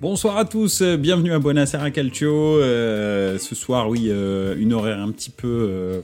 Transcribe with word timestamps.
Bonsoir 0.00 0.38
à 0.38 0.46
tous, 0.46 0.80
bienvenue 0.80 1.34
à 1.34 1.38
Buonasera 1.38 1.90
Calcio. 1.90 2.32
Euh, 2.32 3.36
ce 3.36 3.54
soir, 3.54 3.90
oui, 3.90 4.06
euh, 4.08 4.56
une 4.56 4.72
horaire 4.72 4.98
un 4.98 5.12
petit 5.12 5.28
peu, 5.28 5.46
euh, 5.46 6.00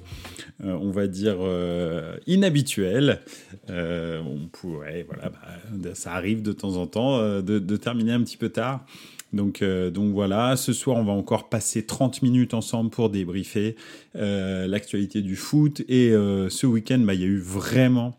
euh, 0.62 0.79
on 0.82 0.91
va 0.91 1.07
dire, 1.07 1.36
euh, 1.41 2.14
inhabituelle. 2.27 3.22
Euh, 3.71 4.21
on 4.21 4.48
pourrait, 4.48 5.07
voilà, 5.09 5.30
bah, 5.30 5.95
ça 5.95 6.12
arrive 6.12 6.43
de 6.43 6.53
temps 6.53 6.77
en 6.77 6.86
temps 6.86 7.17
euh, 7.21 7.40
de, 7.40 7.77
terminer 7.79 8.12
un 8.12 8.22
petit 8.22 8.36
peu 8.36 8.50
tard. 8.50 8.85
Donc, 9.32 9.62
euh, 9.62 9.90
donc 9.90 10.13
voilà, 10.13 10.57
ce 10.57 10.75
soir 10.75 10.99
on 10.99 11.04
va 11.04 11.14
encore 11.14 11.49
passer 11.49 11.86
30 11.86 12.21
minutes 12.21 12.53
ensemble 12.53 12.90
pour 12.90 13.08
débriefer 13.08 13.76
euh, 14.14 14.67
l'actualité 14.67 15.22
du 15.22 15.36
foot. 15.36 15.81
Et 15.89 16.11
euh, 16.11 16.50
ce 16.50 16.67
week-end, 16.67 16.99
bah, 16.99 17.14
il 17.14 17.22
y 17.22 17.25
a 17.25 17.29
eu 17.29 17.39
vraiment, 17.39 18.14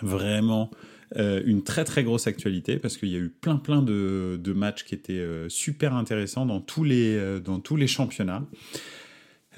vraiment 0.00 0.70
euh, 1.16 1.42
une 1.44 1.62
très 1.62 1.84
très 1.84 2.04
grosse 2.04 2.26
actualité 2.26 2.78
parce 2.78 2.96
qu'il 2.96 3.10
y 3.10 3.16
a 3.16 3.18
eu 3.18 3.28
plein 3.28 3.56
plein 3.56 3.82
de, 3.82 4.52
matchs 4.54 4.84
qui 4.84 4.94
étaient 4.94 5.12
euh, 5.14 5.48
super 5.48 5.94
intéressants 5.94 6.46
dans 6.46 6.60
tous 6.60 6.84
les, 6.84 7.16
euh, 7.16 7.40
dans 7.40 7.58
tous 7.58 7.76
les 7.76 7.86
championnats. 7.86 8.44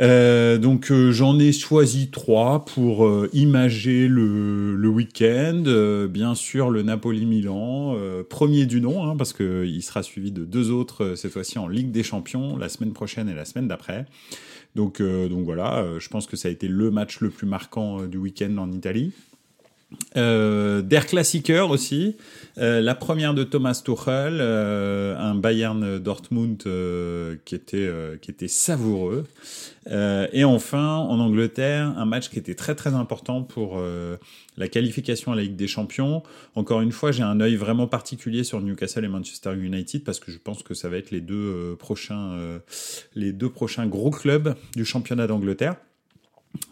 Donc 0.01 0.93
j'en 0.93 1.39
ai 1.39 1.53
choisi 1.53 2.11
trois 2.11 2.65
pour 2.65 3.09
imager 3.33 4.09
le, 4.09 4.89
week-end. 4.89 5.63
Bien 6.11 6.35
sûr 6.35 6.71
le 6.71 6.83
Napoli-Milan, 6.83 7.97
premier 8.29 8.66
du 8.66 8.80
nom, 8.80 9.09
hein, 9.09 9.16
parce 9.16 9.33
qu'il 9.33 9.83
sera 9.85 10.02
suivi 10.02 10.33
de 10.33 10.45
deux 10.45 10.73
autres 10.73 11.15
cette 11.15 11.30
fois-ci 11.30 11.61
en 11.61 11.69
Ligue 11.69 11.93
des 11.93 12.02
Champions 12.02 12.57
la 12.57 12.69
semaine 12.69 12.93
prochaine 12.93 13.29
et 13.29 13.35
la 13.35 13.45
semaine 13.45 13.69
d'après. 13.69 14.07
Donc, 14.74 15.01
donc 15.01 15.45
voilà, 15.45 15.87
je 16.01 16.09
pense 16.09 16.27
que 16.27 16.37
ça 16.37 16.49
a 16.49 16.51
été 16.51 16.66
le 16.66 16.91
match 16.91 17.21
le 17.21 17.30
plus 17.30 17.46
marquant 17.46 18.05
du 18.07 18.18
week-end 18.18 18.57
en 18.59 18.73
Italie. 18.73 19.13
Euh, 20.16 20.82
Der 20.82 21.07
Klassiker 21.07 21.71
aussi, 21.71 22.16
euh, 22.59 22.80
la 22.80 22.95
première 22.95 23.35
de 23.35 23.45
Thomas 23.45 23.80
Tuchel, 23.85 24.38
euh, 24.40 25.16
un 25.18 25.35
Bayern 25.35 25.99
Dortmund 25.99 26.63
euh, 26.66 27.37
qui 27.45 27.54
était 27.54 27.77
euh, 27.79 28.16
qui 28.16 28.30
était 28.30 28.49
savoureux, 28.49 29.24
Euh, 29.87 30.29
et 30.32 30.45
enfin 30.45 30.96
en 30.96 31.18
Angleterre 31.21 31.93
un 31.99 32.07
match 32.07 32.30
qui 32.30 32.38
était 32.38 32.55
très 32.55 32.74
très 32.74 32.95
important 32.95 33.43
pour 33.43 33.79
la 34.57 34.68
qualification 34.68 35.32
à 35.32 35.37
la 35.37 35.43
Ligue 35.43 35.57
des 35.57 35.68
Champions. 35.68 36.23
Encore 36.55 36.80
une 36.80 36.93
fois, 36.93 37.12
j'ai 37.12 37.23
un 37.23 37.38
œil 37.40 37.57
vraiment 37.57 37.87
particulier 37.87 38.45
sur 38.45 38.62
Newcastle 38.62 39.05
et 39.05 39.09
Manchester 39.09 39.52
United 39.55 40.02
parce 40.02 40.21
que 40.21 40.32
je 40.32 40.38
pense 40.38 40.62
que 40.62 40.73
ça 40.73 40.88
va 40.88 40.96
être 40.96 41.10
les 41.10 41.21
deux 41.21 41.77
prochains 41.79 42.60
les 43.15 43.32
deux 43.32 43.51
prochains 43.51 43.87
gros 43.87 44.10
clubs 44.10 44.55
du 44.74 44.87
championnat 44.87 45.27
d'Angleterre. 45.27 45.77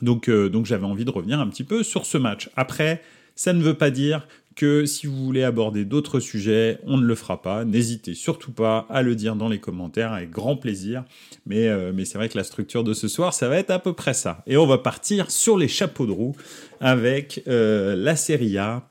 Donc, 0.01 0.29
euh, 0.29 0.49
donc 0.49 0.67
j'avais 0.67 0.87
envie 0.87 1.05
de 1.05 1.11
revenir 1.11 1.41
un 1.41 1.49
petit 1.49 1.65
peu 1.65 1.83
sur 1.83 2.07
ce 2.07 2.19
match. 2.19 2.51
Après, 2.57 3.03
ça 3.35 3.53
ne 3.53 3.63
veut 3.63 3.75
pas 3.75 3.91
dire 3.91 4.27
que 4.55 4.85
si 4.85 5.07
vous 5.07 5.25
voulez 5.25 5.45
aborder 5.45 5.85
d'autres 5.85 6.21
sujets, 6.21 6.79
on 6.85 6.99
ne 6.99 7.07
le 7.07 7.15
fera 7.15 7.41
pas. 7.41 7.65
N'hésitez 7.65 8.15
surtout 8.15 8.53
pas 8.53 8.87
à 8.91 9.03
le 9.03 9.15
dire 9.15 9.37
dans 9.37 9.49
les 9.49 9.59
commentaires 9.59 10.13
avec 10.13 10.31
grand 10.31 10.57
plaisir. 10.57 11.05
Mais, 11.47 11.69
euh, 11.69 11.93
c'est 12.05 12.19
vrai 12.19 12.29
que 12.29 12.37
la 12.37 12.45
structure 12.45 12.85
de 12.85 12.93
ce 12.93 13.09
soir, 13.09 13.33
ça 13.33 13.49
va 13.49 13.57
être 13.57 13.71
à 13.71 13.79
peu 13.79 13.93
près 13.93 14.15
ça. 14.15 14.43
Et 14.47 14.57
on 14.57 14.67
va 14.67 14.79
partir 14.79 15.31
sur 15.31 15.57
les 15.57 15.69
chapeaux 15.69 16.07
de 16.07 16.13
roue 16.13 16.37
avec 16.81 17.43
euh, 17.49 17.97
la 17.97 18.17
Serie 18.17 18.59
A. 18.59 18.89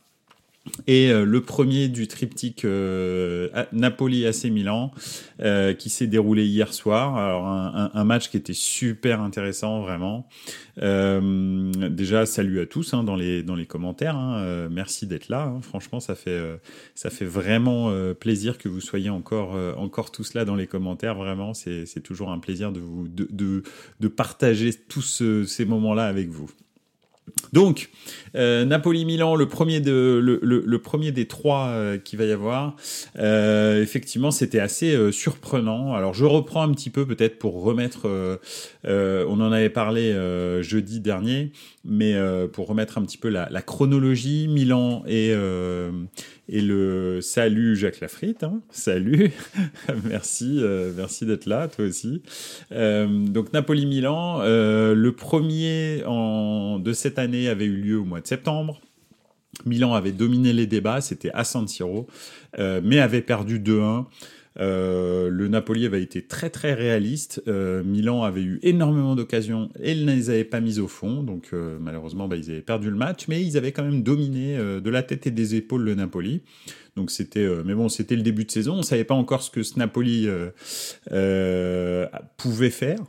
Et 0.87 1.11
euh, 1.11 1.25
le 1.25 1.41
premier 1.41 1.87
du 1.87 2.07
triptyque 2.07 2.65
euh, 2.65 3.49
Napoli 3.71 4.25
AC 4.25 4.45
Milan 4.45 4.91
euh, 5.41 5.73
qui 5.73 5.89
s'est 5.89 6.07
déroulé 6.07 6.45
hier 6.45 6.73
soir. 6.73 7.17
Alors 7.17 7.45
un, 7.47 8.03
match 8.03 8.29
qui 8.29 8.37
était 8.37 8.53
super 8.53 9.21
intéressant 9.21 9.81
vraiment. 9.81 10.27
Déjà 10.77 12.25
salut 12.25 12.61
à 12.61 12.65
tous 12.65 12.93
hein, 12.93 13.03
dans 13.03 13.15
les 13.15 13.43
dans 13.43 13.55
les 13.55 13.65
commentaires. 13.65 14.15
Hein. 14.15 14.67
Merci 14.69 15.07
d'être 15.07 15.29
là. 15.29 15.43
Hein. 15.43 15.61
Franchement 15.61 15.99
ça 15.99 16.15
fait 16.15 16.41
ça 16.95 17.09
fait 17.09 17.25
vraiment 17.25 17.93
plaisir 18.19 18.57
que 18.57 18.69
vous 18.69 18.81
soyez 18.81 19.09
encore 19.09 19.55
encore 19.77 20.11
tous 20.11 20.33
là 20.33 20.45
dans 20.45 20.55
les 20.55 20.67
commentaires. 20.67 21.15
Vraiment 21.15 21.53
c'est 21.53 22.01
toujours 22.03 22.31
un 22.31 22.39
plaisir 22.39 22.71
de 22.71 22.79
vous 22.79 23.07
de 23.07 23.63
de, 23.99 24.07
partager 24.07 24.73
tous 24.73 25.01
ce, 25.01 25.43
ces 25.45 25.65
moments 25.65 25.93
là 25.93 26.05
avec 26.05 26.29
vous. 26.29 26.49
Donc, 27.53 27.89
euh, 28.35 28.65
Napoli-Milan, 28.65 29.35
le 29.35 29.45
le, 29.81 30.39
le, 30.41 30.63
le 30.65 30.79
premier 30.79 31.11
des 31.11 31.27
trois 31.27 31.67
euh, 31.67 31.97
qu'il 31.97 32.17
va 32.17 32.25
y 32.25 32.31
avoir. 32.31 32.75
Euh, 33.19 33.81
effectivement, 33.81 34.31
c'était 34.31 34.59
assez 34.59 34.95
euh, 34.95 35.11
surprenant. 35.11 35.93
Alors, 35.93 36.13
je 36.13 36.25
reprends 36.25 36.63
un 36.63 36.71
petit 36.71 36.89
peu 36.89 37.05
peut-être 37.05 37.39
pour 37.39 37.61
remettre. 37.61 38.07
Euh, 38.07 38.37
euh, 38.85 39.25
on 39.27 39.41
en 39.41 39.51
avait 39.51 39.69
parlé 39.69 40.13
jeudi 40.61 40.99
dernier, 40.99 41.51
mais 41.83 42.15
pour 42.53 42.67
remettre 42.67 42.97
un 42.97 43.03
petit 43.03 43.17
peu 43.17 43.29
la, 43.29 43.49
la 43.49 43.61
chronologie. 43.61 44.47
Milan 44.47 45.03
et 45.07 45.33
et 46.51 46.61
le 46.61 47.21
salut 47.21 47.77
Jacques 47.77 48.01
Lafritte, 48.01 48.43
hein. 48.43 48.61
salut, 48.69 49.31
merci, 50.03 50.57
euh, 50.59 50.91
merci 50.95 51.25
d'être 51.25 51.45
là, 51.45 51.69
toi 51.69 51.85
aussi. 51.85 52.21
Euh, 52.73 53.07
donc 53.07 53.53
Napoli-Milan, 53.53 54.41
euh, 54.41 54.93
le 54.93 55.11
premier 55.13 56.03
en, 56.05 56.77
de 56.77 56.91
cette 56.91 57.17
année 57.17 57.47
avait 57.47 57.65
eu 57.65 57.77
lieu 57.77 57.99
au 57.99 58.03
mois 58.03 58.19
de 58.19 58.27
septembre. 58.27 58.81
Milan 59.65 59.93
avait 59.93 60.11
dominé 60.11 60.51
les 60.51 60.67
débats, 60.67 60.99
c'était 60.99 61.31
à 61.33 61.45
San 61.45 61.69
Siro, 61.69 62.07
euh, 62.59 62.81
mais 62.83 62.99
avait 62.99 63.21
perdu 63.21 63.57
2-1. 63.57 64.05
Euh, 64.59 65.29
le 65.29 65.47
Napoli 65.47 65.85
avait 65.85 66.01
été 66.01 66.21
très 66.21 66.49
très 66.49 66.73
réaliste. 66.73 67.41
Euh, 67.47 67.83
Milan 67.83 68.23
avait 68.23 68.41
eu 68.43 68.59
énormément 68.63 69.15
d'occasions 69.15 69.69
et 69.81 69.93
ils 69.93 70.05
ne 70.05 70.13
les 70.13 70.29
avait 70.29 70.43
pas 70.43 70.59
mises 70.59 70.79
au 70.79 70.87
fond. 70.87 71.23
Donc 71.23 71.49
euh, 71.53 71.77
malheureusement, 71.79 72.27
bah, 72.27 72.35
ils 72.35 72.51
avaient 72.51 72.61
perdu 72.61 72.89
le 72.89 72.97
match, 72.97 73.27
mais 73.27 73.41
ils 73.41 73.57
avaient 73.57 73.71
quand 73.71 73.83
même 73.83 74.03
dominé 74.03 74.57
de 74.57 74.89
la 74.89 75.03
tête 75.03 75.27
et 75.27 75.31
des 75.31 75.55
épaules 75.55 75.83
le 75.83 75.95
Napoli. 75.95 76.41
Donc 76.95 77.11
c'était, 77.11 77.47
mais 77.63 77.73
bon, 77.73 77.87
c'était 77.87 78.15
le 78.15 78.21
début 78.21 78.43
de 78.43 78.51
saison. 78.51 78.75
On 78.75 78.83
savait 78.83 79.05
pas 79.05 79.15
encore 79.15 79.41
ce 79.41 79.49
que 79.49 79.63
ce 79.63 79.79
Napoli 79.79 80.27
pouvait 82.37 82.69
faire. 82.69 82.99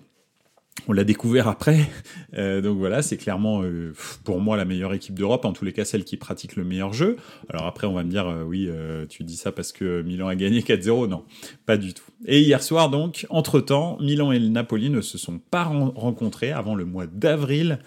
On 0.89 0.93
l'a 0.93 1.05
découvert 1.05 1.47
après, 1.47 1.89
euh, 2.35 2.61
donc 2.61 2.79
voilà, 2.79 3.03
c'est 3.03 3.17
clairement 3.17 3.63
euh, 3.63 3.93
pour 4.25 4.41
moi 4.41 4.57
la 4.57 4.65
meilleure 4.65 4.95
équipe 4.95 5.15
d'Europe, 5.15 5.45
en 5.45 5.53
tous 5.53 5.65
les 5.65 5.73
cas 5.73 5.85
celle 5.85 6.03
qui 6.03 6.17
pratique 6.17 6.57
le 6.57 6.65
meilleur 6.65 6.93
jeu. 6.93 7.19
Alors 7.51 7.67
après 7.67 7.87
on 7.87 7.93
va 7.93 8.03
me 8.03 8.11
dire, 8.11 8.27
euh, 8.27 8.43
oui, 8.43 8.69
tu 9.09 9.23
dis 9.23 9.37
ça 9.37 9.53
parce 9.53 9.71
que 9.71 10.03
Milan 10.03 10.27
a 10.27 10.35
gagné 10.35 10.61
4-0, 10.63 11.07
non, 11.09 11.25
pas 11.67 11.77
du 11.77 11.95
tout. 11.95 12.03
Et 12.27 12.41
hier 12.41 12.63
soir 12.63 12.91
donc, 12.91 13.27
entre-temps, 13.31 13.97
Milan 14.01 14.33
et 14.33 14.41
le 14.41 14.49
Napoli 14.49 14.91
ne 14.91 15.01
se 15.03 15.19
sont 15.19 15.39
pas 15.39 15.65
rencontrés 15.65 16.51
avant 16.51 16.75
le 16.75 16.85
mois 16.85 17.07
d'avril, 17.07 17.79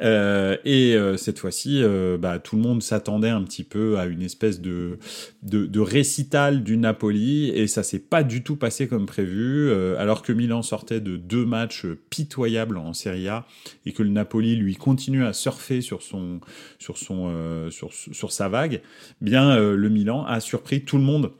et 0.00 0.96
cette 1.16 1.38
fois-ci, 1.38 1.82
bah, 2.20 2.38
tout 2.38 2.56
le 2.56 2.62
monde 2.62 2.82
s'attendait 2.82 3.30
un 3.30 3.42
petit 3.42 3.64
peu 3.64 3.98
à 3.98 4.06
une 4.06 4.22
espèce 4.22 4.60
de, 4.60 4.98
de, 5.42 5.66
de 5.66 5.80
récital 5.80 6.62
du 6.62 6.76
Napoli, 6.76 7.50
et 7.50 7.66
ça 7.66 7.82
s'est 7.82 8.00
pas 8.00 8.22
du 8.22 8.42
tout 8.42 8.56
passé 8.56 8.86
comme 8.88 9.06
prévu, 9.06 9.72
alors 9.96 10.22
que 10.22 10.32
Milan 10.32 10.62
sortait 10.62 11.00
de 11.00 11.16
deux 11.16 11.46
matchs 11.46 11.86
pitoyables 12.10 12.33
en 12.36 12.92
Serie 12.92 13.28
A 13.28 13.46
et 13.86 13.92
que 13.92 14.02
le 14.02 14.10
Napoli 14.10 14.56
lui 14.56 14.76
continue 14.76 15.24
à 15.24 15.32
surfer 15.32 15.80
sur 15.80 16.02
son 16.02 16.40
sur 16.78 16.98
son 16.98 17.26
euh, 17.28 17.70
sur 17.70 18.32
sa 18.32 18.48
vague, 18.48 18.82
bien 19.20 19.56
euh, 19.56 19.76
le 19.76 19.88
Milan 19.88 20.24
a 20.24 20.40
surpris 20.40 20.82
tout 20.82 20.98
le 20.98 21.04
monde. 21.04 21.32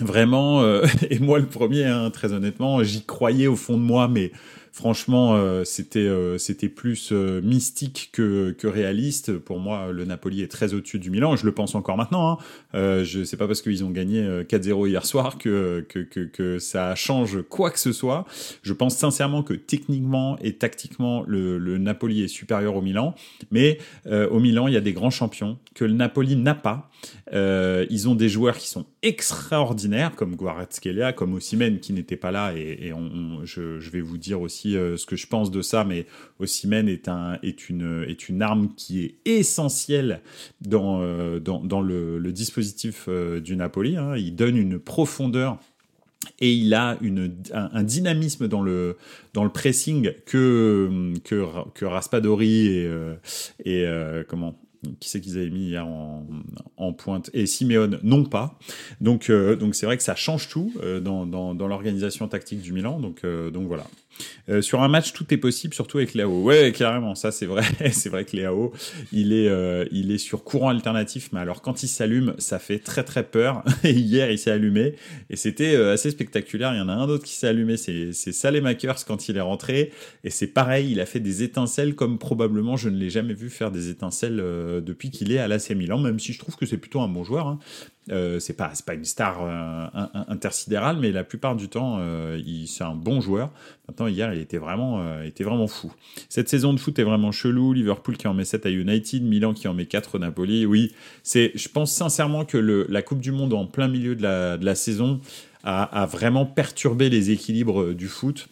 Vraiment, 0.00 0.62
euh, 0.62 0.86
et 1.10 1.18
moi 1.18 1.38
le 1.38 1.46
premier, 1.46 1.84
hein, 1.84 2.10
très 2.10 2.32
honnêtement, 2.32 2.82
j'y 2.84 3.04
croyais 3.04 3.46
au 3.46 3.56
fond 3.56 3.76
de 3.76 3.82
moi, 3.82 4.06
mais 4.08 4.32
franchement, 4.72 5.34
euh, 5.34 5.64
c'était 5.64 6.00
euh, 6.00 6.38
c'était 6.38 6.68
plus 6.68 7.10
euh, 7.12 7.40
mystique 7.42 8.10
que, 8.12 8.52
que 8.52 8.66
réaliste. 8.66 9.38
Pour 9.38 9.58
moi, 9.58 9.92
le 9.92 10.04
Napoli 10.04 10.42
est 10.42 10.48
très 10.48 10.74
au-dessus 10.74 10.98
du 10.98 11.10
Milan. 11.10 11.36
Je 11.36 11.46
le 11.46 11.52
pense 11.52 11.74
encore 11.74 11.96
maintenant. 11.96 12.38
Hein. 12.74 13.02
Je 13.04 13.24
sais 13.24 13.36
pas 13.36 13.46
parce 13.46 13.62
qu'ils 13.62 13.84
ont 13.84 13.90
gagné 13.90 14.22
4-0 14.22 14.88
hier 14.88 15.04
soir 15.06 15.38
que, 15.38 15.84
que, 15.88 16.00
que, 16.00 16.58
ça 16.58 16.94
change 16.94 17.42
quoi 17.42 17.70
que 17.70 17.78
ce 17.78 17.92
soit. 17.92 18.24
Je 18.62 18.72
pense 18.72 18.96
sincèrement 18.96 19.42
que 19.42 19.54
techniquement 19.54 20.38
et 20.40 20.54
tactiquement, 20.54 21.24
le, 21.26 21.58
le 21.58 21.78
Napoli 21.78 22.22
est 22.22 22.28
supérieur 22.28 22.76
au 22.76 22.82
Milan. 22.82 23.14
Mais 23.50 23.78
au 24.06 24.38
Milan, 24.40 24.68
il 24.68 24.74
y 24.74 24.76
a 24.76 24.80
des 24.80 24.92
grands 24.92 25.10
champions 25.10 25.58
que 25.74 25.84
le 25.84 25.94
Napoli 25.94 26.36
n'a 26.36 26.54
pas. 26.54 26.90
Ils 27.32 28.08
ont 28.08 28.14
des 28.14 28.28
joueurs 28.28 28.56
qui 28.56 28.68
sont 28.68 28.86
extraordinaires, 29.02 30.14
comme 30.14 30.36
Guarazkelia, 30.36 31.12
comme 31.12 31.34
Osimhen, 31.34 31.78
qui 31.80 31.92
n'était 31.92 32.16
pas 32.16 32.30
là. 32.30 32.52
Et, 32.54 32.92
je 33.44 33.90
vais 33.90 34.00
vous 34.00 34.18
dire 34.18 34.40
aussi 34.40 34.57
euh, 34.66 34.96
ce 34.96 35.06
que 35.06 35.16
je 35.16 35.26
pense 35.26 35.50
de 35.50 35.62
ça, 35.62 35.84
mais 35.84 36.06
Osimhen 36.38 36.88
est, 36.88 37.08
un, 37.08 37.38
est, 37.42 37.68
une, 37.68 38.04
est 38.08 38.28
une 38.28 38.42
arme 38.42 38.74
qui 38.76 39.04
est 39.04 39.14
essentielle 39.24 40.20
dans, 40.60 41.00
euh, 41.00 41.40
dans, 41.40 41.60
dans 41.60 41.80
le, 41.80 42.18
le 42.18 42.32
dispositif 42.32 43.06
euh, 43.08 43.40
du 43.40 43.56
Napoli. 43.56 43.96
Hein. 43.96 44.16
Il 44.16 44.34
donne 44.34 44.56
une 44.56 44.78
profondeur 44.78 45.58
et 46.40 46.52
il 46.52 46.74
a 46.74 46.98
une, 47.00 47.34
un, 47.52 47.82
dynamisme 47.82 48.48
dans 48.48 48.62
le, 48.62 48.96
dans 49.34 49.44
le 49.44 49.50
pressing 49.50 50.12
que, 50.26 51.12
que, 51.24 51.44
que 51.74 51.84
Raspadori 51.84 52.66
et, 52.66 52.90
et 53.64 53.86
comment 54.28 54.58
qui 55.00 55.08
c'est 55.08 55.20
qu'ils 55.20 55.38
avaient 55.38 55.50
mis 55.50 55.68
hier 55.68 55.86
en, 55.86 56.92
pointe 56.92 57.30
et 57.34 57.46
Simeone 57.46 57.98
non 58.02 58.24
pas. 58.24 58.58
Donc 59.00 59.30
donc 59.30 59.74
c'est 59.74 59.86
vrai 59.86 59.96
que 59.96 60.02
ça 60.02 60.14
change 60.14 60.48
tout 60.48 60.72
dans, 61.02 61.24
dans, 61.24 61.54
dans 61.54 61.66
l'organisation 61.66 62.28
tactique 62.28 62.60
du 62.60 62.72
Milan. 62.72 63.00
Donc 63.00 63.24
donc 63.24 63.66
voilà. 63.66 63.86
Euh, 64.48 64.62
sur 64.62 64.82
un 64.82 64.88
match, 64.88 65.12
tout 65.12 65.32
est 65.32 65.36
possible, 65.36 65.74
surtout 65.74 65.98
avec 65.98 66.14
Léo. 66.14 66.42
Ouais, 66.42 66.72
carrément, 66.72 67.14
ça 67.14 67.30
c'est 67.30 67.46
vrai. 67.46 67.62
c'est 67.92 68.08
vrai 68.08 68.24
que 68.24 68.36
Léo, 68.36 68.72
il 69.12 69.32
est, 69.32 69.48
euh, 69.48 69.84
il 69.92 70.10
est 70.10 70.18
sur 70.18 70.44
courant 70.44 70.70
alternatif, 70.70 71.30
mais 71.32 71.40
alors 71.40 71.62
quand 71.62 71.82
il 71.82 71.88
s'allume, 71.88 72.34
ça 72.38 72.58
fait 72.58 72.78
très 72.78 73.04
très 73.04 73.24
peur. 73.24 73.62
Et 73.84 73.92
hier, 73.92 74.30
il 74.30 74.38
s'est 74.38 74.50
allumé 74.50 74.94
et 75.30 75.36
c'était 75.36 75.74
euh, 75.74 75.92
assez 75.92 76.10
spectaculaire. 76.10 76.74
Il 76.74 76.78
y 76.78 76.80
en 76.80 76.88
a 76.88 76.92
un 76.92 77.08
autre 77.08 77.24
qui 77.24 77.34
s'est 77.34 77.48
allumé, 77.48 77.76
c'est 77.76 78.12
Salemakers 78.12 79.04
quand 79.06 79.28
il 79.28 79.36
est 79.36 79.42
rentré. 79.42 79.92
Et 80.24 80.30
c'est 80.30 80.46
pareil, 80.46 80.90
il 80.90 81.00
a 81.00 81.06
fait 81.06 81.20
des 81.20 81.42
étincelles 81.42 81.94
comme 81.94 82.18
probablement 82.18 82.76
je 82.76 82.88
ne 82.88 82.96
l'ai 82.96 83.10
jamais 83.10 83.34
vu 83.34 83.50
faire 83.50 83.70
des 83.70 83.90
étincelles 83.90 84.36
depuis 84.36 85.10
qu'il 85.10 85.32
est 85.32 85.38
à 85.38 85.48
l'AC 85.48 85.70
Milan, 85.70 85.98
même 85.98 86.18
si 86.18 86.32
je 86.32 86.38
trouve 86.38 86.56
que 86.56 86.66
c'est 86.66 86.76
plutôt 86.76 87.00
un 87.00 87.08
bon 87.08 87.24
joueur. 87.24 87.46
Hein. 87.46 87.58
Euh, 88.10 88.38
c'est 88.38 88.54
pas 88.54 88.72
pas 88.86 88.94
une 88.94 89.04
star 89.04 89.38
euh, 89.42 89.86
intersidérale, 90.28 90.98
mais 91.00 91.12
la 91.12 91.24
plupart 91.24 91.56
du 91.56 91.68
temps, 91.68 91.98
euh, 92.00 92.40
c'est 92.66 92.84
un 92.84 92.94
bon 92.94 93.20
joueur. 93.20 93.50
Maintenant, 93.86 94.06
hier, 94.06 94.32
il 94.34 94.40
était 94.40 94.58
vraiment, 94.58 95.22
était 95.22 95.44
vraiment 95.44 95.66
fou. 95.66 95.92
Cette 96.28 96.48
saison 96.48 96.72
de 96.74 96.80
foot 96.80 96.98
est 96.98 97.04
vraiment 97.04 97.32
chelou. 97.32 97.72
Liverpool 97.72 98.16
qui 98.16 98.28
en 98.28 98.34
met 98.34 98.44
7 98.44 98.66
à 98.66 98.70
United, 98.70 99.22
Milan 99.22 99.54
qui 99.54 99.66
en 99.68 99.74
met 99.74 99.86
4 99.86 100.16
au 100.16 100.18
Napoli. 100.18 100.66
Oui, 100.66 100.92
je 101.24 101.68
pense 101.68 101.92
sincèrement 101.92 102.44
que 102.44 102.58
le, 102.58 102.86
la 102.88 103.02
Coupe 103.02 103.20
du 103.20 103.32
Monde 103.32 103.54
en 103.54 103.66
plein 103.66 103.88
milieu 103.88 104.14
de 104.14 104.22
la, 104.22 104.58
de 104.58 104.64
la 104.64 104.74
saison 104.74 105.20
a, 105.64 105.82
a 106.02 106.06
vraiment 106.06 106.44
perturbé 106.44 107.08
les 107.08 107.30
équilibres 107.30 107.94
du 107.94 108.08
foot 108.08 108.48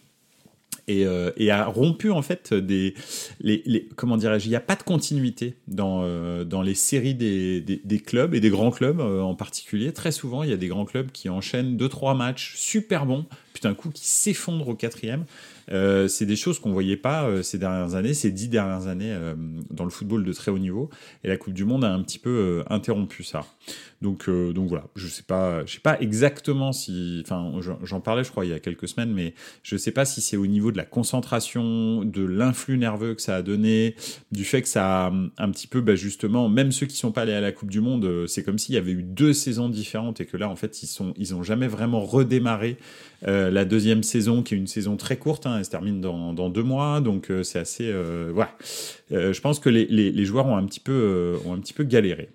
et, 0.87 1.05
euh, 1.05 1.31
et, 1.37 1.51
a 1.51 1.65
rompu 1.65 2.11
en 2.11 2.21
fait 2.21 2.53
des 2.53 2.93
les, 3.41 3.89
comment 3.95 4.17
dirais-je 4.17 4.45
il 4.45 4.49
n'y 4.49 4.55
a 4.55 4.61
pas 4.61 4.75
de 4.75 4.83
continuité 4.83 5.55
dans 5.67 6.01
euh, 6.03 6.45
les 6.63 6.75
séries 6.75 7.13
des, 7.13 8.01
clubs 8.05 8.33
et 8.33 8.39
des 8.39 8.49
grands 8.49 8.71
clubs 8.71 8.99
euh, 8.99 9.21
en 9.21 9.35
particulier. 9.35 9.91
Très 9.91 10.11
souvent 10.11 10.43
il 10.43 10.49
y 10.49 10.53
a 10.53 10.57
des 10.57 10.67
grands 10.67 10.85
clubs 10.85 11.11
qui 11.11 11.29
enchaînent 11.29 11.77
deux 11.77 11.89
trois 11.89 12.13
matchs 12.13 12.55
super 12.55 13.05
bons 13.05 13.25
puis 13.53 13.61
d'un 13.61 13.73
coup 13.73 13.89
qui 13.89 14.07
s'effondrent 14.07 14.69
au 14.69 14.75
quatrième 14.75 15.25
euh, 15.71 16.07
c'est 16.07 16.25
des 16.25 16.35
choses 16.35 16.59
qu'on 16.59 16.71
voyait 16.71 16.97
pas 16.97 17.25
euh, 17.25 17.41
ces 17.41 17.57
dernières 17.57 17.95
années, 17.95 18.13
ces 18.13 18.31
dix 18.31 18.47
dernières 18.47 18.87
années 18.87 19.11
euh, 19.11 19.35
dans 19.69 19.83
le 19.83 19.89
football 19.89 20.23
de 20.23 20.33
très 20.33 20.51
haut 20.51 20.59
niveau. 20.59 20.89
Et 21.23 21.27
la 21.27 21.37
Coupe 21.37 21.53
du 21.53 21.65
Monde 21.65 21.83
a 21.83 21.91
un 21.91 22.01
petit 22.01 22.19
peu 22.19 22.63
interrompu 22.69 23.23
ça. 23.23 23.45
Donc, 24.01 24.29
donc 24.29 24.69
voilà, 24.69 24.85
je 24.95 25.07
sais 25.07 25.23
pas, 25.23 25.65
je 25.65 25.73
sais 25.73 25.79
pas 25.79 25.99
exactement 25.99 26.71
si, 26.71 27.23
enfin, 27.25 27.51
j'en 27.81 27.99
parlais, 27.99 28.23
je 28.23 28.29
crois, 28.29 28.45
il 28.45 28.51
y 28.51 28.53
a 28.53 28.59
quelques 28.59 28.87
semaines, 28.87 29.11
mais 29.11 29.33
je 29.63 29.75
sais 29.75 29.91
pas 29.91 30.05
si 30.05 30.21
c'est 30.21 30.37
au 30.37 30.45
niveau 30.45 30.71
de 30.71 30.77
la 30.77 30.85
concentration, 30.85 32.03
de 32.03 32.23
l'influx 32.23 32.77
nerveux 32.77 33.15
que 33.15 33.23
ça 33.23 33.37
a 33.37 33.41
donné, 33.41 33.95
du 34.31 34.43
fait 34.43 34.61
que 34.61 34.67
ça 34.67 35.07
a 35.07 35.13
un 35.39 35.49
petit 35.49 35.65
peu, 35.65 35.81
bah, 35.81 35.95
justement, 35.95 36.47
même 36.47 36.71
ceux 36.71 36.85
qui 36.85 36.95
sont 36.95 37.11
pas 37.11 37.23
allés 37.23 37.33
à 37.33 37.41
la 37.41 37.51
Coupe 37.51 37.71
du 37.71 37.81
Monde, 37.81 38.27
c'est 38.27 38.43
comme 38.43 38.59
s'il 38.59 38.75
y 38.75 38.77
avait 38.77 38.91
eu 38.91 39.01
deux 39.01 39.33
saisons 39.33 39.67
différentes 39.67 40.21
et 40.21 40.27
que 40.27 40.37
là, 40.37 40.47
en 40.47 40.55
fait, 40.55 40.83
ils 40.83 40.87
sont, 40.87 41.13
ils 41.17 41.33
ont 41.33 41.41
jamais 41.41 41.67
vraiment 41.67 42.01
redémarré 42.01 42.77
la 43.23 43.65
deuxième 43.65 44.03
saison, 44.03 44.43
qui 44.43 44.53
est 44.53 44.57
une 44.57 44.67
saison 44.67 44.95
très 44.97 45.17
courte. 45.17 45.45
Hein, 45.45 45.55
elle 45.57 45.65
se 45.65 45.69
termine 45.69 46.01
dans, 46.01 46.49
deux 46.49 46.63
mois, 46.63 47.01
donc 47.01 47.29
euh, 47.29 47.43
c'est 47.43 47.59
assez. 47.59 47.89
Euh, 47.89 48.31
voilà. 48.33 48.51
Euh, 49.11 49.33
je 49.33 49.41
pense 49.41 49.59
que 49.59 49.69
les, 49.69 50.25
joueurs 50.25 50.47
ont 50.47 50.57
un 50.57 50.65
petit 50.65 50.79
peu, 50.79 51.37
ont 51.45 51.53
un 51.53 51.59
petit 51.59 51.73
peu 51.73 51.83
galéré. 51.83 52.29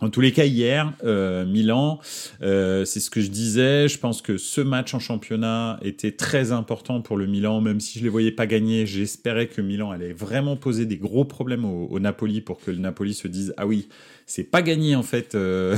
En 0.00 0.10
tous 0.10 0.20
les 0.20 0.30
cas, 0.30 0.44
hier, 0.44 0.92
Milan, 1.02 1.98
c'est 2.40 3.00
ce 3.00 3.10
que 3.10 3.20
je 3.20 3.30
disais. 3.30 3.88
Je 3.88 3.98
pense 3.98 4.22
que 4.22 4.36
ce 4.36 4.60
match 4.60 4.94
en 4.94 5.00
championnat 5.00 5.80
était 5.82 6.12
très 6.12 6.52
important 6.52 7.00
pour 7.00 7.16
le 7.16 7.26
Milan, 7.26 7.60
même 7.60 7.80
si 7.80 7.98
je 7.98 8.04
les 8.04 8.08
voyais 8.08 8.30
pas 8.30 8.46
gagner. 8.46 8.86
J'espérais 8.86 9.48
que 9.48 9.60
Milan 9.60 9.90
allait 9.90 10.12
vraiment 10.12 10.56
poser 10.56 10.86
des 10.86 10.98
gros 10.98 11.24
problèmes 11.24 11.64
au, 11.64 11.98
Napoli 11.98 12.40
pour 12.40 12.60
que 12.60 12.70
le 12.70 12.78
Napoli 12.78 13.12
se 13.12 13.26
dise 13.26 13.54
ah 13.56 13.66
oui, 13.66 13.88
c'est 14.24 14.44
pas 14.44 14.62
gagné 14.62 14.94
en 14.94 15.02
fait 15.02 15.36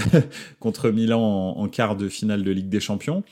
contre 0.60 0.90
Milan 0.90 1.54
en, 1.56 1.68
quart 1.68 1.96
de 1.96 2.10
finale 2.10 2.44
de 2.44 2.50
Ligue 2.50 2.68
des 2.68 2.80
Champions. 2.80 3.24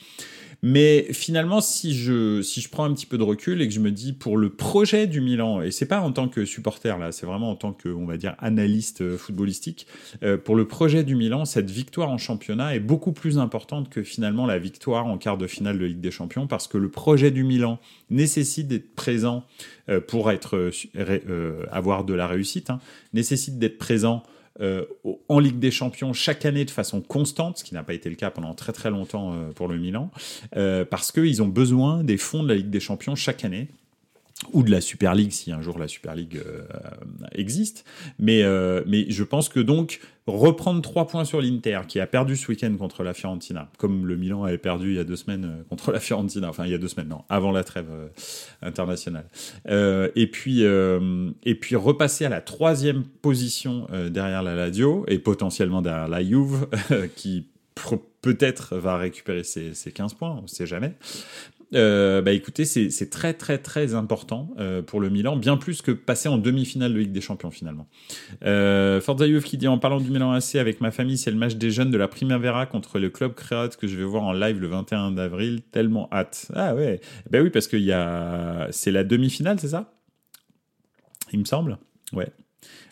Mais 0.61 1.07
finalement, 1.13 1.61
si 1.61 1.93
je, 1.93 2.41
si 2.41 2.59
je 2.59 2.69
prends 2.69 2.83
un 2.83 2.93
petit 2.93 3.05
peu 3.05 3.17
de 3.17 3.23
recul 3.23 3.61
et 3.61 3.67
que 3.67 3.73
je 3.73 3.79
me 3.79 3.91
dis 3.91 4.11
pour 4.11 4.37
le 4.37 4.49
projet 4.49 5.07
du 5.07 5.21
Milan, 5.21 5.61
et 5.61 5.71
c'est 5.71 5.85
pas 5.85 6.01
en 6.01 6.11
tant 6.11 6.27
que 6.27 6.43
supporter 6.43 6.97
là, 6.97 7.13
c'est 7.13 7.25
vraiment 7.25 7.49
en 7.49 7.55
tant 7.55 7.71
que, 7.71 7.87
on 7.87 8.05
va 8.05 8.17
dire, 8.17 8.35
analyste 8.39 9.01
euh, 9.01 9.17
footballistique, 9.17 9.87
euh, 10.23 10.37
pour 10.37 10.55
le 10.55 10.67
projet 10.67 11.03
du 11.05 11.15
Milan, 11.15 11.45
cette 11.45 11.71
victoire 11.71 12.09
en 12.09 12.17
championnat 12.17 12.75
est 12.75 12.81
beaucoup 12.81 13.13
plus 13.13 13.37
importante 13.37 13.89
que 13.89 14.03
finalement 14.03 14.45
la 14.45 14.59
victoire 14.59 15.05
en 15.05 15.17
quart 15.17 15.37
de 15.37 15.47
finale 15.47 15.79
de 15.79 15.85
Ligue 15.85 16.01
des 16.01 16.11
Champions 16.11 16.47
parce 16.47 16.67
que 16.67 16.77
le 16.77 16.89
projet 16.89 17.31
du 17.31 17.45
Milan 17.45 17.79
nécessite 18.09 18.67
d'être 18.67 18.93
présent 18.95 19.45
euh, 19.87 20.01
pour 20.01 20.29
être, 20.29 20.71
avoir 21.71 22.03
de 22.03 22.13
la 22.13 22.27
réussite, 22.27 22.69
hein, 22.69 22.79
nécessite 23.13 23.59
d'être 23.59 23.77
présent 23.77 24.23
euh, 24.61 24.85
en 25.29 25.39
Ligue 25.39 25.59
des 25.59 25.71
Champions 25.71 26.13
chaque 26.13 26.45
année 26.45 26.65
de 26.65 26.71
façon 26.71 27.01
constante, 27.01 27.59
ce 27.59 27.63
qui 27.63 27.73
n'a 27.73 27.83
pas 27.83 27.93
été 27.93 28.09
le 28.09 28.15
cas 28.15 28.29
pendant 28.29 28.53
très 28.53 28.73
très 28.73 28.89
longtemps 28.89 29.33
euh, 29.33 29.51
pour 29.51 29.67
le 29.67 29.77
Milan, 29.77 30.11
euh, 30.57 30.85
parce 30.85 31.11
qu'ils 31.11 31.41
ont 31.41 31.47
besoin 31.47 32.03
des 32.03 32.17
fonds 32.17 32.43
de 32.43 32.49
la 32.49 32.55
Ligue 32.55 32.69
des 32.69 32.79
Champions 32.79 33.15
chaque 33.15 33.45
année 33.45 33.69
ou 34.53 34.63
de 34.63 34.71
la 34.71 34.81
Super 34.81 35.15
League 35.15 35.31
si 35.31 35.51
un 35.51 35.61
jour 35.61 35.77
la 35.77 35.87
Super 35.87 36.15
League 36.15 36.41
euh, 36.45 36.63
existe. 37.33 37.85
Mais, 38.17 38.41
euh, 38.43 38.81
mais 38.87 39.05
je 39.09 39.23
pense 39.23 39.49
que 39.49 39.59
donc 39.59 39.99
reprendre 40.27 40.81
trois 40.81 41.07
points 41.07 41.25
sur 41.25 41.41
l'Inter 41.41 41.81
qui 41.87 41.99
a 41.99 42.07
perdu 42.07 42.35
ce 42.37 42.47
week-end 42.47 42.73
contre 42.77 43.03
la 43.03 43.13
Fiorentina, 43.13 43.69
comme 43.77 44.05
le 44.05 44.15
Milan 44.15 44.43
avait 44.43 44.57
perdu 44.57 44.91
il 44.91 44.95
y 44.95 44.99
a 44.99 45.03
deux 45.03 45.15
semaines 45.15 45.45
euh, 45.45 45.63
contre 45.69 45.91
la 45.91 45.99
Fiorentina, 45.99 46.49
enfin 46.49 46.65
il 46.65 46.71
y 46.71 46.73
a 46.73 46.77
deux 46.77 46.87
semaines, 46.87 47.09
non, 47.09 47.23
avant 47.29 47.51
la 47.51 47.63
trêve 47.63 47.89
internationale. 48.61 49.25
et, 49.67 50.27
puis, 50.27 50.63
et 50.63 51.55
puis 51.55 51.75
repasser 51.75 52.25
à 52.25 52.29
la 52.29 52.41
troisième 52.41 53.03
position 53.03 53.87
derrière 54.09 54.43
la 54.43 54.55
Lazio 54.55 55.05
et 55.07 55.19
potentiellement 55.19 55.81
derrière 55.81 56.07
la 56.07 56.23
Juve 56.23 56.67
qui 57.15 57.47
peut-être 58.21 58.75
va 58.77 58.97
récupérer 58.97 59.43
ses, 59.43 59.73
ses 59.73 59.91
15 59.91 60.13
points, 60.13 60.35
on 60.37 60.43
ne 60.43 60.47
sait 60.47 60.65
jamais. 60.67 60.93
Euh, 61.75 62.21
bah 62.21 62.31
écoutez, 62.31 62.65
c'est 62.65 63.09
très 63.09 63.33
très 63.33 63.59
très 63.59 63.93
important 63.93 64.49
euh, 64.57 64.81
pour 64.81 64.99
le 64.99 65.09
Milan, 65.09 65.35
bien 65.35 65.57
plus 65.57 65.81
que 65.81 65.91
passer 65.91 66.27
en 66.27 66.37
demi-finale 66.37 66.93
de 66.93 66.99
Ligue 66.99 67.11
des 67.11 67.21
Champions 67.21 67.51
finalement. 67.51 67.87
Euh, 68.43 68.99
Forza 69.01 69.25
qui 69.45 69.57
dit 69.57 69.67
en 69.67 69.77
parlant 69.77 69.99
du 69.99 70.09
Milan 70.09 70.31
AC 70.31 70.55
avec 70.55 70.81
ma 70.81 70.91
famille, 70.91 71.17
c'est 71.17 71.31
le 71.31 71.37
match 71.37 71.55
des 71.55 71.71
jeunes 71.71 71.91
de 71.91 71.97
la 71.97 72.07
Primavera 72.07 72.65
contre 72.65 72.99
le 72.99 73.09
club 73.09 73.35
Créate 73.35 73.77
que 73.77 73.87
je 73.87 73.97
vais 73.97 74.03
voir 74.03 74.23
en 74.23 74.33
live 74.33 74.59
le 74.59 74.67
21 74.67 75.17
avril, 75.17 75.61
tellement 75.71 76.09
hâte. 76.11 76.51
Ah 76.55 76.73
ouais, 76.75 76.99
ben 77.29 77.43
oui 77.43 77.49
parce 77.49 77.67
qu'il 77.67 77.83
y 77.83 77.91
a, 77.91 78.67
c'est 78.71 78.91
la 78.91 79.03
demi-finale, 79.03 79.59
c'est 79.59 79.69
ça? 79.69 79.93
Il 81.31 81.39
me 81.39 81.45
semble. 81.45 81.77
Ouais. 82.13 82.31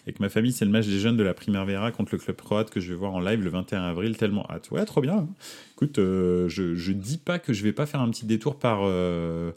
Avec 0.07 0.21
ma 0.21 0.29
famille, 0.29 0.53
c'est 0.53 0.63
le 0.63 0.71
match 0.71 0.87
des 0.87 0.99
jeunes 0.99 1.17
de 1.17 1.23
la 1.23 1.33
Primavera 1.33 1.91
contre 1.91 2.15
le 2.15 2.17
club 2.17 2.37
croate 2.37 2.69
que 2.69 2.79
je 2.79 2.87
vais 2.87 2.95
voir 2.95 3.13
en 3.13 3.19
live 3.19 3.43
le 3.43 3.49
21 3.49 3.83
avril. 3.83 4.15
Tellement 4.15 4.49
hâte. 4.49 4.71
Ouais, 4.71 4.85
trop 4.85 5.01
bien. 5.01 5.17
Hein. 5.17 5.27
Écoute, 5.73 5.99
euh, 5.99 6.47
je, 6.47 6.75
je 6.75 6.93
dis 6.93 7.17
pas 7.17 7.39
que 7.39 7.51
je 7.51 7.61
vais 7.61 7.73
pas 7.73 7.85
faire 7.85 7.99
un 7.99 8.09
petit 8.09 8.25
détour 8.25 8.57
par, 8.57 8.79
euh, 8.83 9.51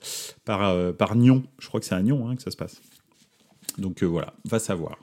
par, 0.44 0.64
euh, 0.64 0.90
par 0.90 1.14
Nyon. 1.14 1.44
Je 1.60 1.68
crois 1.68 1.78
que 1.78 1.86
c'est 1.86 1.94
à 1.94 2.02
Nyon 2.02 2.28
hein, 2.28 2.34
que 2.34 2.42
ça 2.42 2.50
se 2.50 2.56
passe. 2.56 2.82
Donc 3.80 4.02
voilà, 4.02 4.34
va 4.44 4.58
savoir. 4.58 4.98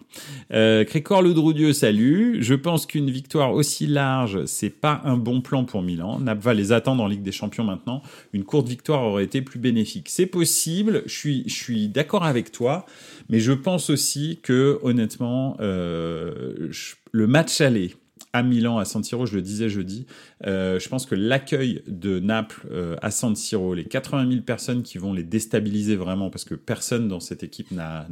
Euh, 0.54 0.84
Crécor 0.84 1.24
Ledroudieu, 1.24 1.74
salut. 1.74 2.38
Je 2.42 2.54
pense 2.54 2.86
qu'une 2.86 3.10
victoire 3.10 3.54
aussi 3.54 3.88
large, 3.88 4.46
c'est 4.46 4.70
pas 4.70 5.02
un 5.04 5.18
bon 5.18 5.42
plan 5.42 5.66
pour 5.66 5.82
Milan. 5.82 6.20
Nap 6.20 6.40
va 6.40 6.54
les 6.54 6.72
attendre 6.72 7.04
en 7.04 7.08
Ligue 7.08 7.24
des 7.24 7.32
Champions 7.32 7.64
maintenant. 7.64 8.04
Une 8.34 8.44
courte 8.44 8.68
victoire 8.68 9.04
aurait 9.04 9.24
été 9.24 9.42
plus 9.42 9.60
bénéfique. 9.60 10.10
C'est 10.10 10.28
possible, 10.28 11.02
je 11.08 11.14
suis, 11.14 11.44
je 11.48 11.56
suis 11.56 11.88
d'accord 11.88 12.24
avec 12.24 12.52
toi. 12.52 12.86
Mais 13.30 13.40
je 13.40 13.52
pense 13.52 13.90
aussi 13.90 14.40
que, 14.44 14.80
honnêtement, 14.84 15.58
euh, 15.60 16.72
le 17.12 17.28
match 17.28 17.60
aller 17.62 17.96
à 18.34 18.44
Milan, 18.44 18.78
à 18.78 18.86
San 18.86 19.04
Siro, 19.04 19.26
je 19.26 19.36
le 19.36 19.42
disais 19.42 19.70
jeudi, 19.70 20.06
euh, 20.46 20.80
je 20.80 20.90
pense 20.90 21.06
que 21.06 21.16
l'accueil 21.16 21.82
de 21.88 22.20
Naples 22.20 22.68
euh, 22.72 22.96
à 23.02 23.12
San 23.12 23.36
Siro, 23.36 23.74
les 23.74 23.86
80 23.86 24.30
000 24.30 24.42
personnes 24.42 24.84
qui 24.84 24.98
vont 24.98 25.14
les 25.14 25.24
déstabiliser 25.24 25.96
vraiment, 25.96 26.30
parce 26.30 26.46
que 26.46 26.56
personne 26.56 27.08
dans 27.08 27.20
cette 27.20 27.44
équipe 27.44 27.72
n'a 27.72 28.06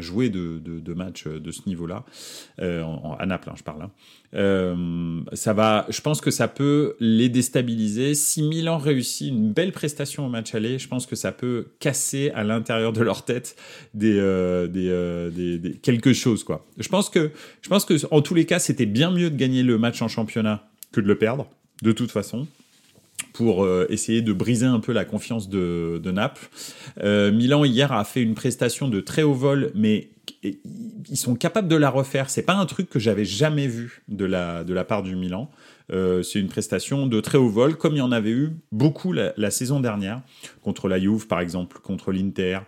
joué 0.00 0.30
de, 0.30 0.58
de, 0.58 0.80
de, 0.80 0.94
match 0.94 1.26
de 1.26 1.50
ce 1.50 1.68
niveau-là, 1.68 2.04
euh, 2.60 2.84
à 3.18 3.26
Naples, 3.26 3.50
hein, 3.50 3.54
je 3.56 3.62
parle. 3.62 3.82
Hein. 3.82 3.90
Euh, 4.34 5.20
ça 5.32 5.52
va, 5.52 5.86
je 5.88 6.00
pense 6.00 6.20
que 6.20 6.30
ça 6.30 6.48
peut 6.48 6.96
les 7.00 7.28
déstabiliser. 7.28 8.14
Si 8.14 8.42
Milan 8.42 8.78
réussit 8.78 9.28
une 9.28 9.52
belle 9.52 9.72
prestation 9.72 10.26
au 10.26 10.28
match 10.28 10.54
aller, 10.54 10.78
je 10.78 10.88
pense 10.88 11.06
que 11.06 11.16
ça 11.16 11.32
peut 11.32 11.66
casser 11.80 12.30
à 12.34 12.44
l'intérieur 12.44 12.92
de 12.92 13.02
leur 13.02 13.24
tête 13.24 13.56
des, 13.94 14.16
euh, 14.18 14.66
des, 14.66 15.34
des, 15.34 15.58
des, 15.58 15.76
quelque 15.76 16.12
chose 16.12 16.44
quoi. 16.44 16.66
Je 16.78 16.88
pense 16.88 17.10
que, 17.10 17.30
je 17.60 17.68
pense 17.68 17.84
que 17.84 17.94
en 18.10 18.22
tous 18.22 18.34
les 18.34 18.46
cas, 18.46 18.58
c'était 18.58 18.86
bien 18.86 19.10
mieux 19.10 19.30
de 19.30 19.36
gagner 19.36 19.62
le 19.62 19.78
match 19.78 20.00
en 20.02 20.08
championnat 20.08 20.68
que 20.92 21.00
de 21.00 21.06
le 21.06 21.16
perdre 21.16 21.48
de 21.82 21.92
toute 21.92 22.10
façon 22.10 22.46
pour 23.32 23.64
euh, 23.64 23.86
essayer 23.88 24.22
de 24.22 24.32
briser 24.32 24.66
un 24.66 24.80
peu 24.80 24.92
la 24.92 25.04
confiance 25.04 25.48
de, 25.48 26.00
de 26.02 26.10
Naples. 26.10 26.48
Euh, 27.02 27.32
Milan 27.32 27.64
hier 27.64 27.92
a 27.92 28.04
fait 28.04 28.22
une 28.22 28.34
prestation 28.34 28.88
de 28.88 29.00
très 29.00 29.22
haut 29.22 29.34
vol, 29.34 29.70
mais 29.74 30.10
ils 30.42 31.16
sont 31.16 31.34
capables 31.36 31.68
de 31.68 31.76
la 31.76 31.90
refaire. 31.90 32.30
C'est 32.30 32.42
pas 32.42 32.54
un 32.54 32.66
truc 32.66 32.88
que 32.88 32.98
j'avais 32.98 33.24
jamais 33.24 33.66
vu 33.66 34.02
de 34.08 34.24
la 34.24 34.64
de 34.64 34.74
la 34.74 34.84
part 34.84 35.02
du 35.02 35.14
Milan. 35.14 35.50
c'est 35.90 36.40
une 36.40 36.48
prestation 36.48 37.06
de 37.06 37.20
très 37.20 37.38
haut 37.38 37.48
vol, 37.48 37.76
comme 37.76 37.94
il 37.94 37.98
y 37.98 38.02
en 38.02 38.12
avait 38.12 38.30
eu 38.30 38.50
beaucoup 38.72 39.12
la, 39.12 39.50
saison 39.50 39.78
dernière, 39.78 40.22
contre 40.62 40.88
la 40.88 40.98
Juve 40.98 41.26
par 41.26 41.40
exemple, 41.40 41.78
contre 41.80 42.12
l'Inter, 42.12 42.60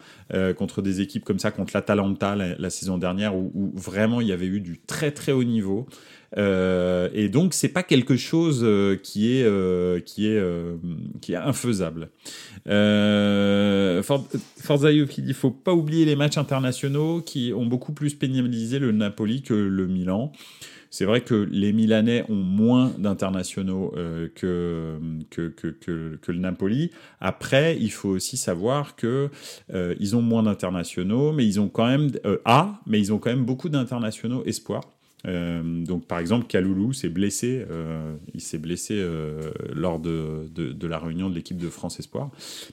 contre 0.57 0.83
des 0.83 1.01
équipes 1.01 1.25
comme 1.25 1.39
ça, 1.39 1.51
contre 1.51 1.73
l'Atalanta 1.75 2.37
la, 2.37 2.55
la 2.57 2.71
saison 2.71 2.99
dernière, 2.99 3.35
où, 3.35 3.51
où, 3.55 3.73
vraiment 3.75 4.21
il 4.21 4.29
y 4.29 4.33
avait 4.33 4.47
eu 4.47 4.61
du 4.61 4.79
très 4.79 5.11
très 5.11 5.33
haut 5.33 5.45
niveau. 5.45 5.89
Euh, 6.37 7.09
et 7.13 7.29
donc 7.29 7.55
c'est 7.55 7.69
pas 7.69 7.83
quelque 7.83 8.17
chose 8.17 8.63
euh, 8.65 8.97
qui 8.97 9.37
est 9.37 9.45
euh, 9.45 10.01
qui 10.01 10.27
est 10.27 10.43
qui 11.21 11.33
est 11.33 11.37
infaisable. 11.37 12.11
Forza 14.03 14.91
qui 15.09 15.23
dit 15.23 15.33
faut 15.33 15.51
pas 15.51 15.75
oublier 15.75 16.05
les 16.05 16.17
matchs 16.17 16.39
internationaux 16.39 17.21
qui 17.21 17.53
ont 17.55 17.67
beaucoup 17.67 17.93
plus 17.93 18.15
pénalisé 18.15 18.79
le 18.79 18.93
Napoli 18.93 19.43
que 19.43 19.55
le 19.55 19.87
Milan. 19.87 20.33
C'est 20.91 21.07
vrai 21.07 21.23
que 21.23 21.35
les 21.35 21.73
Milanais 21.73 22.25
ont 22.29 22.37
moins 22.37 22.93
d'internationaux 22.99 23.93
que, 24.37 25.01
que, 25.29 25.49
que, 25.49 25.67
que, 26.23 26.33
le 26.33 26.39
Napoli. 26.39 26.93
Après, 27.21 27.77
il 27.81 27.91
faut 27.91 28.11
aussi 28.11 28.37
savoir 28.37 28.95
que 28.95 29.29
ils 29.73 30.15
ont 30.15 30.23
moins 30.23 30.45
d'internationaux, 30.45 31.33
mais 31.33 31.45
ils 31.45 31.59
ont 31.59 31.69
quand 31.69 31.89
même 31.89 32.13
A, 32.45 32.81
mais 32.87 33.01
ils 33.01 33.13
ont 33.13 33.19
quand 33.19 33.31
même 33.31 33.45
beaucoup 33.45 33.69
d'internationaux 33.69 34.45
espoirs. 34.45 34.94
Euh, 35.27 35.85
donc 35.85 36.07
par 36.07 36.19
exemple, 36.19 36.47
Kaloulou 36.47 36.93
s'est 36.93 37.09
blessé, 37.09 37.65
euh, 37.71 38.15
il 38.35 38.41
s'est 38.41 38.59
blessé 38.59 38.95
euh, 38.97 39.51
lors 39.75 39.99
de, 39.99 40.49
la 40.83 40.99
réunion 40.99 41.31
de 41.31 41.35
l'équipe 41.35 41.57
de 41.57 41.69
France 41.69 41.99
Espoir. 41.99 42.31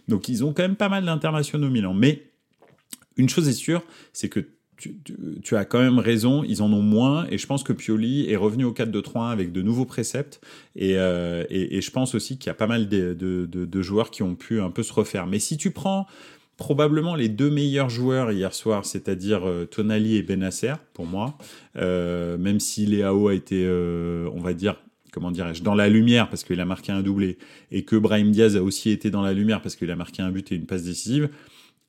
Donc 0.07 0.29
ils 0.29 0.43
ont 0.43 0.53
quand 0.53 0.63
même 0.63 0.75
pas 0.75 0.89
mal 0.89 1.05
d'internationaux 1.05 1.69
Milan. 1.69 1.93
Mais 1.93 2.23
une 3.17 3.29
chose 3.29 3.47
est 3.47 3.53
sûre, 3.53 3.83
c'est 4.13 4.29
que 4.29 4.39
tu, 5.43 5.55
as 5.55 5.63
quand 5.63 5.79
même 5.79 5.99
raison, 5.99 6.43
ils 6.43 6.63
en 6.63 6.73
ont 6.73 6.81
moins, 6.81 7.27
et 7.29 7.37
je 7.37 7.45
pense 7.45 7.61
que 7.61 7.71
Pioli 7.71 8.27
est 8.31 8.35
revenu 8.35 8.63
au 8.63 8.73
4-2-3-1 8.73 9.29
avec 9.29 9.51
de 9.51 9.61
nouveaux 9.61 9.85
préceptes, 9.85 10.41
et, 10.75 10.93
je 10.95 11.91
pense 11.91 12.15
aussi 12.15 12.39
qu'il 12.39 12.47
y 12.47 12.49
a 12.49 12.55
pas 12.55 12.65
mal 12.65 12.89
de, 12.89 13.81
joueurs 13.83 14.09
qui 14.09 14.23
ont 14.23 14.33
pu 14.33 14.59
un 14.59 14.71
peu 14.71 14.81
se 14.81 14.91
refaire. 14.91 15.27
Mais 15.27 15.37
si 15.37 15.57
tu 15.57 15.69
prends 15.69 16.07
probablement 16.61 17.15
les 17.15 17.27
deux 17.27 17.49
meilleurs 17.49 17.89
joueurs 17.89 18.31
hier 18.31 18.53
soir, 18.53 18.85
c'est-à-dire 18.85 19.47
euh, 19.47 19.65
Tonali 19.65 20.17
et 20.17 20.21
Benasser, 20.21 20.73
pour 20.93 21.07
moi. 21.07 21.35
Euh, 21.75 22.37
même 22.37 22.59
si 22.59 22.85
Léao 22.85 23.29
a 23.29 23.33
été, 23.33 23.63
euh, 23.65 24.29
on 24.35 24.41
va 24.41 24.53
dire, 24.53 24.75
comment 25.11 25.31
dirais-je, 25.31 25.63
dans 25.63 25.73
la 25.73 25.89
lumière 25.89 26.29
parce 26.29 26.43
qu'il 26.43 26.59
a 26.59 26.65
marqué 26.65 26.91
un 26.91 27.01
doublé, 27.01 27.39
et 27.71 27.83
que 27.83 27.95
Brahim 27.95 28.29
Diaz 28.29 28.55
a 28.55 28.61
aussi 28.61 28.91
été 28.91 29.09
dans 29.09 29.23
la 29.23 29.33
lumière 29.33 29.63
parce 29.63 29.75
qu'il 29.75 29.89
a 29.89 29.95
marqué 29.95 30.21
un 30.21 30.29
but 30.29 30.51
et 30.51 30.55
une 30.55 30.67
passe 30.67 30.83
décisive. 30.83 31.29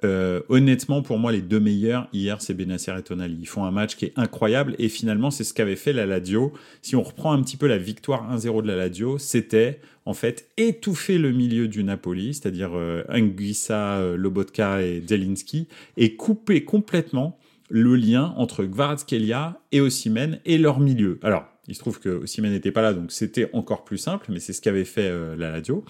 Euh, 0.04 0.40
honnêtement, 0.48 1.02
pour 1.02 1.18
moi, 1.18 1.32
les 1.32 1.42
deux 1.42 1.60
meilleurs 1.60 2.08
hier, 2.12 2.40
c'est 2.40 2.54
Benacer 2.54 2.92
et 2.98 3.02
Tonali. 3.02 3.38
Ils 3.40 3.46
font 3.46 3.64
un 3.64 3.70
match 3.70 3.96
qui 3.96 4.06
est 4.06 4.12
incroyable 4.16 4.74
et 4.78 4.88
finalement, 4.88 5.30
c'est 5.30 5.44
ce 5.44 5.54
qu'avait 5.54 5.76
fait 5.76 5.92
la 5.92 6.06
Ladio. 6.06 6.52
Si 6.82 6.96
on 6.96 7.02
reprend 7.02 7.32
un 7.32 7.42
petit 7.42 7.56
peu 7.56 7.66
la 7.66 7.78
victoire 7.78 8.34
1-0 8.34 8.62
de 8.62 8.68
la 8.68 8.76
Ladio, 8.76 9.18
c'était 9.18 9.80
en 10.04 10.14
fait 10.14 10.48
étouffer 10.56 11.18
le 11.18 11.30
milieu 11.30 11.68
du 11.68 11.84
Napoli, 11.84 12.34
c'est-à-dire 12.34 12.70
euh, 12.74 13.04
Anguissa, 13.08 13.98
euh, 13.98 14.16
Lobotka 14.16 14.82
et 14.82 15.00
Delinski, 15.00 15.68
et 15.96 16.16
couper 16.16 16.64
complètement 16.64 17.38
le 17.70 17.94
lien 17.94 18.34
entre 18.36 18.64
Gvarazkelia 18.64 19.60
et 19.70 19.80
Osimhen 19.80 20.40
et 20.44 20.58
leur 20.58 20.80
milieu. 20.80 21.18
Alors, 21.22 21.44
il 21.68 21.76
se 21.76 21.80
trouve 21.80 22.00
que 22.00 22.08
Osimhen 22.08 22.50
n'était 22.50 22.72
pas 22.72 22.82
là, 22.82 22.92
donc 22.92 23.12
c'était 23.12 23.48
encore 23.52 23.84
plus 23.84 23.98
simple, 23.98 24.26
mais 24.30 24.40
c'est 24.40 24.52
ce 24.52 24.60
qu'avait 24.60 24.84
fait 24.84 25.10
la 25.38 25.52
Ladio 25.52 25.84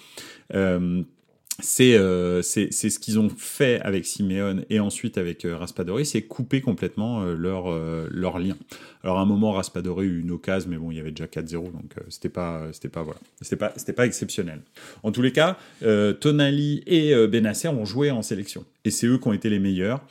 c'est 1.63 1.95
euh, 1.95 2.41
c'est 2.41 2.71
ce 2.71 2.99
qu'ils 2.99 3.19
ont 3.19 3.29
fait 3.29 3.79
avec 3.81 4.05
Simeone 4.05 4.65
et 4.69 4.79
ensuite 4.81 5.17
avec 5.17 5.45
euh, 5.45 5.55
Raspadori, 5.55 6.05
c'est 6.05 6.21
couper 6.21 6.59
complètement 6.59 7.23
euh, 7.23 7.35
leur 7.35 7.71
euh, 7.71 8.07
leur 8.11 8.37
lien. 8.37 8.55
Alors 9.03 9.19
à 9.19 9.21
un 9.21 9.25
moment 9.25 9.53
Raspadori 9.53 10.05
a 10.05 10.09
eu 10.09 10.19
une 10.19 10.31
occasion, 10.31 10.69
mais 10.69 10.77
bon 10.77 10.91
il 10.91 10.97
y 10.97 10.99
avait 10.99 11.11
déjà 11.11 11.25
4-0 11.25 11.51
donc 11.71 11.95
c'était 12.09 12.29
pas 12.29 12.63
c'était 12.73 12.89
pas 12.89 13.03
voilà 13.03 13.19
c'était 13.41 13.55
pas 13.55 13.71
c'était 13.77 13.93
pas 13.93 14.05
exceptionnel. 14.05 14.61
En 15.03 15.11
tous 15.11 15.21
les 15.21 15.31
cas, 15.31 15.57
Tonali 15.81 16.83
et 16.85 17.13
Benasser 17.27 17.67
ont 17.69 17.85
joué 17.85 18.11
en 18.11 18.21
sélection 18.21 18.65
et 18.85 18.91
c'est 18.91 19.07
eux 19.07 19.17
qui 19.17 19.27
ont 19.27 19.33
été 19.33 19.49
les 19.49 19.59
meilleurs, 19.59 20.01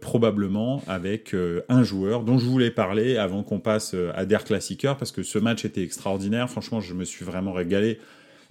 probablement 0.00 0.82
avec 0.86 1.36
un 1.68 1.82
joueur 1.82 2.22
dont 2.22 2.38
je 2.38 2.46
voulais 2.46 2.70
parler 2.70 3.18
avant 3.18 3.42
qu'on 3.42 3.60
passe 3.60 3.94
à 4.14 4.24
Der 4.24 4.44
Klassiker 4.44 4.96
parce 4.98 5.12
que 5.12 5.22
ce 5.22 5.38
match 5.38 5.66
était 5.66 5.82
extraordinaire. 5.82 6.48
Franchement 6.48 6.80
je 6.80 6.94
me 6.94 7.04
suis 7.04 7.26
vraiment 7.26 7.52
régalé 7.52 7.98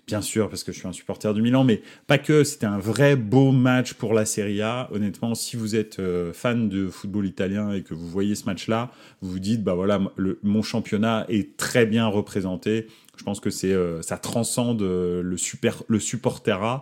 bien 0.07 0.21
sûr 0.21 0.49
parce 0.49 0.63
que 0.63 0.71
je 0.71 0.79
suis 0.79 0.87
un 0.87 0.93
supporter 0.93 1.33
du 1.33 1.41
Milan, 1.41 1.63
mais 1.63 1.81
pas 2.07 2.17
que. 2.17 2.43
C'était 2.43 2.65
un 2.65 2.79
vrai 2.79 3.15
beau 3.15 3.51
match 3.51 3.93
pour 3.93 4.13
la 4.13 4.25
Serie 4.25 4.61
A. 4.61 4.87
Honnêtement, 4.91 5.35
si 5.35 5.57
vous 5.57 5.75
êtes 5.75 5.99
euh, 5.99 6.31
fan 6.33 6.69
de 6.69 6.87
football 6.87 7.27
italien 7.27 7.73
et 7.73 7.83
que 7.83 7.93
vous 7.93 8.07
voyez 8.07 8.35
ce 8.35 8.45
match-là, 8.45 8.91
vous 9.21 9.31
vous 9.31 9.39
dites 9.39 9.63
bah 9.63 9.73
voilà, 9.73 9.99
le, 10.15 10.39
mon 10.43 10.61
championnat 10.61 11.25
est 11.27 11.57
très 11.57 11.85
bien 11.85 12.07
représenté. 12.07 12.87
Je 13.17 13.23
pense 13.23 13.39
que 13.39 13.49
c'est 13.49 13.73
euh, 13.73 14.01
ça 14.01 14.17
transcende 14.17 14.81
euh, 14.81 15.21
le 15.21 15.37
super 15.37 15.83
le 15.87 15.99
supportera. 15.99 16.81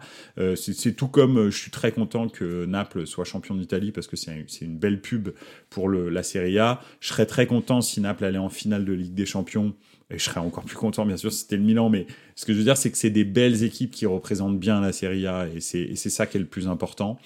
c'est 0.56 0.94
tout 0.96 1.08
comme 1.08 1.50
je 1.50 1.58
suis 1.58 1.72
très 1.72 1.92
content 1.92 2.30
que 2.30 2.66
Naples 2.66 3.08
soit 3.08 3.26
champion 3.26 3.56
d'Italie 3.56 3.92
parce 3.92 4.08
que 4.08 4.16
c'est 4.16 4.46
une 4.62 4.78
belle 4.78 5.02
pub 5.02 5.30
pour 5.70 5.90
la 5.90 6.24
Serie 6.24 6.60
A. 6.60 6.80
Je 7.00 7.08
serais 7.08 7.26
très 7.26 7.48
content 7.48 7.82
si 7.82 8.02
Naples 8.02 8.26
allait 8.26 8.38
en 8.38 8.50
finale 8.50 8.86
de 8.86 8.94
Ligue 8.94 9.16
des 9.16 9.26
Champions 9.26 9.74
et 10.12 10.20
je 10.20 10.24
serais 10.24 10.40
encore 10.40 10.64
plus 10.64 10.76
content, 10.76 11.04
bien 11.06 11.18
sûr, 11.18 11.32
si 11.32 11.40
c'était 11.40 11.58
le 11.58 11.64
Milan. 11.64 11.90
Mais 11.90 12.06
ce 12.36 12.46
que 12.46 12.54
je 12.54 12.60
veux 12.60 12.64
dire, 12.64 12.78
c'est 12.78 12.92
que 12.92 12.98
c'est 12.98 13.10
des 13.10 13.24
belles 13.24 13.64
équipes 13.64 13.90
qui 13.90 14.06
représentent 14.06 14.60
bien 14.60 14.80
la 14.80 14.94
Serie 14.94 15.26
A. 15.26 15.48
Et 15.48 15.62
c'est 15.62 15.96
ça 15.96 16.28
qui 16.28 16.38
est 16.38 16.40
le 16.40 16.46
plus 16.46 16.68
important. 16.68 17.18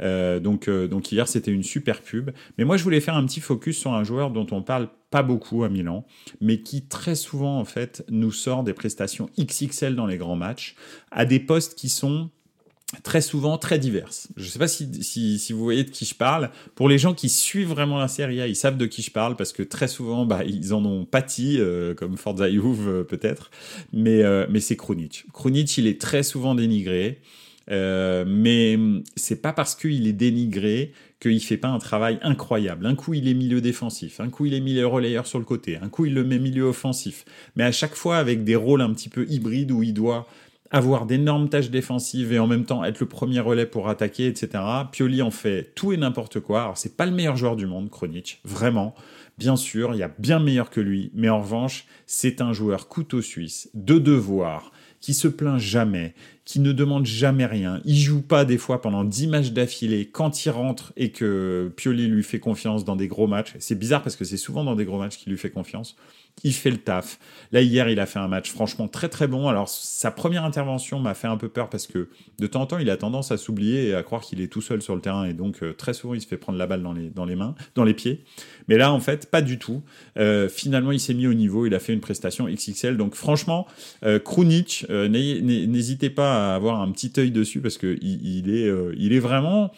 Euh, 0.00 0.38
donc, 0.38 0.68
euh, 0.68 0.86
donc 0.86 1.10
hier, 1.10 1.26
c'était 1.26 1.50
une 1.50 1.64
super 1.64 2.00
pub. 2.00 2.30
Mais 2.56 2.64
moi, 2.64 2.76
je 2.76 2.84
voulais 2.84 3.00
faire 3.00 3.16
un 3.16 3.26
petit 3.26 3.40
focus 3.40 3.78
sur 3.78 3.92
un 3.92 4.04
joueur 4.04 4.30
dont 4.30 4.46
on 4.52 4.62
parle 4.62 4.88
pas 5.10 5.22
beaucoup 5.22 5.64
à 5.64 5.68
Milan, 5.68 6.04
mais 6.40 6.60
qui 6.60 6.86
très 6.86 7.14
souvent, 7.14 7.58
en 7.58 7.64
fait, 7.64 8.04
nous 8.08 8.30
sort 8.30 8.62
des 8.62 8.74
prestations 8.74 9.30
XXL 9.38 9.96
dans 9.96 10.06
les 10.06 10.18
grands 10.18 10.36
matchs, 10.36 10.76
à 11.10 11.24
des 11.24 11.40
postes 11.40 11.74
qui 11.74 11.88
sont 11.88 12.30
très 13.02 13.20
souvent 13.20 13.58
très 13.58 13.78
diverses. 13.78 14.28
Je 14.36 14.44
ne 14.44 14.48
sais 14.48 14.58
pas 14.58 14.68
si, 14.68 14.88
si, 15.02 15.38
si, 15.38 15.52
vous 15.52 15.62
voyez 15.62 15.84
de 15.84 15.90
qui 15.90 16.04
je 16.04 16.14
parle. 16.14 16.50
Pour 16.74 16.88
les 16.88 16.98
gens 16.98 17.12
qui 17.14 17.28
suivent 17.28 17.68
vraiment 17.68 17.98
la 17.98 18.08
Serie 18.08 18.40
A, 18.40 18.46
ils 18.46 18.56
savent 18.56 18.78
de 18.78 18.86
qui 18.86 19.02
je 19.02 19.10
parle 19.10 19.36
parce 19.36 19.52
que 19.52 19.62
très 19.62 19.88
souvent, 19.88 20.24
bah, 20.24 20.42
ils 20.44 20.72
en 20.72 20.84
ont 20.84 21.04
pâti, 21.04 21.56
euh, 21.58 21.94
comme 21.94 22.16
Forza 22.16 22.46
euh, 22.46 23.04
peut-être. 23.04 23.50
Mais, 23.92 24.22
euh, 24.22 24.46
mais 24.48 24.60
c'est 24.60 24.76
Krunic. 24.76 25.26
Krunic, 25.32 25.76
il 25.76 25.86
est 25.86 26.00
très 26.00 26.22
souvent 26.22 26.54
dénigré. 26.54 27.20
Euh, 27.70 28.24
mais 28.26 28.78
c'est 29.16 29.42
pas 29.42 29.52
parce 29.52 29.74
qu'il 29.74 30.06
est 30.06 30.12
dénigré 30.12 30.92
qu'il 31.20 31.42
fait 31.42 31.56
pas 31.56 31.68
un 31.68 31.78
travail 31.78 32.18
incroyable. 32.22 32.86
Un 32.86 32.94
coup, 32.94 33.14
il 33.14 33.28
est 33.28 33.34
milieu 33.34 33.60
défensif, 33.60 34.20
un 34.20 34.30
coup, 34.30 34.46
il 34.46 34.54
est 34.54 34.60
milieu 34.60 34.86
relayeur 34.86 35.26
sur 35.26 35.38
le 35.38 35.44
côté, 35.44 35.76
un 35.76 35.88
coup, 35.88 36.06
il 36.06 36.14
le 36.14 36.24
met 36.24 36.38
milieu 36.38 36.64
offensif. 36.64 37.24
Mais 37.56 37.64
à 37.64 37.72
chaque 37.72 37.94
fois, 37.94 38.18
avec 38.18 38.44
des 38.44 38.56
rôles 38.56 38.80
un 38.80 38.92
petit 38.94 39.08
peu 39.08 39.26
hybrides 39.28 39.72
où 39.72 39.82
il 39.82 39.92
doit 39.92 40.26
avoir 40.70 41.06
d'énormes 41.06 41.48
tâches 41.48 41.70
défensives 41.70 42.32
et 42.32 42.38
en 42.38 42.46
même 42.46 42.64
temps 42.64 42.84
être 42.84 43.00
le 43.00 43.06
premier 43.06 43.40
relais 43.40 43.66
pour 43.66 43.88
attaquer, 43.88 44.26
etc. 44.26 44.62
Pioli 44.92 45.22
en 45.22 45.30
fait 45.30 45.74
tout 45.74 45.92
et 45.92 45.96
n'importe 45.96 46.40
quoi. 46.40 46.62
Alors 46.62 46.78
c'est 46.78 46.96
pas 46.96 47.06
le 47.06 47.12
meilleur 47.12 47.36
joueur 47.36 47.56
du 47.56 47.66
monde, 47.66 47.90
Kronic, 47.90 48.40
vraiment. 48.44 48.94
Bien 49.38 49.56
sûr, 49.56 49.94
il 49.94 49.98
y 49.98 50.02
a 50.02 50.12
bien 50.18 50.40
meilleur 50.40 50.68
que 50.68 50.80
lui, 50.80 51.12
mais 51.14 51.28
en 51.28 51.40
revanche, 51.40 51.86
c'est 52.06 52.40
un 52.40 52.52
joueur 52.52 52.88
couteau 52.88 53.22
suisse, 53.22 53.70
de 53.72 53.98
devoir, 53.98 54.72
qui 55.00 55.14
se 55.14 55.28
plaint 55.28 55.60
jamais, 55.60 56.14
qui 56.44 56.58
ne 56.58 56.72
demande 56.72 57.06
jamais 57.06 57.46
rien. 57.46 57.80
Il 57.84 57.96
joue 57.96 58.20
pas 58.20 58.44
des 58.44 58.58
fois 58.58 58.80
pendant 58.80 59.04
10 59.04 59.28
matchs 59.28 59.50
d'affilée 59.50 60.06
quand 60.06 60.44
il 60.44 60.50
rentre 60.50 60.92
et 60.96 61.12
que 61.12 61.72
Pioli 61.76 62.08
lui 62.08 62.24
fait 62.24 62.40
confiance 62.40 62.84
dans 62.84 62.96
des 62.96 63.06
gros 63.06 63.28
matchs. 63.28 63.54
C'est 63.60 63.78
bizarre 63.78 64.02
parce 64.02 64.16
que 64.16 64.24
c'est 64.24 64.36
souvent 64.36 64.64
dans 64.64 64.74
des 64.74 64.84
gros 64.84 64.98
matchs 64.98 65.18
qu'il 65.18 65.30
lui 65.30 65.38
fait 65.38 65.50
confiance 65.50 65.96
il 66.44 66.52
fait 66.52 66.70
le 66.70 66.78
taf. 66.78 67.18
Là, 67.52 67.62
hier, 67.62 67.88
il 67.88 68.00
a 68.00 68.06
fait 68.06 68.18
un 68.18 68.28
match 68.28 68.50
franchement 68.50 68.88
très 68.88 69.08
très 69.08 69.26
bon. 69.26 69.48
Alors, 69.48 69.68
sa 69.68 70.10
première 70.10 70.44
intervention 70.44 70.98
m'a 71.00 71.14
fait 71.14 71.26
un 71.26 71.36
peu 71.36 71.48
peur 71.48 71.68
parce 71.68 71.86
que 71.86 72.08
de 72.38 72.46
temps 72.46 72.62
en 72.62 72.66
temps, 72.66 72.78
il 72.78 72.90
a 72.90 72.96
tendance 72.96 73.32
à 73.32 73.36
s'oublier 73.36 73.88
et 73.88 73.94
à 73.94 74.02
croire 74.02 74.22
qu'il 74.22 74.40
est 74.40 74.48
tout 74.48 74.60
seul 74.60 74.82
sur 74.82 74.94
le 74.94 75.00
terrain. 75.00 75.24
Et 75.24 75.32
donc, 75.32 75.62
euh, 75.62 75.72
très 75.72 75.94
souvent, 75.94 76.14
il 76.14 76.20
se 76.20 76.26
fait 76.26 76.36
prendre 76.36 76.58
la 76.58 76.66
balle 76.66 76.82
dans 76.82 76.92
les, 76.92 77.10
dans 77.10 77.24
les 77.24 77.36
mains, 77.36 77.54
dans 77.74 77.84
les 77.84 77.94
pieds. 77.94 78.24
Mais 78.68 78.76
là, 78.76 78.92
en 78.92 79.00
fait, 79.00 79.30
pas 79.30 79.42
du 79.42 79.58
tout. 79.58 79.82
Euh, 80.18 80.48
finalement, 80.48 80.92
il 80.92 81.00
s'est 81.00 81.14
mis 81.14 81.26
au 81.26 81.34
niveau. 81.34 81.66
Il 81.66 81.74
a 81.74 81.80
fait 81.80 81.92
une 81.92 82.00
prestation 82.00 82.46
XXL. 82.46 82.96
Donc, 82.96 83.14
franchement, 83.14 83.66
euh, 84.04 84.18
Krunic, 84.18 84.86
euh, 84.90 85.08
n'hésitez 85.08 86.10
pas 86.10 86.52
à 86.52 86.54
avoir 86.54 86.80
un 86.80 86.90
petit 86.92 87.12
œil 87.18 87.30
dessus 87.30 87.60
parce 87.60 87.78
que 87.78 87.98
il, 88.02 88.50
est, 88.50 88.70
il 88.96 89.12
est 89.12 89.18
vraiment, 89.18 89.72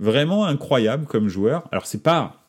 vraiment 0.00 0.46
incroyable 0.46 1.06
comme 1.06 1.28
joueur. 1.28 1.68
Alors, 1.70 1.86
c'est 1.86 2.02
pas 2.02 2.43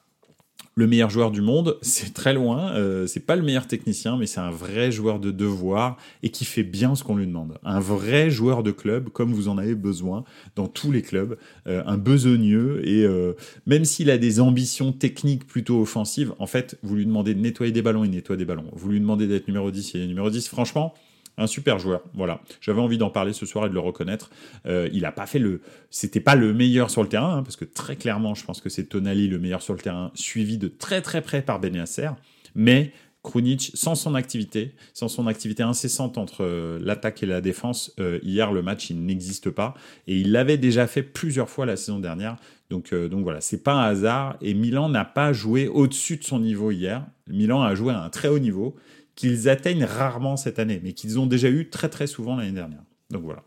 le 0.78 0.88
meilleur 0.88 1.10
joueur 1.10 1.32
du 1.32 1.42
monde, 1.42 1.78
c'est 1.82 2.14
très 2.14 2.34
loin. 2.34 2.74
Euh, 2.74 3.08
c'est 3.08 3.26
pas 3.26 3.38
le 3.38 3.42
meilleur 3.44 3.66
technicien, 3.66 4.18
mais 4.18 4.28
c'est 4.28 4.42
un 4.42 4.52
vrai 4.52 4.92
joueur 4.92 5.20
de 5.20 5.32
devoir 5.32 5.98
et 6.22 6.30
qui 6.30 6.44
fait 6.44 6.64
bien 6.64 6.96
ce 6.96 7.04
qu'on 7.04 7.16
lui 7.16 7.26
demande. 7.26 7.58
Un 7.64 7.80
vrai 7.80 8.30
joueur 8.30 8.62
de 8.62 8.72
club, 8.72 9.08
comme 9.10 9.34
vous 9.34 9.48
en 9.48 9.58
avez 9.58 9.76
besoin 9.76 10.26
dans 10.58 10.68
tous 10.68 10.92
les 10.92 11.02
clubs. 11.02 11.38
Euh, 11.68 11.82
un 11.86 11.98
besogneux 11.98 12.86
et 12.86 13.04
euh, 13.04 13.34
même 13.66 13.86
s'il 13.86 14.10
a 14.10 14.18
des 14.18 14.42
ambitions 14.42 14.92
techniques 14.92 15.48
plutôt 15.48 15.82
offensives, 15.82 16.34
en 16.40 16.48
fait, 16.48 16.78
vous 16.84 16.96
lui 16.96 17.06
demandez 17.06 17.34
de 17.34 17.40
nettoyer 17.40 17.72
des 17.72 17.82
ballons, 17.82 18.04
il 18.04 18.12
nettoie 18.12 18.36
des 18.36 18.46
ballons. 18.46 18.70
Vous 18.74 18.90
lui 18.90 19.00
demandez 19.00 19.28
d'être 19.28 19.48
numéro 19.48 19.72
10, 19.72 19.94
il 19.94 20.02
est 20.02 20.08
numéro 20.08 20.30
10. 20.30 20.50
Franchement, 20.50 20.94
un 21.38 21.48
super 21.48 21.80
joueur. 21.80 22.02
Voilà, 22.14 22.42
j'avais 22.62 22.82
envie 22.82 22.98
d'en 22.98 23.10
parler 23.10 23.34
ce 23.34 23.46
soir 23.46 23.66
et 23.66 23.70
de 23.70 23.74
le 23.74 23.80
reconnaître. 23.80 24.30
Euh, 24.66 24.90
il 24.94 25.06
a 25.06 25.12
pas 25.12 25.26
fait 25.26 25.40
le, 25.40 25.62
c'était 25.90 26.20
pas 26.20 26.36
le 26.36 26.54
meilleur 26.54 26.90
sur 26.90 27.04
le 27.04 27.10
terrain, 27.10 27.38
hein, 27.38 27.44
parce 27.44 27.56
que 27.56 27.66
très 27.66 27.96
clairement, 27.96 28.36
je 28.36 28.46
pense 28.46 28.62
que 28.62 28.70
c'est 28.70 28.86
Tonali 28.86 29.28
le 29.28 29.40
meilleur 29.40 29.62
sur 29.62 29.74
le 29.74 29.80
terrain, 29.80 30.12
suivi 30.16 30.58
de 30.58 30.68
très 30.68 31.02
très 31.02 31.22
près 31.22 31.42
par 31.42 31.60
Benacer. 31.60 32.10
Mais 32.56 32.94
Krunic, 33.24 33.72
sans 33.74 33.96
son 33.96 34.14
activité, 34.14 34.76
sans 34.94 35.08
son 35.08 35.28
activité 35.28 35.64
incessante 35.64 36.18
entre 36.18 36.44
euh, 36.44 36.80
l'attaque 36.82 37.24
et 37.24 37.26
la 37.26 37.42
défense, 37.42 37.92
euh, 38.00 38.20
hier 38.22 38.54
le 38.54 38.62
match 38.62 38.92
il 38.92 39.04
n'existe 39.04 39.50
pas 39.50 39.74
et 40.08 40.16
il 40.16 40.32
l'avait 40.32 40.58
déjà 40.58 40.86
fait 40.86 41.04
plusieurs 41.04 41.50
fois 41.50 41.66
la 41.66 41.76
saison 41.76 42.00
dernière. 42.00 42.38
Donc, 42.70 42.94
donc 42.96 43.24
voilà, 43.24 43.42
c'est 43.42 43.62
pas 43.62 43.74
un 43.74 43.84
hasard 43.84 44.38
et 44.42 44.56
Milan 44.56 44.90
n'a 44.90 45.06
pas 45.06 45.34
joué 45.34 45.68
au-dessus 45.68 46.18
de 46.18 46.24
son 46.24 46.40
niveau 46.40 46.72
hier. 46.72 47.06
Milan 47.28 47.62
a 47.62 47.76
joué 47.76 47.94
à 47.94 48.02
un 48.02 48.10
très 48.10 48.28
haut 48.28 48.40
niveau 48.40 48.76
qu'ils 49.16 49.50
atteignent 49.50 49.86
rarement 49.86 50.38
cette 50.38 50.60
année, 50.60 50.82
mais 50.84 50.94
qu'ils 50.94 51.20
ont 51.20 51.26
déjà 51.26 51.50
eu 51.50 51.70
très 51.70 51.90
très 51.90 52.08
souvent 52.08 52.36
l'année 52.36 52.52
dernière. 52.52 52.84
Donc 53.10 53.24
voilà. 53.24 53.44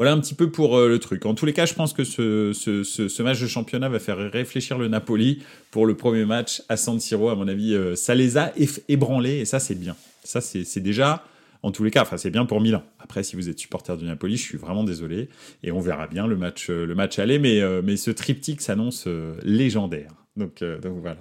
Voilà 0.00 0.12
un 0.12 0.20
petit 0.20 0.34
peu 0.34 0.50
pour 0.50 0.78
euh, 0.78 0.88
le 0.88 0.98
truc. 0.98 1.26
En 1.26 1.34
tous 1.34 1.44
les 1.44 1.52
cas, 1.52 1.66
je 1.66 1.74
pense 1.74 1.92
que 1.92 2.04
ce, 2.04 2.52
ce, 2.54 3.22
match 3.22 3.38
de 3.38 3.46
championnat 3.46 3.90
va 3.90 3.98
faire 3.98 4.16
réfléchir 4.16 4.78
le 4.78 4.88
Napoli 4.88 5.42
pour 5.70 5.84
le 5.84 5.94
premier 5.94 6.24
match 6.24 6.62
à 6.70 6.78
San 6.78 6.98
Siro. 6.98 7.28
À 7.28 7.34
mon 7.34 7.46
avis, 7.48 7.74
euh, 7.74 7.94
ça 7.96 8.14
les 8.14 8.38
a 8.38 8.52
ébranlés 8.88 9.40
et 9.40 9.44
ça, 9.44 9.58
c'est 9.58 9.74
bien. 9.74 9.94
Ça, 10.24 10.40
c'est 10.40 10.80
déjà, 10.80 11.22
en 11.62 11.70
tous 11.70 11.84
les 11.84 11.90
cas, 11.90 12.00
enfin, 12.00 12.16
c'est 12.16 12.30
bien 12.30 12.46
pour 12.46 12.62
Milan. 12.62 12.82
Après, 12.98 13.22
si 13.22 13.36
vous 13.36 13.50
êtes 13.50 13.58
supporter 13.58 13.94
du 13.98 14.06
Napoli, 14.06 14.38
je 14.38 14.42
suis 14.42 14.56
vraiment 14.56 14.84
désolé. 14.84 15.28
Et 15.62 15.70
on 15.70 15.80
verra 15.80 16.06
bien 16.06 16.26
le 16.26 16.36
match, 16.36 16.70
euh, 16.70 16.86
le 16.86 16.94
match 16.94 17.18
aller. 17.18 17.38
Mais, 17.38 17.60
mais 17.82 17.98
ce 17.98 18.10
triptyque 18.10 18.62
s'annonce 18.62 19.06
légendaire. 19.42 20.12
Donc, 20.36 20.64
donc 20.64 20.98
voilà. 21.02 21.18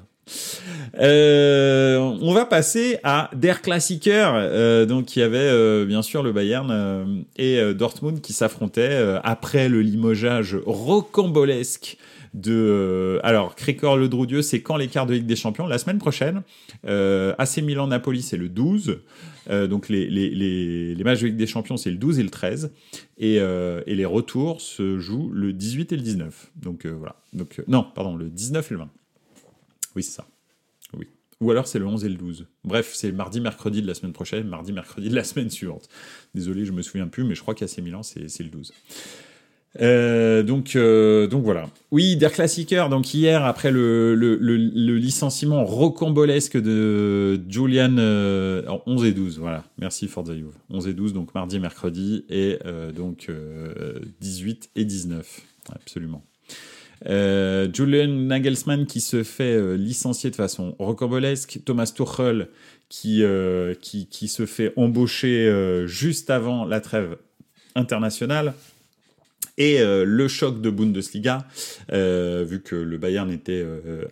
Euh, 0.99 1.97
on 1.97 2.33
va 2.33 2.45
passer 2.45 2.97
à 3.03 3.29
Der 3.35 3.61
Klassiker. 3.61 4.31
Euh, 4.33 4.85
donc, 4.85 5.15
il 5.15 5.19
y 5.19 5.21
avait 5.21 5.37
euh, 5.37 5.85
bien 5.85 6.01
sûr 6.01 6.23
le 6.23 6.31
Bayern 6.31 7.25
et 7.37 7.73
Dortmund 7.73 8.21
qui 8.21 8.33
s'affrontaient 8.33 9.19
après 9.23 9.69
le 9.69 9.81
limogeage 9.81 10.57
rocambolesque 10.65 11.97
de. 12.33 13.19
alors, 13.23 13.55
Cricor 13.55 13.97
Le 13.97 14.07
Droudieu, 14.07 14.41
c'est 14.41 14.61
quand 14.61 14.77
les 14.77 14.87
quarts 14.87 15.05
de 15.05 15.13
Ligue 15.13 15.25
des 15.25 15.35
Champions? 15.35 15.67
La 15.67 15.77
semaine 15.77 15.97
prochaine. 15.97 16.41
AC 16.85 17.57
Milan-Napoli, 17.57 18.21
c'est 18.21 18.37
le 18.37 18.49
12. 18.49 18.99
donc, 19.67 19.89
les, 19.89 20.07
les, 20.09 21.03
matchs 21.03 21.21
de 21.21 21.27
Ligue 21.27 21.37
des 21.37 21.47
Champions, 21.47 21.77
c'est 21.77 21.91
le 21.91 21.97
12 21.97 22.19
et 22.19 22.23
le 22.23 22.29
13. 22.29 22.71
Et, 23.17 23.35
et, 23.35 23.95
les 23.95 24.05
retours 24.05 24.61
se 24.61 24.99
jouent 24.99 25.31
le 25.33 25.53
18 25.53 25.91
et 25.93 25.95
le 25.95 26.01
19. 26.03 26.51
Donc, 26.55 26.85
voilà. 26.85 27.15
Donc, 27.33 27.61
non, 27.67 27.85
pardon, 27.95 28.15
le 28.15 28.29
19 28.29 28.71
et 28.71 28.73
le 28.73 28.79
20. 28.81 28.89
Oui, 29.99 30.03
c'est 30.03 30.15
ça. 30.15 30.25
Ou 31.41 31.51
alors 31.51 31.67
c'est 31.67 31.79
le 31.79 31.85
11 31.85 32.05
et 32.05 32.09
le 32.09 32.15
12. 32.15 32.47
Bref, 32.65 32.91
c'est 32.93 33.11
mardi, 33.11 33.39
mercredi 33.39 33.81
de 33.81 33.87
la 33.87 33.93
semaine 33.93 34.13
prochaine, 34.13 34.47
mardi, 34.47 34.73
mercredi 34.73 35.09
de 35.09 35.15
la 35.15 35.23
semaine 35.23 35.49
suivante. 35.49 35.87
Désolé, 36.35 36.65
je 36.65 36.71
me 36.71 36.81
souviens 36.81 37.07
plus, 37.07 37.23
mais 37.23 37.35
je 37.35 37.41
crois 37.41 37.55
qu'à 37.55 37.67
ces 37.67 37.81
Milan, 37.81 38.03
c'est 38.03 38.39
le 38.39 38.49
12. 38.49 38.73
Euh, 39.81 40.43
donc, 40.43 40.75
euh, 40.75 41.27
donc 41.27 41.43
voilà. 41.43 41.69
Oui, 41.91 42.17
Der 42.17 42.31
Klassiker. 42.31 42.87
Donc 42.89 43.13
hier, 43.13 43.45
après 43.45 43.71
le, 43.71 44.15
licenciement 44.95 45.63
rocambolesque 45.63 46.57
de 46.57 47.39
Julian, 47.47 47.91
11 47.91 47.97
euh, 47.99 49.05
et 49.05 49.11
12. 49.11 49.39
Voilà. 49.39 49.63
Merci 49.77 50.07
Forza 50.07 50.35
Juve. 50.35 50.55
11 50.69 50.87
et 50.87 50.93
12, 50.93 51.13
donc 51.13 51.33
mardi, 51.33 51.59
mercredi, 51.59 52.25
et 52.29 52.59
donc 52.95 53.31
18 54.21 54.71
et 54.75 54.85
19. 54.85 55.41
Absolument. 55.73 56.23
Euh, 57.07 57.67
Julian 57.71 58.07
Nagelsmann 58.07 58.85
qui 58.85 58.99
se 58.99 59.23
fait 59.23 59.55
euh, 59.55 59.75
licencier 59.75 60.29
de 60.31 60.35
façon 60.35 60.75
rocambolesque, 60.79 61.59
Thomas 61.63 61.91
Tuchel 61.95 62.49
qui, 62.89 63.23
euh, 63.23 63.73
se 63.81 64.45
fait 64.45 64.73
embaucher 64.75 65.85
juste 65.85 66.29
avant 66.29 66.65
la 66.65 66.81
trêve 66.81 67.17
internationale. 67.75 68.53
Et 69.57 69.79
le 69.83 70.27
choc 70.29 70.61
de 70.61 70.69
Bundesliga, 70.69 71.45
vu 71.89 72.61
que 72.63 72.75
le 72.75 72.97
Bayern 72.97 73.29
était 73.29 73.65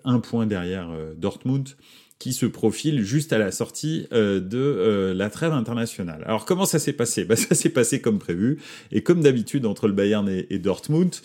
un 0.04 0.20
point 0.20 0.46
derrière 0.46 0.90
Dortmund, 1.16 1.70
qui 2.20 2.34
se 2.34 2.46
profile 2.46 3.04
juste 3.04 3.32
à 3.32 3.38
la 3.38 3.52
sortie 3.52 4.08
euh, 4.12 4.40
de 4.40 4.58
euh, 4.58 5.14
la 5.14 5.30
trêve 5.30 5.54
internationale. 5.54 6.24
Alors 6.26 6.46
comment 6.46 6.66
ça 6.66 6.80
s'est 6.80 6.94
passé? 6.94 7.26
Bah, 7.26 7.36
Ça 7.48 7.56
s'est 7.56 7.70
passé 7.70 8.02
comme 8.02 8.20
prévu, 8.20 8.60
et 8.92 9.04
comme 9.04 9.22
d'habitude 9.22 9.66
entre 9.66 9.88
le 9.88 9.94
Bayern 9.94 10.28
et, 10.28 10.60
Dortmund, 10.60 11.16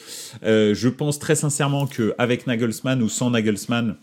euh, 0.44 0.74
je 0.74 0.88
pense 0.88 1.18
très 1.18 1.34
sincèrement 1.34 1.86
qu'avec 1.86 2.46
Nagelsmann 2.46 3.02
ou 3.02 3.08
sans 3.08 3.30
Nagelsmann, 3.30 3.96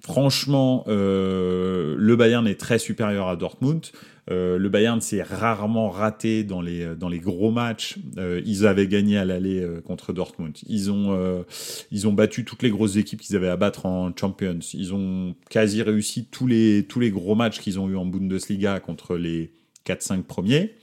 franchement, 0.00 0.84
le 0.86 2.14
Bayern 2.16 2.46
est 2.46 2.60
très 2.60 2.78
supérieur 2.78 3.28
à 3.28 3.36
Dortmund. 3.36 3.86
Euh, 4.30 4.58
le 4.58 4.68
Bayern 4.68 5.00
s'est 5.00 5.22
rarement 5.22 5.90
raté 5.90 6.44
dans 6.44 6.62
les, 6.62 6.94
dans 6.96 7.08
les 7.08 7.18
gros 7.18 7.50
matchs. 7.50 7.96
Euh, 8.16 8.40
ils 8.44 8.66
avaient 8.66 8.86
gagné 8.86 9.18
à 9.18 9.24
l'aller 9.24 9.60
euh, 9.60 9.80
contre 9.80 10.12
Dortmund. 10.12 10.56
Ils 10.66 10.90
ont, 10.90 11.44
ils 11.90 12.08
ont 12.08 12.12
battu 12.12 12.44
toutes 12.44 12.62
les 12.62 12.70
grosses 12.70 12.96
équipes 12.96 13.20
qu'ils 13.20 13.36
avaient 13.36 13.48
à 13.48 13.56
battre 13.56 13.86
en 13.86 14.12
Champions. 14.16 14.60
Ils 14.72 14.94
ont 14.94 15.34
quasi 15.50 15.82
réussi 15.82 16.26
tous 16.26 16.46
les, 16.46 16.86
tous 16.88 17.00
les 17.00 17.10
gros 17.10 17.34
matchs 17.34 17.60
qu'ils 17.60 17.78
ont 17.78 17.88
eu 17.88 17.96
en 17.96 18.06
Bundesliga 18.06 18.80
contre 18.80 19.16
les 19.16 19.52
4-5 19.86 20.22
premiers. 20.22 20.74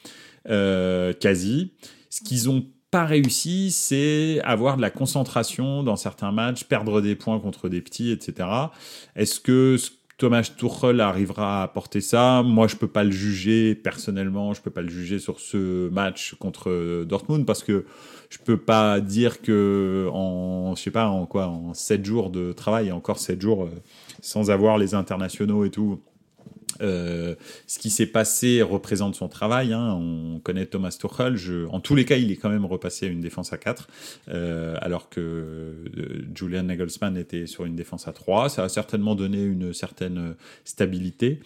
quasi. 0.45 1.71
Ce 2.10 2.21
qu'ils 2.23 2.49
ont 2.49 2.65
pas 2.91 3.06
réussi, 3.06 3.71
c'est 3.71 4.41
avoir 4.43 4.75
de 4.75 4.82
la 4.82 4.89
concentration 4.89 5.82
dans 5.82 5.95
certains 5.95 6.34
matchs, 6.34 6.65
perdre 6.65 6.99
des 6.99 7.15
points 7.15 7.39
contre 7.39 7.69
des 7.69 7.82
petits, 7.82 8.12
etc. 8.12 8.49
Est-ce 9.15 9.39
que 9.39 9.77
Thomas 10.21 10.51
Tuchel 10.55 11.01
arrivera 11.01 11.62
à 11.62 11.63
apporter 11.63 11.99
ça. 11.99 12.43
Moi, 12.43 12.67
je 12.67 12.75
peux 12.75 12.88
pas 12.88 13.03
le 13.03 13.10
juger 13.10 13.73
personnellement. 13.73 14.53
Je 14.53 14.62
peux 14.62 14.69
pas 14.69 14.84
le 14.84 14.88
juger 14.88 15.17
sur 15.17 15.39
ce 15.39 15.89
match 15.89 16.36
contre 16.36 17.03
Dortmund 17.05 17.43
parce 17.43 17.63
que 17.63 17.86
je 18.29 18.38
peux 18.38 18.57
pas 18.57 18.99
dire 18.99 19.41
que 19.41 20.07
en, 20.13 20.75
je 20.75 20.81
sais 20.84 20.91
pas, 20.91 21.07
en 21.07 21.25
quoi, 21.25 21.47
en 21.47 21.73
7 21.73 22.05
jours 22.05 22.29
de 22.29 22.53
travail, 22.53 22.91
encore 22.91 23.17
7 23.17 23.41
jours 23.41 23.63
euh, 23.63 23.69
sans 24.21 24.51
avoir 24.51 24.77
les 24.77 24.93
internationaux 24.93 25.65
et 25.65 25.71
tout, 25.71 25.99
euh, 26.82 27.36
ce 27.67 27.80
qui 27.80 27.89
s'est 27.89 28.06
passé 28.06 28.62
représente 28.62 29.15
son 29.15 29.28
travail. 29.28 29.74
Hein. 29.74 29.94
On 29.94 30.39
connaît 30.39 30.65
Thomas 30.65 30.96
Tuchel. 31.00 31.36
Je, 31.36 31.65
en 31.67 31.80
tous 31.80 31.96
les 31.96 32.06
cas, 32.06 32.17
il 32.17 32.32
est 32.32 32.36
quand 32.36 32.50
même 32.50 32.65
repassé 32.65 33.08
à 33.08 33.10
une 33.10 33.22
défense 33.22 33.54
à 33.54 33.58
4, 33.58 33.88
euh, 34.30 34.76
alors 34.82 35.10
que 35.10 35.22
euh, 35.22 36.26
Julian 36.36 36.63
Nagelsmann 36.63 37.17
était 37.17 37.46
sur 37.48 37.65
une 37.65 37.76
défense 37.76 38.08
à 38.08 38.13
3. 38.13 38.50
Ça 38.50 38.63
a 38.63 38.70
certainement 38.70 39.15
donné 39.15 39.41
une 39.44 39.74
certaine 39.74 40.36
stabilité 40.65 41.39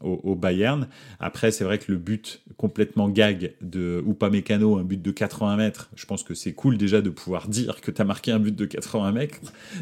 au, 0.00 0.34
Bayern. 0.34 0.88
Après, 1.20 1.50
c'est 1.50 1.64
vrai 1.64 1.78
que 1.78 1.90
le 1.92 1.98
but 1.98 2.40
complètement 2.56 3.08
gag 3.08 3.54
de 3.60 4.02
Upamecano, 4.06 4.78
un 4.78 4.84
but 4.84 5.00
de 5.00 5.10
80 5.10 5.56
mètres, 5.56 5.90
je 5.96 6.06
pense 6.06 6.22
que 6.22 6.34
c'est 6.34 6.52
cool 6.52 6.78
déjà 6.78 7.00
de 7.00 7.10
pouvoir 7.10 7.48
dire 7.48 7.80
que 7.80 7.90
tu 7.90 8.00
as 8.00 8.04
marqué 8.04 8.32
un 8.32 8.38
but 8.38 8.54
de 8.54 8.64
80 8.64 9.12
mètres, 9.12 9.38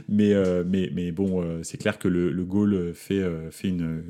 mais, 0.08 0.32
euh, 0.32 0.64
mais, 0.66 0.90
mais 0.94 1.12
bon, 1.12 1.42
euh, 1.42 1.60
c'est 1.62 1.78
clair 1.78 1.98
que 1.98 2.08
le, 2.08 2.44
goal 2.44 2.92
fait, 2.94 3.20
euh, 3.20 3.50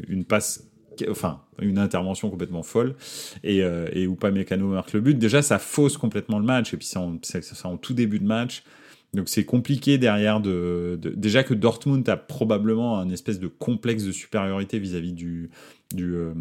une 0.08 0.24
passe 0.24 0.64
enfin 1.10 1.40
une 1.60 1.78
intervention 1.78 2.30
complètement 2.30 2.62
folle. 2.62 2.94
Et, 3.42 3.62
euh, 3.62 3.88
et 3.92 4.04
Upamecano 4.04 4.68
marque 4.68 4.92
le 4.92 5.00
but. 5.00 5.18
Déjà 5.18 5.42
ça 5.42 5.58
fausse 5.58 5.96
complètement 5.96 6.38
le 6.38 6.44
match. 6.44 6.74
Et 6.74 6.76
puis 6.76 6.86
c'est 6.86 6.98
en, 6.98 7.18
en, 7.64 7.76
tout 7.76 7.94
début 7.94 8.18
de 8.18 8.26
match 8.26 8.62
donc 9.14 9.28
c'est 9.28 9.44
compliqué 9.44 9.98
derrière 9.98 10.40
de, 10.40 10.98
déjà 11.00 11.42
que 11.42 11.54
Dortmund 11.54 12.06
a 12.08 12.16
probablement 12.16 12.98
un 12.98 13.08
espèce 13.08 13.40
de 13.40 13.48
complexe 13.48 14.04
de 14.04 14.12
supériorité 14.12 14.78
vis-à-vis 14.78 15.12
du 15.12 15.50
euh, 15.98 16.34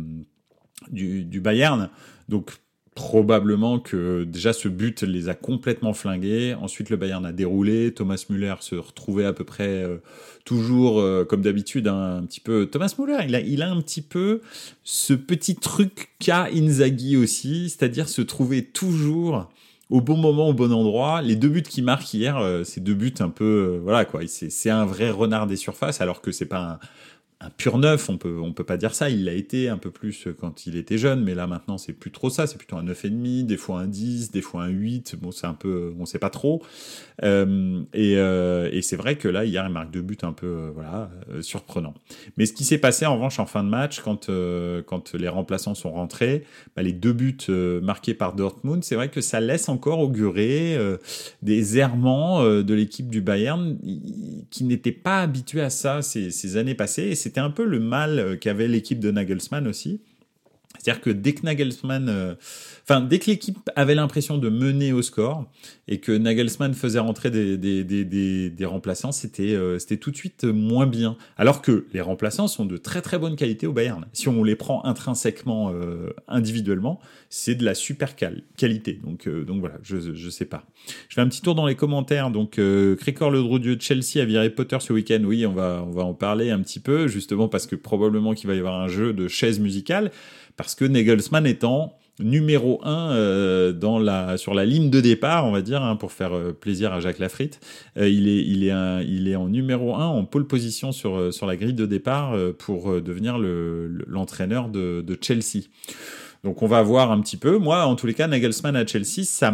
du, 0.91 1.39
Bayern. 1.39 1.89
Donc 2.27 2.51
probablement 2.95 3.79
que 3.79 4.23
déjà 4.23 4.53
ce 4.53 4.67
but 4.67 5.01
les 5.03 5.29
a 5.29 5.33
complètement 5.33 5.93
flingués. 5.93 6.53
Ensuite 6.53 6.89
le 6.89 6.97
Bayern 6.97 7.25
a 7.25 7.31
déroulé, 7.31 7.93
Thomas 7.93 8.23
Müller 8.29 8.55
se 8.59 8.75
retrouvait 8.75 9.25
à 9.25 9.33
peu 9.33 9.43
près 9.43 9.83
euh, 9.83 9.97
toujours 10.45 10.99
euh, 10.99 11.25
comme 11.25 11.41
d'habitude 11.41 11.87
hein, 11.87 12.17
un 12.17 12.25
petit 12.25 12.39
peu. 12.39 12.67
Thomas 12.67 12.93
Müller 12.97 13.25
il 13.27 13.35
a 13.35 13.39
il 13.41 13.61
a 13.61 13.69
un 13.69 13.81
petit 13.81 14.01
peu 14.01 14.41
ce 14.83 15.13
petit 15.13 15.55
truc 15.55 16.09
qu'a 16.19 16.47
Inzaghi 16.53 17.17
aussi, 17.17 17.69
c'est-à-dire 17.69 18.07
se 18.07 18.21
trouver 18.21 18.63
toujours 18.63 19.49
au 19.89 20.01
bon 20.01 20.17
moment, 20.17 20.49
au 20.49 20.53
bon 20.53 20.73
endroit. 20.73 21.21
Les 21.21 21.35
deux 21.35 21.49
buts 21.49 21.61
qu'il 21.61 21.83
marque 21.83 22.13
hier, 22.13 22.37
euh, 22.37 22.63
c'est 22.63 22.81
deux 22.81 22.93
buts 22.93 23.13
un 23.19 23.29
peu, 23.29 23.75
euh, 23.75 23.79
voilà 23.83 24.05
quoi. 24.05 24.21
C'est 24.27 24.69
un 24.69 24.85
vrai 24.85 25.09
renard 25.09 25.47
des 25.47 25.55
surfaces, 25.55 26.01
alors 26.01 26.21
que 26.21 26.31
c'est 26.31 26.45
pas 26.45 26.59
un, 26.59 26.79
un 27.41 27.49
pur 27.49 27.77
neuf, 27.77 28.09
on 28.09 28.17
peut 28.17 28.39
on 28.41 28.53
peut 28.53 28.63
pas 28.63 28.77
dire 28.77 28.95
ça. 28.95 29.09
Il 29.09 29.25
l'a 29.25 29.33
été 29.33 29.69
un 29.69 29.77
peu 29.77 29.91
plus 29.91 30.27
quand 30.39 30.65
il 30.65 30.75
était 30.75 30.97
jeune, 30.97 31.23
mais 31.23 31.35
là 31.35 31.47
maintenant 31.47 31.77
c'est 31.77 31.93
plus 31.93 32.11
trop 32.11 32.29
ça. 32.29 32.47
C'est 32.47 32.57
plutôt 32.57 32.77
un 32.77 32.83
neuf 32.83 33.05
et 33.05 33.09
demi, 33.09 33.43
des 33.43 33.57
fois 33.57 33.79
un 33.79 33.87
10, 33.87 34.31
des 34.31 34.41
fois 34.41 34.63
un 34.63 34.69
8. 34.69 35.15
Bon, 35.21 35.31
c'est 35.31 35.47
un 35.47 35.53
peu, 35.53 35.93
on 35.99 36.05
sait 36.05 36.19
pas 36.19 36.29
trop. 36.29 36.63
Euh, 37.23 37.81
et, 37.93 38.17
euh, 38.17 38.69
et 38.71 38.81
c'est 38.81 38.95
vrai 38.95 39.17
que 39.17 39.27
là 39.27 39.45
hier 39.45 39.65
il 39.67 39.71
marque 39.71 39.91
deux 39.91 40.01
buts 40.01 40.17
un 40.23 40.33
peu 40.33 40.47
euh, 40.47 40.71
voilà 40.73 41.09
euh, 41.29 41.41
surprenants. 41.41 41.93
Mais 42.37 42.45
ce 42.45 42.53
qui 42.53 42.63
s'est 42.63 42.77
passé 42.77 43.05
en 43.05 43.15
revanche 43.15 43.39
en 43.39 43.45
fin 43.45 43.63
de 43.63 43.69
match 43.69 44.01
quand 44.01 44.29
euh, 44.29 44.81
quand 44.85 45.13
les 45.13 45.27
remplaçants 45.27 45.75
sont 45.75 45.91
rentrés, 45.91 46.43
bah, 46.75 46.81
les 46.81 46.93
deux 46.93 47.13
buts 47.13 47.37
marqués 47.81 48.13
par 48.13 48.35
Dortmund, 48.35 48.83
c'est 48.83 48.95
vrai 48.95 49.09
que 49.09 49.21
ça 49.21 49.39
laisse 49.39 49.69
encore 49.69 49.99
augurer 49.99 50.77
des 51.41 51.77
errements 51.77 52.43
de 52.43 52.73
l'équipe 52.73 53.09
du 53.09 53.21
Bayern 53.21 53.77
qui 54.49 54.63
n'était 54.63 54.91
pas 54.91 55.21
habitué 55.21 55.61
à 55.61 55.69
ça 55.69 56.01
ces, 56.01 56.57
années 56.57 56.75
passées. 56.75 57.15
C'était 57.25 57.41
un 57.41 57.49
peu 57.49 57.65
le 57.65 57.79
mal 57.79 58.37
qu'avait 58.39 58.67
l'équipe 58.67 58.99
de 58.99 59.09
Nagelsmann 59.09 59.67
aussi. 59.67 59.99
C'est-à-dire 60.85 61.01
que 61.01 61.09
dès 61.09 61.33
que 61.33 61.43
Nagelsmann, 61.43 62.09
euh, 62.09 62.35
enfin 62.83 63.01
dès 63.01 63.17
que 63.17 63.31
l'équipe 63.31 63.57
avait 63.75 63.95
l'impression 63.95 64.37
de 64.37 64.49
mener 64.49 64.93
au 64.93 65.01
score 65.01 65.49
et 65.87 65.99
que 65.99 66.11
Nagelsmann 66.11 66.75
faisait 66.75 66.99
rentrer 66.99 67.31
des, 67.31 67.57
des, 67.57 67.83
des, 67.83 68.51
des, 68.51 68.65
remplaçants, 68.65 69.11
c'était 69.11 69.55
euh, 69.55 69.79
c'était 69.79 69.97
tout 69.97 70.11
de 70.11 70.15
suite 70.15 70.43
moins 70.43 70.85
bien. 70.85 71.17
Alors 71.37 71.63
que 71.63 71.87
les 71.91 72.01
remplaçants 72.01 72.47
sont 72.47 72.65
de 72.65 72.77
très 72.77 73.01
très 73.01 73.17
bonne 73.17 73.35
qualité 73.35 73.65
au 73.65 73.73
Bayern. 73.73 74.05
Si 74.13 74.29
on 74.29 74.43
les 74.43 74.55
prend 74.55 74.85
intrinsèquement, 74.85 75.71
euh, 75.73 76.11
individuellement, 76.27 76.99
c'est 77.31 77.55
de 77.55 77.65
la 77.65 77.73
super 77.73 78.15
qualité. 78.15 78.99
Donc 79.03 79.27
donc 79.27 79.61
voilà, 79.61 79.79
je 79.81 80.13
je 80.13 80.29
sais 80.29 80.45
pas. 80.45 80.67
Je 81.09 81.15
fais 81.15 81.21
un 81.21 81.27
petit 81.27 81.41
tour 81.41 81.55
dans 81.55 81.65
les 81.65 81.75
commentaires. 81.75 82.29
Donc 82.29 82.59
euh, 82.59 82.95
Cricor 82.95 83.31
le 83.31 83.41
Dieu 83.57 83.75
de 83.75 83.81
Chelsea 83.81 84.21
a 84.21 84.25
viré 84.25 84.51
Potter 84.51 84.77
ce 84.81 84.93
week-end. 84.93 85.23
Oui, 85.25 85.47
on 85.47 85.53
va 85.53 85.83
on 85.83 85.91
va 85.91 86.03
en 86.03 86.13
parler 86.13 86.51
un 86.51 86.59
petit 86.59 86.79
peu 86.79 87.07
justement 87.07 87.47
parce 87.47 87.65
que 87.65 87.75
probablement 87.75 88.35
qu'il 88.35 88.47
va 88.47 88.53
y 88.53 88.59
avoir 88.59 88.79
un 88.79 88.87
jeu 88.87 89.13
de 89.13 89.27
chaises 89.27 89.59
musicales 89.59 90.11
parce 90.57 90.75
que 90.75 90.85
Nagelsmann 90.85 91.45
étant 91.45 91.97
numéro 92.19 92.79
1 92.83 93.11
euh, 93.11 93.71
dans 93.73 93.99
la 93.99 94.37
sur 94.37 94.53
la 94.53 94.65
ligne 94.65 94.89
de 94.89 95.01
départ, 95.01 95.45
on 95.45 95.51
va 95.51 95.61
dire, 95.61 95.83
hein, 95.83 95.95
pour 95.95 96.11
faire 96.11 96.33
euh, 96.33 96.53
plaisir 96.53 96.93
à 96.93 96.99
Jacques 96.99 97.19
Lafritte. 97.19 97.59
Euh, 97.97 98.07
il 98.07 98.27
est 98.27 98.43
il 98.43 98.63
est 98.63 98.71
un, 98.71 99.01
il 99.01 99.27
est 99.27 99.35
en 99.35 99.47
numéro 99.47 99.95
1 99.95 100.05
en 100.05 100.23
pole 100.23 100.47
position 100.47 100.91
sur 100.91 101.33
sur 101.33 101.45
la 101.45 101.57
grille 101.57 101.73
de 101.73 101.85
départ 101.85 102.35
pour 102.57 103.01
devenir 103.01 103.37
le 103.37 103.87
l'entraîneur 104.07 104.69
de, 104.69 105.03
de 105.05 105.17
Chelsea. 105.19 105.65
Donc 106.45 106.61
on 106.61 106.67
va 106.67 106.81
voir 106.83 107.11
un 107.11 107.19
petit 107.19 107.35
peu. 107.35 107.57
Moi, 107.57 107.83
en 107.83 107.95
tous 107.95 108.07
les 108.07 108.13
cas, 108.13 108.27
Nagelsmann 108.27 108.75
à 108.75 108.85
Chelsea, 108.85 109.23
ça 109.23 109.51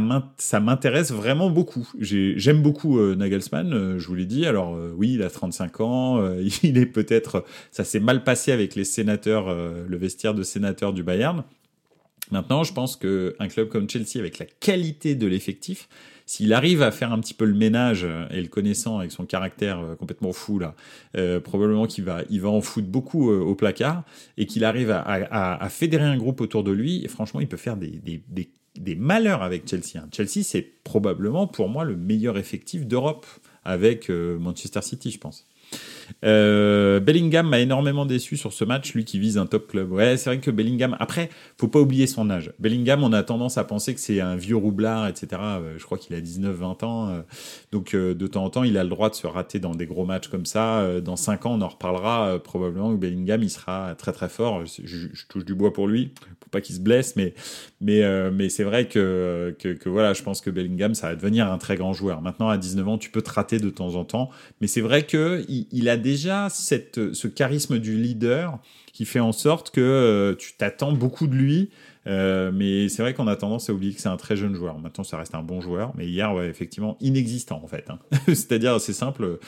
m'intéresse 0.60 1.12
vraiment 1.12 1.50
beaucoup. 1.50 1.90
J'aime 1.98 2.62
beaucoup 2.62 3.00
Nagelsmann, 3.16 3.98
je 3.98 4.08
vous 4.08 4.16
l'ai 4.16 4.26
dit. 4.26 4.46
Alors 4.46 4.78
oui, 4.98 5.14
il 5.14 5.24
a 5.24 5.30
35 5.30 5.80
ans, 5.80 6.34
il 6.64 6.78
est 6.78 6.86
peut-être, 6.86 7.46
ça 7.72 7.86
s'est 7.86 8.02
mal 8.02 8.26
passé 8.26 8.52
avec 8.52 8.76
les 8.76 8.84
sénateurs, 8.84 9.56
le 9.56 9.98
vestiaire 9.98 10.34
de 10.34 10.44
sénateur 10.44 10.92
du 10.92 11.02
Bayern. 11.02 11.44
Maintenant, 12.32 12.64
je 12.64 12.74
pense 12.74 12.96
qu'un 12.96 13.48
club 13.50 13.70
comme 13.70 13.90
Chelsea, 13.90 14.20
avec 14.20 14.38
la 14.38 14.46
qualité 14.46 15.16
de 15.16 15.28
l'effectif, 15.28 15.90
s'il 16.32 16.54
arrive 16.54 16.82
à 16.82 16.92
faire 16.92 17.12
un 17.12 17.20
petit 17.20 17.34
peu 17.34 17.44
le 17.44 17.54
ménage 17.54 18.06
euh, 18.06 18.26
et 18.30 18.42
le 18.42 18.48
connaissant 18.48 19.00
avec 19.00 19.12
son 19.12 19.26
caractère 19.26 19.80
euh, 19.80 19.96
complètement 19.96 20.32
fou 20.32 20.60
là, 20.60 20.76
euh, 21.18 21.42
probablement 21.42 21.88
qu'il 21.88 22.06
va, 22.06 22.22
il 22.30 22.40
va 22.40 22.48
en 22.48 22.62
foutre 22.62 22.88
beaucoup 22.88 23.30
au 23.30 23.54
placard 23.54 24.06
et 24.38 24.46
qu'il 24.46 24.64
arrive 24.64 24.92
à, 24.92 25.68
fédérer 25.70 26.06
un 26.06 26.16
groupe 26.16 26.40
autour 26.40 26.64
de 26.64 26.72
lui. 26.72 27.04
Et 27.04 27.10
franchement, 27.10 27.42
il 27.42 27.50
peut 27.50 27.58
faire 27.58 27.76
des, 27.76 28.00
des, 28.78 28.96
malheurs 28.96 29.44
avec 29.44 29.68
Chelsea. 29.70 29.98
Hein. 29.98 30.08
Chelsea, 30.14 30.44
c'est 30.44 30.62
probablement 30.86 31.48
pour 31.48 31.68
moi 31.68 31.84
le 31.84 31.98
meilleur 31.98 32.38
effectif 32.38 32.86
d'Europe 32.86 33.26
avec 33.66 34.10
Manchester 34.10 34.82
City, 34.84 35.12
je 35.12 35.20
pense. 35.20 35.46
Euh, 36.24 37.00
Bellingham 37.00 37.48
m'a 37.48 37.60
énormément 37.60 38.06
déçu 38.06 38.38
sur 38.38 38.54
ce 38.54 38.64
match, 38.64 38.94
lui 38.94 39.06
qui 39.06 39.20
vise 39.20 39.38
un 39.38 39.46
top 39.46 39.68
club. 39.68 39.92
Ouais, 39.92 40.18
c'est 40.18 40.30
vrai 40.30 40.40
que 40.40 40.52
Bellingham, 40.52 40.96
après, 41.00 41.30
faut 41.58 41.68
pas 41.68 41.80
oublier 41.80 42.08
son 42.08 42.30
âge. 42.30 42.52
Bellingham, 42.60 43.04
on 43.04 43.14
a 43.14 43.24
tendance 43.24 43.58
à 43.58 43.64
penser 43.64 43.94
que 43.94 44.00
c'est 44.00 44.22
un 44.22 44.36
vieux 44.36 44.56
roublard, 44.56 45.08
etc. 45.08 45.42
Euh, 45.42 45.76
je 45.78 45.84
crois 45.84 45.98
qu'il 45.98 46.16
a 46.16 46.22
19-20 46.22 46.86
ans. 46.86 47.10
Euh, 47.10 47.22
donc, 47.72 47.96
de 47.96 48.28
temps 48.28 48.44
en 48.44 48.50
temps, 48.50 48.64
il 48.64 48.78
a 48.78 48.84
le 48.84 48.90
droit 48.90 49.10
de 49.10 49.16
se 49.16 49.28
rater 49.28 49.60
dans 49.60 49.76
des 49.76 49.86
gros 49.86 50.06
matchs 50.06 50.28
comme 50.28 50.46
ça. 50.46 51.00
Dans 51.02 51.16
5 51.16 51.46
ans, 51.46 51.54
on 51.54 51.62
en 51.62 51.68
reparlera. 51.68 52.40
probablement 52.40 52.92
que 52.92 53.00
Bellingham, 53.00 53.42
il 53.44 53.50
sera 53.50 53.96
très 53.96 54.12
très 54.12 54.30
fort. 54.30 54.66
Je, 54.66 55.08
touche 55.30 55.46
du 55.46 55.56
bois 55.56 55.74
pour 55.74 55.88
lui, 55.88 56.12
pour 56.40 56.50
pas 56.50 56.62
qu'il 56.62 56.76
se 56.76 56.82
blesse, 56.82 57.16
mais, 57.16 57.34
mais, 57.80 58.50
c'est 58.50 58.64
vrai 58.64 58.88
que, 58.88 59.56
que, 59.60 59.90
voilà, 59.90 60.14
je 60.14 60.24
pense 60.24 60.42
que 60.42 60.50
Bellingham, 60.50 60.94
ça 60.94 61.10
va 61.10 61.16
devenir 61.16 61.52
un 61.52 61.58
très 61.58 61.76
grand 61.76 61.94
joueur. 61.94 62.22
Maintenant, 62.22 62.50
à 62.50 62.58
19 62.58 62.88
ans, 62.88 62.98
tu 62.98 63.10
peux 63.10 63.22
te 63.22 63.32
rater 63.32 63.60
de 63.60 63.70
temps 63.70 63.96
en 63.96 64.06
temps, 64.06 64.30
mais 64.60 64.68
c'est 64.68 64.82
vrai 64.82 65.04
que 65.04 65.44
il, 65.48 65.68
il 65.72 65.90
a 65.90 65.98
déjà 66.02 66.50
ce 66.50 67.28
charisme 67.28 67.80
du 67.80 67.96
leader 67.96 68.60
qui 68.94 69.06
fait 69.06 69.20
en 69.20 69.32
sorte 69.32 69.72
que 69.72 69.82
euh, 69.82 70.36
tu 70.36 70.54
t'attends 70.54 70.92
beaucoup 70.92 71.28
de 71.28 71.36
lui. 71.36 71.70
Euh, 72.08 72.52
mais 72.52 72.90
c'est 72.90 73.04
vrai 73.04 73.14
qu'on 73.14 73.28
a 73.28 73.36
tendance 73.36 73.70
à 73.70 73.74
oublier 73.74 73.94
que 73.94 74.02
c'est 74.02 74.10
un 74.10 74.18
très 74.18 74.36
jeune 74.36 74.56
joueur. 74.56 74.80
Maintenant, 74.80 75.04
ça 75.04 75.18
reste 75.18 75.36
un 75.36 75.44
bon 75.44 75.62
joueur, 75.62 75.94
mais 75.96 76.08
hier, 76.08 76.40
effectivement, 76.42 76.98
inexistant 77.00 77.62
en 77.64 77.68
fait. 77.68 77.86
Hein. 77.90 78.00
C'est-à-dire, 78.28 78.82
c'est 78.82 78.94
simple. 78.94 79.40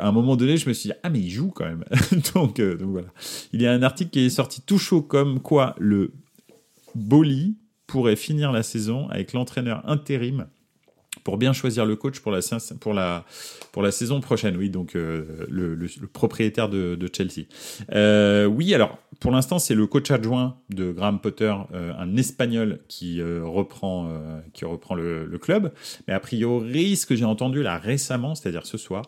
À 0.00 0.06
un 0.06 0.12
moment 0.12 0.36
donné, 0.36 0.56
je 0.56 0.68
me 0.68 0.74
suis 0.74 0.90
dit 0.90 0.96
ah 1.02 1.10
mais 1.10 1.18
il 1.18 1.30
joue 1.30 1.50
quand 1.50 1.64
même. 1.64 1.84
euh, 1.92 2.16
donc 2.34 2.60
voilà. 2.60 3.08
Il 3.52 3.60
y 3.60 3.66
a 3.66 3.72
un 3.72 3.82
article 3.82 4.10
qui 4.10 4.20
est 4.20 4.30
sorti 4.30 4.62
tout 4.62 4.78
chaud 4.78 5.02
comme 5.02 5.40
quoi 5.40 5.74
le 5.78 6.12
Boli 6.94 7.56
pourrait 7.86 8.16
finir 8.16 8.52
la 8.52 8.62
saison 8.62 9.08
avec 9.08 9.32
l'entraîneur 9.32 9.82
intérim 9.88 10.46
pour 11.24 11.38
bien 11.38 11.52
choisir 11.52 11.86
le 11.86 11.96
coach 11.96 12.20
pour 12.20 12.32
la, 12.32 13.90
saison 13.90 14.20
prochaine. 14.20 14.56
Oui, 14.56 14.70
donc 14.70 14.96
euh, 14.96 15.46
le, 15.48 15.88
propriétaire 16.12 16.68
de, 16.68 17.10
Chelsea. 17.12 17.46
Euh, 17.92 18.46
oui, 18.46 18.74
alors 18.74 18.98
pour 19.20 19.30
l'instant, 19.30 19.58
c'est 19.58 19.74
le 19.74 19.86
coach 19.86 20.10
adjoint 20.10 20.56
de 20.70 20.90
Graham 20.90 21.20
Potter, 21.20 21.54
euh, 21.74 21.92
un 21.96 22.16
Espagnol 22.16 22.80
qui 22.88 23.22
reprend, 23.22 24.08
qui 24.52 24.64
reprend 24.64 24.94
le, 24.94 25.26
le, 25.26 25.38
club. 25.38 25.72
Mais 26.08 26.14
a 26.14 26.20
priori, 26.20 26.96
ce 26.96 27.06
que 27.06 27.14
j'ai 27.14 27.24
entendu 27.24 27.62
là 27.62 27.78
récemment, 27.78 28.34
c'est-à-dire 28.34 28.66
ce 28.66 28.78
soir, 28.78 29.06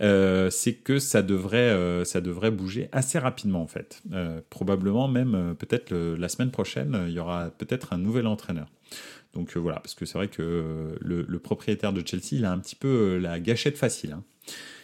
c'est 0.00 0.74
que 0.74 0.98
ça 0.98 1.22
devrait, 1.22 2.04
ça 2.04 2.20
devrait 2.20 2.50
bouger 2.50 2.88
assez 2.92 3.18
rapidement 3.18 3.62
en 3.62 3.66
fait. 3.66 4.02
probablement 4.50 5.08
même 5.08 5.54
peut-être 5.58 5.94
la 5.94 6.28
semaine 6.28 6.50
prochaine, 6.50 7.04
il 7.08 7.12
y 7.12 7.20
aura 7.20 7.50
peut-être 7.50 7.92
un 7.92 7.98
nouvel 7.98 8.26
entraîneur. 8.26 8.66
Donc 9.34 9.56
euh, 9.56 9.60
voilà, 9.60 9.80
parce 9.80 9.94
que 9.94 10.04
c'est 10.04 10.18
vrai 10.18 10.28
que 10.28 10.42
euh, 10.42 10.96
le, 11.00 11.38
propriétaire 11.38 11.92
de 11.92 12.06
Chelsea, 12.06 12.32
il 12.32 12.44
a 12.44 12.52
un 12.52 12.58
petit 12.58 12.76
peu 12.76 12.88
euh, 12.88 13.18
la 13.18 13.40
gâchette 13.40 13.78
facile. 13.78 14.12
Hein. 14.12 14.24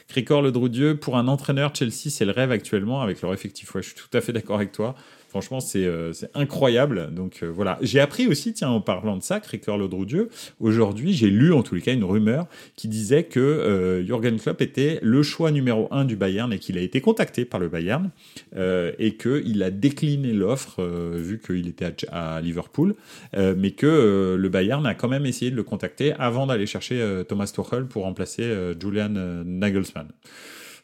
Cricor 0.08 0.40
Le 0.40 0.52
Droudieu, 0.52 0.96
pour 0.96 1.18
un 1.18 1.28
entraîneur, 1.28 1.74
Chelsea, 1.74 2.08
c'est 2.08 2.24
le 2.24 2.32
rêve 2.32 2.50
actuellement 2.50 3.02
avec 3.02 3.20
leur 3.20 3.34
effectif. 3.34 3.74
Ouais, 3.74 3.82
je 3.82 3.88
suis 3.88 3.96
tout 3.96 4.16
à 4.16 4.22
fait 4.22 4.32
d'accord 4.32 4.56
avec 4.56 4.72
toi. 4.72 4.94
Franchement, 5.29 5.61
c'est 5.61 5.85
euh, 5.85 6.12
incroyable. 6.35 7.12
Donc 7.12 7.41
euh, 7.43 7.51
voilà. 7.55 7.79
J'ai 7.83 8.01
appris 8.01 8.27
aussi, 8.27 8.55
tiens, 8.55 8.71
en 8.71 8.81
parlant 8.81 9.19
de 9.19 9.23
ça, 9.23 9.41
Cricor 9.41 9.77
Lodroudieu, 9.77 10.31
aujourd'hui, 10.59 11.12
j'ai 11.12 11.29
lu 11.29 11.53
en 11.53 11.62
tous 11.62 11.75
les 11.75 11.83
cas 11.83 11.93
une 11.93 12.05
rumeur 12.05 12.47
qui 12.77 12.88
disait 12.88 13.25
que 13.25 13.38
euh, 13.38 14.03
Jürgen 14.07 14.41
Klopp 14.41 14.62
était 14.62 14.99
le 15.03 15.23
choix 15.23 15.51
numéro 15.51 15.87
un 15.91 16.07
du 16.07 16.17
Bayern 16.17 16.51
et 16.51 16.59
qu'il 16.59 16.79
a 16.79 16.81
été 16.81 17.03
contacté 17.03 17.45
par 17.45 17.61
le 17.61 17.69
Bayern 17.69 18.11
euh, 18.57 18.93
et 18.99 19.17
qu'il 19.17 19.62
a 19.62 19.71
décliné 19.71 20.33
l'offre 20.33 20.83
vu 20.83 21.38
qu'il 21.38 21.69
était 21.69 21.95
à, 22.11 22.41
Liverpool, 22.41 22.95
mais 23.37 23.73
que 23.73 24.37
le 24.38 24.49
Bayern 24.49 24.87
a 24.87 24.95
quand 24.95 25.09
même 25.09 25.27
essayé 25.27 25.51
de 25.51 25.57
le 25.57 25.62
contacter 25.62 26.12
avant 26.14 26.47
d'aller 26.47 26.67
chercher 26.67 27.23
Thomas 27.29 27.51
Tuchel 27.55 27.87
pour 27.87 28.05
remplacer 28.05 28.51
Julian 28.81 29.11
Nagelsmann. 29.45 30.09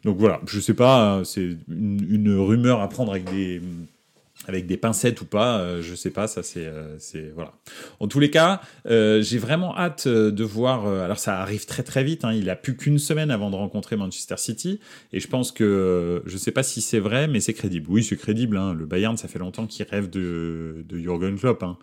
Donc 0.05 0.19
voilà, 0.19 0.41
je 0.47 0.61
sais 0.61 0.75
pas, 0.75 1.23
c'est 1.25 1.57
une, 1.69 2.07
une 2.11 2.37
rumeur 2.37 2.81
à 2.81 2.89
prendre 2.89 3.13
avec 3.13 3.25
des 3.31 3.61
avec 4.47 4.67
des 4.67 4.77
pincettes 4.77 5.21
ou 5.21 5.25
pas, 5.25 5.59
euh, 5.59 5.83
je 5.83 5.95
sais 5.95 6.11
pas, 6.11 6.27
ça 6.27 6.43
c'est 6.43 6.67
euh, 6.67 6.99
c'est 6.99 7.31
voilà. 7.35 7.53
En 8.01 8.09
tous 8.09 8.21
les 8.21 8.31
cas, 8.31 8.61
euh, 8.87 9.23
j'ai 9.23 9.39
vraiment 9.39 9.77
hâte 9.77 10.07
de 10.07 10.45
voir. 10.45 10.87
alors 10.87 11.19
ça 11.19 11.41
arrive 11.41 11.67
très 11.67 11.83
très 11.83 12.05
vite. 12.05 12.25
Hein, 12.25 12.33
il 12.33 12.51
a 12.51 12.57
plus 12.57 12.77
qu'une 12.77 12.99
semaine 12.99 13.31
avant 13.31 13.51
de 13.51 13.57
rencontrer 13.57 13.97
Manchester 13.97 14.37
City, 14.37 14.81
et 15.13 15.21
je 15.21 15.29
pense 15.29 15.53
que 15.53 16.23
je 16.27 16.37
sais 16.37 16.53
pas 16.53 16.63
si 16.63 16.83
c'est 16.83 17.01
vrai, 17.01 17.29
mais 17.29 17.41
c'est 17.41 17.55
crédible. 17.55 17.87
Oui, 17.91 18.03
c'est 18.03 18.17
crédible. 18.17 18.57
Hein, 18.57 18.75
le 18.75 18.87
Bayern, 18.87 19.17
ça 19.17 19.29
fait 19.29 19.39
longtemps 19.39 19.67
qu'il 19.67 19.87
rêve 19.87 20.11
de 20.11 20.85
de 20.89 20.99
Jurgen 20.99 21.39
Klopp. 21.39 21.63
Hein. 21.63 21.79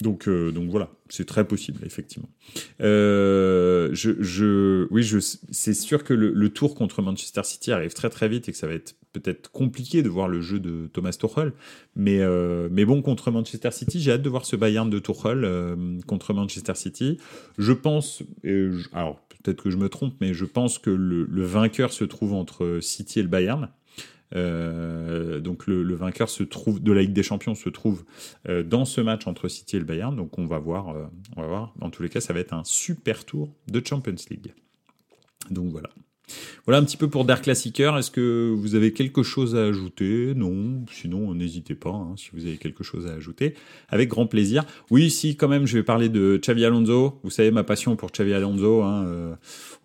Donc, 0.00 0.28
euh, 0.28 0.52
donc 0.52 0.70
voilà, 0.70 0.90
c'est 1.08 1.26
très 1.26 1.46
possible, 1.46 1.80
effectivement. 1.84 2.28
Euh, 2.80 3.88
je, 3.92 4.12
je, 4.20 4.86
oui, 4.92 5.02
je, 5.02 5.18
c'est 5.18 5.74
sûr 5.74 6.04
que 6.04 6.14
le, 6.14 6.32
le, 6.32 6.48
tour 6.50 6.76
contre 6.76 7.02
Manchester 7.02 7.42
City 7.42 7.72
arrive 7.72 7.92
très 7.94 8.08
très 8.08 8.28
vite 8.28 8.48
et 8.48 8.52
que 8.52 8.58
ça 8.58 8.68
va 8.68 8.74
être 8.74 8.94
peut-être 9.12 9.50
compliqué 9.50 10.02
de 10.04 10.08
voir 10.08 10.28
le 10.28 10.40
jeu 10.40 10.60
de 10.60 10.88
Thomas 10.92 11.16
Tuchel. 11.18 11.52
Mais, 11.96 12.20
euh, 12.20 12.68
mais 12.70 12.84
bon, 12.84 13.02
contre 13.02 13.32
Manchester 13.32 13.72
City, 13.72 14.00
j'ai 14.00 14.12
hâte 14.12 14.22
de 14.22 14.28
voir 14.28 14.44
ce 14.44 14.54
Bayern 14.54 14.88
de 14.88 15.00
Tuchel 15.00 15.44
euh, 15.44 15.98
contre 16.06 16.32
Manchester 16.32 16.74
City. 16.76 17.18
Je 17.58 17.72
pense, 17.72 18.22
alors 18.92 19.20
peut-être 19.42 19.62
que 19.62 19.70
je 19.70 19.76
me 19.76 19.88
trompe, 19.88 20.14
mais 20.20 20.32
je 20.32 20.44
pense 20.44 20.78
que 20.78 20.90
le, 20.90 21.24
le 21.24 21.44
vainqueur 21.44 21.92
se 21.92 22.04
trouve 22.04 22.34
entre 22.34 22.78
City 22.80 23.18
et 23.18 23.22
le 23.22 23.28
Bayern. 23.28 23.68
Euh, 24.34 25.40
donc 25.40 25.66
le, 25.66 25.94
vainqueur 25.94 26.28
se 26.28 26.42
trouve 26.42 26.82
de 26.82 26.92
la 26.92 27.02
Ligue 27.02 27.12
des 27.12 27.22
Champions 27.22 27.54
se 27.54 27.68
trouve 27.68 28.04
euh, 28.48 28.62
dans 28.62 28.84
ce 28.84 29.00
match 29.00 29.26
entre 29.26 29.48
City 29.48 29.76
et 29.76 29.78
le 29.78 29.84
Bayern. 29.84 30.14
Donc 30.14 30.38
on 30.38 30.46
va 30.46 30.58
voir, 30.58 30.90
euh, 30.90 31.06
on 31.36 31.42
va 31.42 31.48
voir. 31.48 31.74
Dans 31.76 31.90
tous 31.90 32.02
les 32.02 32.08
cas, 32.08 32.20
ça 32.20 32.32
va 32.32 32.40
être 32.40 32.52
un 32.52 32.64
super 32.64 33.24
tour 33.24 33.52
de 33.68 33.82
Champions 33.84 34.14
League. 34.30 34.52
Donc 35.50 35.70
voilà. 35.70 35.90
Voilà 36.66 36.80
un 36.80 36.84
petit 36.84 36.96
peu 36.96 37.08
pour 37.08 37.24
Der 37.24 37.40
Klassiker. 37.42 37.96
Est-ce 37.98 38.10
que 38.10 38.54
vous 38.56 38.74
avez 38.74 38.92
quelque 38.92 39.22
chose 39.22 39.56
à 39.56 39.64
ajouter? 39.64 40.34
Non, 40.34 40.84
sinon 40.92 41.34
n'hésitez 41.34 41.74
pas 41.74 41.90
hein, 41.90 42.14
si 42.16 42.30
vous 42.32 42.46
avez 42.46 42.56
quelque 42.56 42.84
chose 42.84 43.06
à 43.06 43.14
ajouter. 43.14 43.54
Avec 43.88 44.08
grand 44.08 44.26
plaisir. 44.26 44.64
Oui, 44.90 45.10
si 45.10 45.36
quand 45.36 45.48
même, 45.48 45.66
je 45.66 45.76
vais 45.76 45.82
parler 45.82 46.08
de 46.08 46.38
Xavi 46.42 46.64
Alonso. 46.64 47.18
Vous 47.22 47.30
savez 47.30 47.50
ma 47.50 47.64
passion 47.64 47.96
pour 47.96 48.10
Xavi 48.10 48.32
Alonso. 48.32 48.82
Hein, 48.82 49.04
euh, 49.06 49.34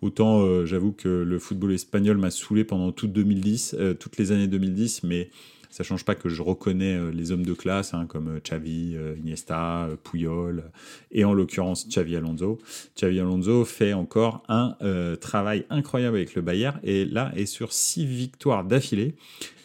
autant 0.02 0.42
euh, 0.42 0.66
j'avoue 0.66 0.92
que 0.92 1.08
le 1.08 1.38
football 1.38 1.72
espagnol 1.72 2.18
m'a 2.18 2.30
saoulé 2.30 2.64
pendant 2.64 2.92
toute 2.92 3.12
2010, 3.12 3.76
euh, 3.78 3.94
toutes 3.94 4.18
les 4.18 4.32
années 4.32 4.48
2010, 4.48 5.02
mais 5.04 5.30
Ça 5.74 5.82
change 5.82 6.04
pas 6.04 6.14
que 6.14 6.28
je 6.28 6.40
reconnais 6.40 6.94
euh, 6.94 7.10
les 7.10 7.32
hommes 7.32 7.44
de 7.44 7.52
classe, 7.52 7.94
hein, 7.94 8.06
comme 8.06 8.38
Xavi, 8.38 8.96
Iniesta, 9.18 9.88
Puyol, 10.04 10.70
et 11.10 11.24
en 11.24 11.34
l'occurrence 11.34 11.88
Xavi 11.88 12.14
Alonso. 12.14 12.60
Xavi 12.96 13.18
Alonso 13.18 13.64
fait 13.64 13.92
encore 13.92 14.44
un 14.48 14.76
travail 15.20 15.66
incroyable 15.70 16.16
avec 16.16 16.36
le 16.36 16.42
Bayern, 16.42 16.78
et 16.84 17.04
là 17.04 17.32
est 17.34 17.46
sur 17.46 17.72
six 17.72 18.06
victoires 18.06 18.62
d'affilée. 18.62 19.16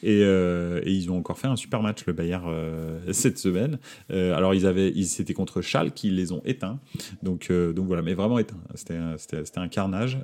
Et, 0.01 0.21
ils 0.21 1.11
ont 1.11 1.17
encore 1.19 1.37
fait 1.37 1.47
un 1.47 1.55
super 1.55 1.83
match 1.83 2.05
le 2.07 2.13
Bayern 2.13 2.51
cette 3.11 3.37
semaine. 3.37 3.77
alors 4.09 4.55
ils 4.55 4.65
avaient, 4.65 4.89
ils 4.89 5.05
c'était 5.05 5.35
contre 5.35 5.61
Schalke 5.61 5.93
qui 5.93 6.09
les 6.09 6.31
ont 6.31 6.41
éteints. 6.43 6.79
Donc 7.21 7.51
donc 7.51 7.85
voilà, 7.85 8.01
mais 8.01 8.15
vraiment 8.15 8.39
éteints. 8.39 8.61
C'était 8.73 8.99
c'était 9.17 9.59
un 9.59 9.67
carnage. 9.67 10.17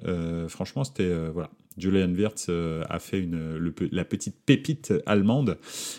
franchement, 0.48 0.84
c'était 0.84 1.14
voilà. 1.32 1.50
Julian 1.78 2.14
Wirtz 2.14 2.48
euh, 2.50 2.84
a 2.90 3.00
fait 3.00 3.20
une, 3.20 3.74
la 3.92 4.06
petite 4.06 4.38
pépite 4.46 4.94
allemande, 5.06 5.58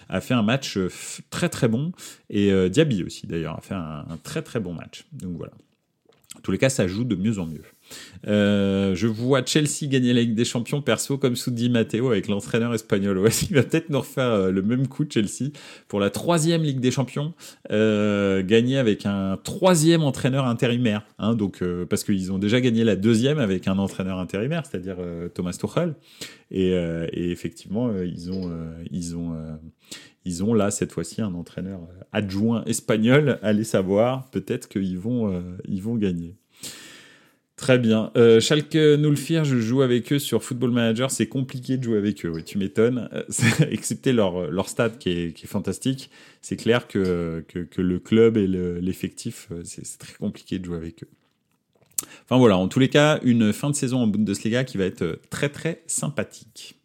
a 0.09 0.21
fait 0.21 0.35
un 0.35 0.43
match 0.43 0.77
euh, 0.77 0.91
très 1.31 1.49
très 1.49 1.69
bon. 1.69 1.93
Et 2.31 2.53
euh, 2.53 2.69
Diaby 2.69 3.03
aussi 3.05 3.27
d'ailleurs 3.27 3.59
a 3.59 3.61
fait 3.61 3.75
un, 3.75 4.07
un, 4.09 4.17
très 4.23 4.43
très 4.43 4.61
bon 4.61 4.73
match. 4.73 5.07
Donc 5.12 5.37
voilà. 5.37 5.53
En 6.37 6.41
tous 6.41 6.53
les 6.53 6.59
cas, 6.59 6.69
ça 6.69 6.87
joue 6.87 7.05
de 7.05 7.17
mieux 7.17 7.39
en 7.39 7.47
mieux. 7.47 7.62
Euh, 8.27 8.94
je 8.94 9.07
vois 9.07 9.44
Chelsea 9.44 9.87
gagner 9.88 10.12
la 10.12 10.20
Ligue 10.20 10.35
des 10.35 10.44
Champions 10.44 10.83
perso 10.83 11.18
comme 11.18 11.37
sous 11.37 11.51
Di 11.51 11.70
Matteo 11.70 12.11
avec 12.11 12.29
l'entraîneur 12.29 12.75
espagnol. 12.75 13.18
Ouais, 13.27 13.31
il 13.51 13.57
va 13.57 13.62
peut-être 13.62 13.90
nous 13.90 13.99
refaire 13.99 14.31
euh, 14.31 14.51
le 14.51 14.62
même 14.62 14.87
coup 14.87 15.05
Chelsea 15.09 15.51
pour 15.88 15.99
la 16.01 16.11
troisième 16.11 16.62
Ligue 16.62 16.81
des 16.81 16.90
Champions, 16.90 17.35
euh, 17.72 18.42
gagner 18.42 18.79
avec 18.79 19.05
un 19.05 19.37
troisième 19.42 20.03
entraîneur 20.03 20.46
intérimaire. 20.46 21.05
Hein, 21.18 21.35
donc 21.35 21.62
euh, 21.62 21.87
parce 21.87 22.05
qu'ils 22.05 22.31
ont 22.31 22.38
déjà 22.38 22.61
gagné 22.61 22.85
la 22.85 22.94
deuxième 22.94 23.38
avec 23.38 23.66
un 23.66 23.79
entraîneur 23.79 24.18
intérimaire, 24.18 24.64
c'est-à-dire 24.66 24.99
Thomas 25.35 25.53
Tuchel. 25.59 25.94
Et, 26.51 26.70
et 26.70 27.31
effectivement, 27.31 27.90
ils 28.01 28.31
ont 28.31 28.53
ils 28.90 29.16
ont 29.16 29.35
ils 30.25 30.44
ont 30.44 30.55
là 30.55 30.70
cette 30.70 30.92
fois-ci 30.92 31.22
un 31.22 31.35
entraîneur 31.35 31.81
adjoint 32.12 32.64
espagnol. 32.64 33.38
Allez 33.42 33.64
savoir, 33.64 34.31
peut-être 34.31 34.68
qu'ils 34.68 34.99
vont 34.99 35.42
ils 35.66 35.83
vont 35.83 35.96
gagner. 35.96 36.37
Très 37.57 37.79
bien. 37.79 38.11
Euh, 38.19 38.38
Schalke 38.38 38.75
Nulfir, 38.75 39.47
je 39.47 39.59
joue 39.59 39.81
avec 39.81 40.12
eux 40.12 40.19
sur 40.19 40.45
Football 40.45 40.73
Manager. 40.73 41.11
C'est 41.11 41.27
compliqué 41.27 41.79
de 41.79 41.85
jouer 41.85 41.97
avec 41.97 42.27
eux, 42.27 42.29
oui, 42.29 42.45
tu 42.45 42.59
m'étonnes. 42.59 43.09
Euh, 43.14 43.23
excepté 43.71 44.12
leur, 44.12 44.51
leur 44.51 44.69
stade 44.69 44.99
qui 44.99 45.09
est, 45.09 45.33
qui 45.33 45.47
est 45.47 45.49
fantastique. 45.49 46.11
C'est 46.42 46.57
clair 46.57 46.87
que, 46.87 47.42
que, 47.49 47.81
le 47.81 47.99
club 47.99 48.37
et 48.37 48.47
l'effectif, 48.47 49.49
euh, 49.53 49.62
c'est 49.64 49.99
très 49.99 50.12
compliqué 50.14 50.59
de 50.59 50.66
jouer 50.66 50.77
avec 50.77 51.03
eux. 51.03 51.09
Enfin 52.25 52.37
voilà, 52.37 52.59
en 52.59 52.69
tous 52.69 52.79
les 52.79 52.90
cas, 52.90 53.21
une 53.23 53.55
fin 53.55 53.71
de 53.71 53.75
saison 53.75 54.01
en 54.01 54.07
Bundesliga 54.07 54.64
qui 54.64 54.77
va 54.77 54.85
être 54.85 55.19
très 55.31 55.49
très 55.49 55.83
sympathique. 55.87 56.79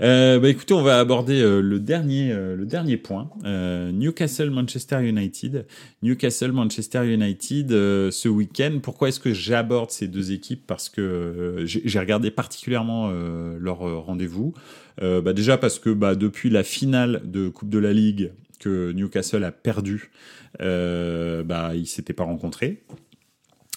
Euh, 0.00 0.38
bah 0.40 0.48
écoutez, 0.48 0.74
on 0.74 0.82
va 0.82 0.98
aborder 0.98 1.40
euh, 1.40 1.60
le 1.60 1.78
dernier 1.78 2.32
euh, 2.32 2.56
le 2.56 2.64
dernier 2.64 2.96
point. 2.96 3.30
Newcastle 3.44 4.50
Manchester 4.50 5.06
United. 5.06 5.66
Newcastle 6.02 6.52
Manchester 6.52 7.12
United 7.12 7.70
ce 7.70 8.28
week-end. 8.28 8.78
Pourquoi 8.82 9.08
est-ce 9.08 9.20
que 9.20 9.32
j'aborde 9.32 9.90
ces 9.90 10.08
deux 10.08 10.32
équipes? 10.32 10.66
Parce 10.66 10.88
que 10.88 11.62
j'ai 11.64 11.98
regardé 11.98 12.30
particulièrement 12.30 13.10
leur 13.10 13.78
rendez-vous. 14.04 14.54
bah 15.00 15.32
déjà 15.32 15.58
parce 15.58 15.78
que 15.78 15.90
bah, 15.90 16.14
depuis 16.14 16.50
la 16.50 16.62
finale 16.62 17.22
de 17.24 17.48
Coupe 17.48 17.68
de 17.68 17.78
la 17.78 17.92
Ligue 17.92 18.32
que 18.60 18.92
Newcastle 18.92 19.44
a 19.44 19.52
perdu, 19.52 20.10
bah 20.58 21.72
ils 21.74 21.86
s'étaient 21.86 22.12
pas 22.12 22.24
rencontrés. 22.24 22.82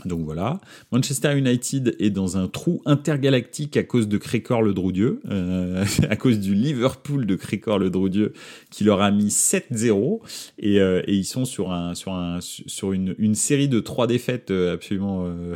Donc 0.03 0.25
voilà. 0.25 0.59
Manchester 0.91 1.37
United 1.37 1.95
est 1.99 2.09
dans 2.09 2.35
un 2.35 2.49
trou 2.49 2.81
intergalactique 2.85 3.77
à 3.77 3.83
cause 3.83 4.09
de 4.09 4.17
Crécor 4.17 4.61
le 4.61 4.73
Droudieu, 4.73 5.21
euh, 5.29 5.85
à 6.09 6.17
cause 6.17 6.39
du 6.39 6.53
Liverpool 6.53 7.25
de 7.25 7.35
Crécor 7.35 7.79
le 7.79 7.89
Droudieu 7.89 8.33
qui 8.69 8.83
leur 8.83 9.01
a 9.01 9.09
mis 9.11 9.29
7-0 9.29 10.19
et, 10.59 10.81
euh, 10.81 11.01
et, 11.07 11.13
ils 11.13 11.23
sont 11.23 11.45
sur 11.45 11.71
un 11.71 11.95
sur 11.95 12.11
un 12.11 12.39
sur 12.41 12.91
une, 12.91 13.35
série 13.35 13.69
de 13.69 13.79
trois 13.79 14.05
défaites 14.05 14.51
euh, 14.51 14.73
absolument 14.73 15.25
euh. 15.25 15.55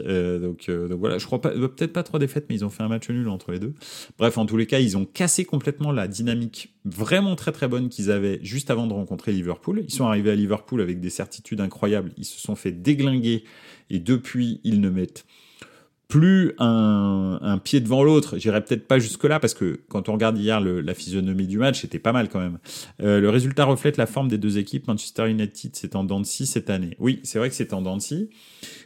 Euh, 0.00 0.38
donc, 0.38 0.68
donc 0.68 0.98
voilà, 0.98 1.18
je 1.18 1.26
crois 1.26 1.40
pas 1.40 1.50
peut-être 1.50 1.92
pas 1.92 2.02
trois 2.02 2.18
défaites 2.18 2.46
mais 2.48 2.56
ils 2.56 2.64
ont 2.64 2.70
fait 2.70 2.82
un 2.82 2.88
match 2.88 3.08
nul 3.08 3.28
entre 3.28 3.52
les 3.52 3.58
deux. 3.58 3.74
Bref, 4.18 4.38
en 4.38 4.46
tous 4.46 4.56
les 4.56 4.66
cas, 4.66 4.80
ils 4.80 4.96
ont 4.96 5.04
cassé 5.04 5.44
complètement 5.44 5.92
la 5.92 6.08
dynamique 6.08 6.74
vraiment 6.94 7.36
très 7.36 7.52
très 7.52 7.68
bonne 7.68 7.88
qu'ils 7.88 8.10
avaient 8.10 8.38
juste 8.42 8.70
avant 8.70 8.86
de 8.86 8.92
rencontrer 8.92 9.32
Liverpool. 9.32 9.82
Ils 9.84 9.92
sont 9.92 10.06
arrivés 10.06 10.30
à 10.30 10.34
Liverpool 10.34 10.80
avec 10.80 11.00
des 11.00 11.10
certitudes 11.10 11.60
incroyables, 11.60 12.12
ils 12.16 12.24
se 12.24 12.40
sont 12.40 12.56
fait 12.56 12.72
déglinguer 12.72 13.44
et 13.90 13.98
depuis, 13.98 14.60
ils 14.64 14.80
ne 14.80 14.90
mettent 14.90 15.24
plus 16.08 16.54
un, 16.58 17.60
pied 17.62 17.80
devant 17.80 18.02
l'autre. 18.02 18.38
J'irai 18.38 18.64
peut-être 18.64 18.88
pas 18.88 18.98
jusque-là 18.98 19.40
parce 19.40 19.52
que 19.52 19.80
quand 19.88 20.08
on 20.08 20.14
regarde 20.14 20.38
hier 20.38 20.58
la 20.60 20.94
physionomie 20.94 21.46
du 21.46 21.58
match, 21.58 21.82
c'était 21.82 21.98
pas 21.98 22.12
mal 22.12 22.30
quand 22.30 22.40
même. 22.40 22.58
Euh, 23.02 23.20
le 23.20 23.28
résultat 23.28 23.66
reflète 23.66 23.98
la 23.98 24.06
forme 24.06 24.28
des 24.28 24.38
deux 24.38 24.56
équipes. 24.56 24.88
Manchester 24.88 25.28
United, 25.28 25.72
c'est 25.74 25.94
en 25.96 26.04
dents 26.04 26.20
de 26.20 26.24
cette 26.24 26.70
année. 26.70 26.96
Oui, 26.98 27.20
c'est 27.24 27.38
vrai 27.38 27.50
que 27.50 27.54
c'est 27.54 27.74
en 27.74 27.82
dents 27.82 27.98
de 27.98 28.28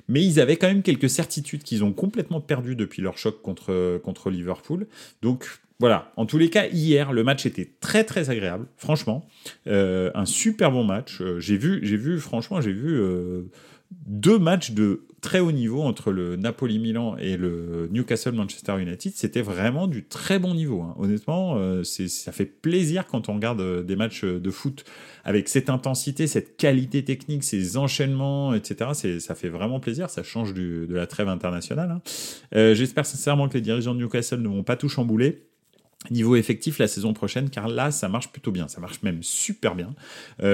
mais 0.08 0.24
ils 0.24 0.40
avaient 0.40 0.56
quand 0.56 0.66
même 0.66 0.82
quelques 0.82 1.08
certitudes 1.08 1.62
qu'ils 1.62 1.84
ont 1.84 1.92
complètement 1.92 2.40
perdues 2.40 2.74
depuis 2.74 3.02
leur 3.02 3.16
choc 3.16 3.40
contre, 3.40 3.98
contre 4.02 4.30
Liverpool. 4.30 4.88
Donc 5.22 5.60
voilà, 5.82 6.12
en 6.16 6.26
tous 6.26 6.38
les 6.38 6.48
cas, 6.48 6.68
hier, 6.68 7.12
le 7.12 7.24
match 7.24 7.44
était 7.44 7.68
très 7.80 8.04
très 8.04 8.30
agréable, 8.30 8.66
franchement. 8.76 9.26
Euh, 9.66 10.10
un 10.14 10.26
super 10.26 10.70
bon 10.70 10.84
match. 10.84 11.20
Euh, 11.20 11.40
j'ai 11.40 11.56
vu, 11.56 11.80
j'ai 11.82 11.96
vu, 11.96 12.20
franchement, 12.20 12.60
j'ai 12.60 12.72
vu 12.72 13.02
deux 14.06 14.38
matchs 14.38 14.70
de 14.70 15.02
très 15.22 15.38
haut 15.38 15.52
niveau 15.52 15.82
entre 15.82 16.10
le 16.10 16.36
Napoli-Milan 16.36 17.16
et 17.16 17.36
le 17.36 17.88
Newcastle-Manchester 17.92 18.80
United. 18.80 19.12
C'était 19.14 19.40
vraiment 19.40 19.86
du 19.86 20.04
très 20.04 20.38
bon 20.38 20.52
niveau. 20.52 20.82
Hein. 20.82 20.94
Honnêtement, 20.98 21.56
euh, 21.56 21.84
ça 21.84 22.32
fait 22.32 22.44
plaisir 22.44 23.06
quand 23.06 23.28
on 23.28 23.34
regarde 23.34 23.60
euh, 23.60 23.82
des 23.82 23.94
matchs 23.94 24.24
de 24.24 24.50
foot 24.50 24.84
avec 25.24 25.48
cette 25.48 25.70
intensité, 25.70 26.26
cette 26.26 26.56
qualité 26.56 27.04
technique, 27.04 27.44
ces 27.44 27.76
enchaînements, 27.76 28.52
etc. 28.52 29.18
Ça 29.20 29.34
fait 29.36 29.48
vraiment 29.48 29.78
plaisir. 29.78 30.10
Ça 30.10 30.24
change 30.24 30.54
de 30.54 30.88
la 30.90 31.06
trêve 31.06 31.28
internationale. 31.28 31.92
Hein. 31.92 32.02
Euh, 32.56 32.74
j'espère 32.74 33.06
sincèrement 33.06 33.48
que 33.48 33.54
les 33.54 33.60
dirigeants 33.60 33.94
de 33.94 34.00
Newcastle 34.00 34.42
ne 34.42 34.48
vont 34.48 34.64
pas 34.64 34.76
tout 34.76 34.88
chambouler 34.88 35.44
niveau 36.10 36.36
effectif 36.36 36.78
la 36.78 36.88
saison 36.88 37.12
prochaine 37.12 37.50
car 37.50 37.68
là 37.68 37.90
ça 37.90 38.08
marche 38.08 38.30
plutôt 38.32 38.50
bien 38.50 38.68
ça 38.68 38.80
marche 38.80 39.02
même 39.02 39.22
super 39.22 39.74
bien 39.74 39.94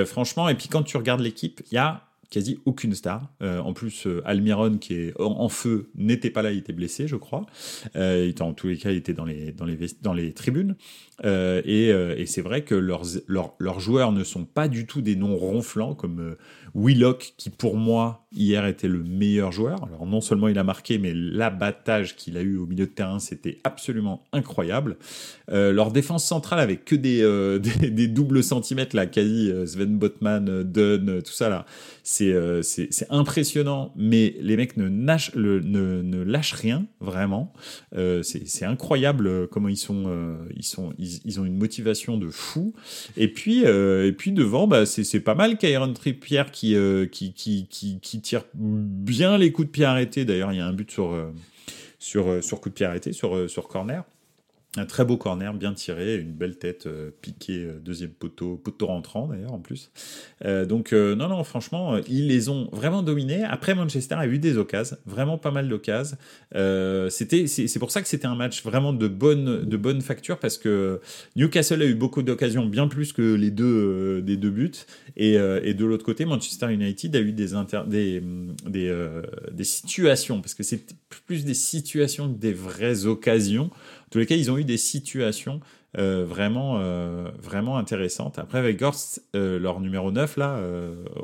franchement 0.05 0.49
et 0.49 0.55
puis 0.55 0.69
quand 0.69 0.83
tu 0.83 0.97
regardes 0.97 1.21
l'équipe 1.21 1.63
il 1.71 1.75
y 1.75 1.79
a 1.79 2.09
quasi 2.31 2.59
aucune 2.65 2.95
star. 2.95 3.31
Euh, 3.43 3.61
en 3.61 3.73
plus, 3.73 4.07
euh, 4.07 4.23
Almiron, 4.25 4.79
qui 4.79 4.95
est 4.95 5.15
en, 5.19 5.49
feu, 5.49 5.91
n'était 5.95 6.31
pas 6.31 6.43
là, 6.43 6.53
il 6.53 6.59
était 6.59 6.73
blessé, 6.73 7.09
je 7.09 7.17
crois. 7.17 7.47
Euh, 7.97 8.31
il 8.35 8.43
en 8.43 8.53
tous 8.53 8.69
les 8.69 8.77
cas, 8.77 8.91
il 8.91 8.97
était 8.97 9.15
dans 9.15 9.25
les, 9.25 9.53
dans 9.53 9.65
les, 9.65 9.79
dans 10.03 10.13
les 10.13 10.33
tribunes. 10.33 10.77
Euh, 11.25 11.63
et, 11.65 11.91
euh, 11.91 12.17
et 12.17 12.27
c'est 12.27 12.43
vrai 12.43 12.63
que 12.63 12.75
leurs, 12.75 13.05
leurs, 13.27 13.55
leurs, 13.59 13.81
joueurs 13.81 14.13
ne 14.13 14.25
sont 14.25 14.45
pas 14.45 14.69
du 14.69 14.87
tout 14.87 15.01
des 15.01 15.17
noms 15.17 15.37
ronflants, 15.37 15.95
comme 15.95 16.37
Willock, 16.75 17.35
qui 17.37 17.51
pour 17.51 17.77
moi, 17.77 18.27
hier, 18.33 18.67
était 18.67 18.89
le 18.89 19.03
meilleur 19.03 19.53
joueur. 19.53 19.85
Alors 19.85 20.07
non 20.07 20.21
seulement 20.21 20.49
il 20.49 20.59
a 20.59 20.65
marqué, 20.65 20.99
mais 20.99 21.13
l'abattage 21.15 22.17
qu'il 22.17 22.37
a 22.37 22.41
eu 22.41 22.57
au 22.57 22.67
milieu 22.67 22.87
de 22.87 22.91
terrain, 22.91 23.19
c'était 23.19 23.59
absolument 23.65 24.25
incroyable. 24.33 24.97
leur 25.49 25.91
défense 25.91 26.25
centrale 26.25 26.61
avec 26.61 26.85
que 26.85 26.95
des, 27.59 27.91
des, 27.91 28.09
doubles 28.09 28.43
centimètres, 28.43 28.97
là, 28.97 29.07
quasi 29.07 29.53
Sven 29.67 29.99
Botman, 29.99 30.63
Dunn, 30.63 31.23
tout 31.23 31.33
ça, 31.33 31.49
là 31.49 31.59
euh, 31.59 31.63
c'est 32.11 32.63
c'est 32.63 33.07
impressionnant, 33.11 33.93
mais 33.95 34.35
les 34.41 34.57
mecs 34.57 34.79
ne, 34.79 34.89
ne, 34.89 36.23
lâchent 36.23 36.55
rien 36.55 36.87
vraiment. 37.01 37.53
Euh, 37.95 38.23
c'est 38.23 38.65
incroyable 38.65 39.27
euh, 39.27 39.47
comment 39.47 39.69
ils 39.69 39.77
sont, 39.77 40.05
euh, 40.07 40.39
ils 40.57 40.65
sont, 40.65 40.95
ils, 40.99 41.39
ont 41.39 41.45
une 41.45 41.59
motivation 41.59 42.17
de 42.17 42.31
fou. 42.31 42.73
Et 43.19 43.29
puis 43.29 43.67
euh, 43.67 44.07
et 44.07 44.13
puis 44.13 44.33
devant, 44.33 44.67
bah 44.67 44.87
c'est 44.87 45.21
pas 45.21 45.35
mal 45.35 45.59
Kyron 45.59 45.93
Trippier 45.93 46.45
qui, 46.51 46.75
qui, 47.13 47.35
qui 47.35 47.67
qui 47.69 48.01
qui 48.01 48.21
tire 48.23 48.45
bien 48.55 49.37
les 49.37 49.53
coups 49.53 49.69
de 49.69 49.73
pied 49.73 49.85
arrêtés. 49.85 50.25
D'ailleurs, 50.25 50.53
il 50.53 50.57
y 50.57 50.61
a 50.61 50.67
un 50.67 50.73
but 50.73 50.91
sur 50.91 51.15
sur 51.99 52.43
sur 52.43 52.63
coup 52.63 52.71
de 52.71 52.75
pied 52.75 52.87
arrêté 52.87 53.13
sur 53.13 53.51
sur 53.51 53.69
corner. 53.69 54.03
Un 54.77 54.85
très 54.85 55.07
beau 55.07 55.17
corner, 55.17 55.55
bien 55.55 55.73
tiré, 55.73 56.19
une 56.19 56.35
belle 56.35 56.59
tête 56.59 56.87
euh, 56.87 57.11
piquée, 57.23 57.65
euh, 57.65 57.79
deuxième 57.83 58.11
poteau, 58.11 58.61
poteau 58.63 58.87
rentrant 58.87 59.27
d'ailleurs 59.27 59.55
en 59.55 59.61
plus. 59.61 59.91
Euh, 60.45 60.67
donc 60.67 60.93
non, 60.93 61.29
non, 61.29 61.43
franchement, 61.43 61.97
ils 62.07 62.29
les 62.29 62.51
ont 62.51 62.69
vraiment 62.71 63.03
dominés. 63.03 63.45
Après, 63.45 63.75
Manchester 63.75 64.17
a 64.17 64.27
eu 64.27 64.39
des 64.39 64.59
occasions, 64.59 64.99
vraiment 65.07 65.39
pas 65.39 65.51
mal 65.51 65.71
d'occasions. 65.71 66.19
c'était, 67.09 67.47
c'est 67.47 67.79
pour 67.79 67.91
ça 67.91 68.03
que 68.03 68.09
c'était 68.09 68.27
un 68.27 68.35
match 68.35 68.63
vraiment 68.63 68.93
de 68.93 69.09
bonne, 69.09 69.65
de 69.65 69.77
bonne 69.79 70.03
facture 70.03 70.39
parce 70.39 70.59
que 70.59 71.01
Newcastle 71.35 71.81
a 71.81 71.87
eu 71.87 71.95
beaucoup 71.95 72.23
d'occasions, 72.23 72.67
bien 72.67 72.89
plus 72.89 73.15
que 73.15 73.35
les 73.35 73.51
deux, 73.51 74.21
des 74.21 74.37
deux 74.37 74.51
buts. 74.51 74.71
Et, 75.17 75.35
de 75.39 75.85
l'autre 75.87 76.05
côté, 76.05 76.27
Manchester 76.27 76.71
United 76.71 77.17
a 77.17 77.21
eu 77.21 77.33
des, 77.33 77.47
des, 77.87 78.23
des, 78.67 79.23
des 79.51 79.65
situations, 79.65 80.43
parce 80.43 80.55
que 80.55 80.63
c'est 80.63 80.95
plus 81.27 81.45
des 81.47 81.55
situations 81.55 82.33
que 82.33 82.39
des 82.39 82.53
vraies 82.53 83.07
occasions 83.07 83.71
tous 84.11 84.19
les 84.19 84.27
cas, 84.27 84.37
ils 84.37 84.51
ont 84.51 84.59
eu 84.59 84.65
des 84.65 84.79
situations 84.79 85.61
euh, 85.97 86.25
vraiment, 86.25 86.79
euh, 86.81 87.31
vraiment 87.43 87.79
intéressantes. 87.79 88.39
Après, 88.39 88.59
avec 88.59 88.79
Gorst, 88.79 89.23
euh, 89.35 89.59
leur 89.59 89.81
numéro 89.81 90.13
9, 90.13 90.37
là, 90.37 90.61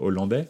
hollandais, 0.00 0.48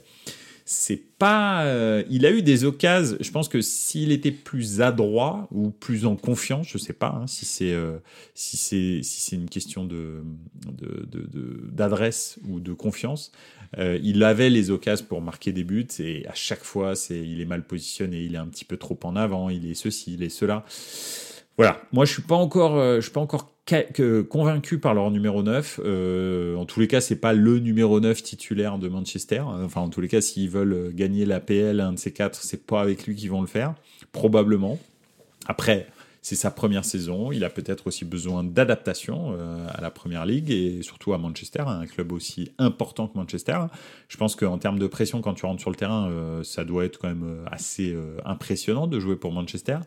c'est 0.65 1.03
pas. 1.19 1.65
Il 2.09 2.25
a 2.25 2.31
eu 2.31 2.43
des 2.43 2.65
occasions. 2.65 3.17
Je 3.21 3.31
pense 3.31 3.49
que 3.49 3.61
s'il 3.61 4.13
était 4.13 4.31
plus 4.31 4.81
adroit 4.81 5.49
ou 5.51 5.71
plus 5.71 6.07
en 6.07 6.17
confiance, 6.17 6.69
je 6.69 6.79
sais 6.79 6.93
pas 6.93 7.21
hein, 7.21 7.27
si 7.27 7.45
c'est 7.45 7.77
si 8.35 9.03
si 9.03 9.35
une 9.35 9.51
question 9.51 9.87
d'adresse 11.73 12.39
ou 12.49 12.61
de 12.61 12.73
confiance. 12.73 13.33
Il 13.77 14.23
avait 14.23 14.49
les 14.49 14.71
occasions 14.71 15.05
pour 15.07 15.21
marquer 15.21 15.53
des 15.53 15.65
buts 15.65 15.89
et 15.99 16.27
à 16.29 16.35
chaque 16.35 16.65
fois, 16.65 16.95
c'est 16.95 17.19
il 17.19 17.41
est 17.43 17.47
mal 17.47 17.67
positionné, 17.67 18.23
il 18.23 18.35
est 18.35 18.39
un 18.39 18.47
petit 18.47 18.65
peu 18.65 18.79
trop 18.79 18.99
en 19.03 19.17
avant, 19.17 19.51
il 19.51 19.71
est 19.71 19.75
ceci, 19.75 20.15
il 20.15 20.23
est 20.23 20.31
cela. 20.31 20.65
Voilà, 21.57 21.81
moi 21.93 22.05
je 22.05 22.13
suis 22.13 22.23
pas 22.23 22.35
encore, 22.35 22.77
je 22.79 23.01
suis 23.01 23.13
pas 23.13 23.21
encore 23.21 23.55
convaincu 24.29 24.79
par 24.79 24.95
leur 24.95 25.11
numéro 25.11 25.43
9. 25.43 25.81
Euh, 25.85 26.57
en 26.57 26.67
tous 26.67 26.81
les 26.81 26.89
cas, 26.89 27.01
c'est 27.01 27.17
pas 27.17 27.33
le 27.33 27.59
numéro 27.59 28.01
9 28.01 28.23
titulaire 28.23 28.79
de 28.79 28.89
Manchester. 28.89 29.41
Enfin, 29.41 29.81
en 29.81 29.89
tous 29.89 30.01
les 30.01 30.09
cas, 30.09 30.21
s'ils 30.21 30.51
veulent 30.51 30.93
gagner 30.95 31.25
la 31.25 31.41
PL, 31.41 31.81
un 31.81 31.95
de 31.95 31.99
ces 31.99 32.13
quatre, 32.13 32.43
c'est 32.43 32.67
pas 32.67 32.83
avec 32.83 33.07
lui 33.07 33.15
qu'ils 33.15 33.31
vont 33.31 33.41
le 33.41 33.47
faire, 33.47 33.75
probablement. 34.13 34.79
Après, 35.47 35.87
c'est 36.25 36.37
sa 36.37 36.51
première 36.51 36.87
saison. 36.87 37.33
Il 37.33 37.45
a 37.45 37.51
peut-être 37.51 37.87
aussi 37.87 38.07
besoin 38.07 38.43
d'adaptation 38.45 39.37
euh, 39.39 39.67
à 39.69 39.83
la 39.83 39.91
première 39.91 40.25
ligue 40.25 40.51
et 40.51 40.81
surtout 40.81 41.13
à 41.13 41.19
Manchester, 41.19 41.65
un 41.67 41.85
club 41.85 42.13
aussi 42.13 42.51
important 42.57 43.09
que 43.09 43.19
Manchester. 43.19 43.59
Je 44.09 44.17
pense 44.17 44.35
qu'en 44.35 44.57
termes 44.57 44.79
de 44.79 44.87
pression, 44.87 45.21
quand 45.21 45.35
tu 45.35 45.45
rentres 45.45 45.61
sur 45.61 45.69
le 45.69 45.77
terrain, 45.77 46.09
euh, 46.09 46.43
ça 46.43 46.65
doit 46.65 46.87
être 46.87 46.99
quand 46.99 47.09
même 47.09 47.25
euh, 47.25 47.45
assez 47.53 47.95
impressionnant 48.25 48.87
de 48.87 48.99
jouer 48.99 49.17
pour 49.17 49.33
Manchester. 49.33 49.81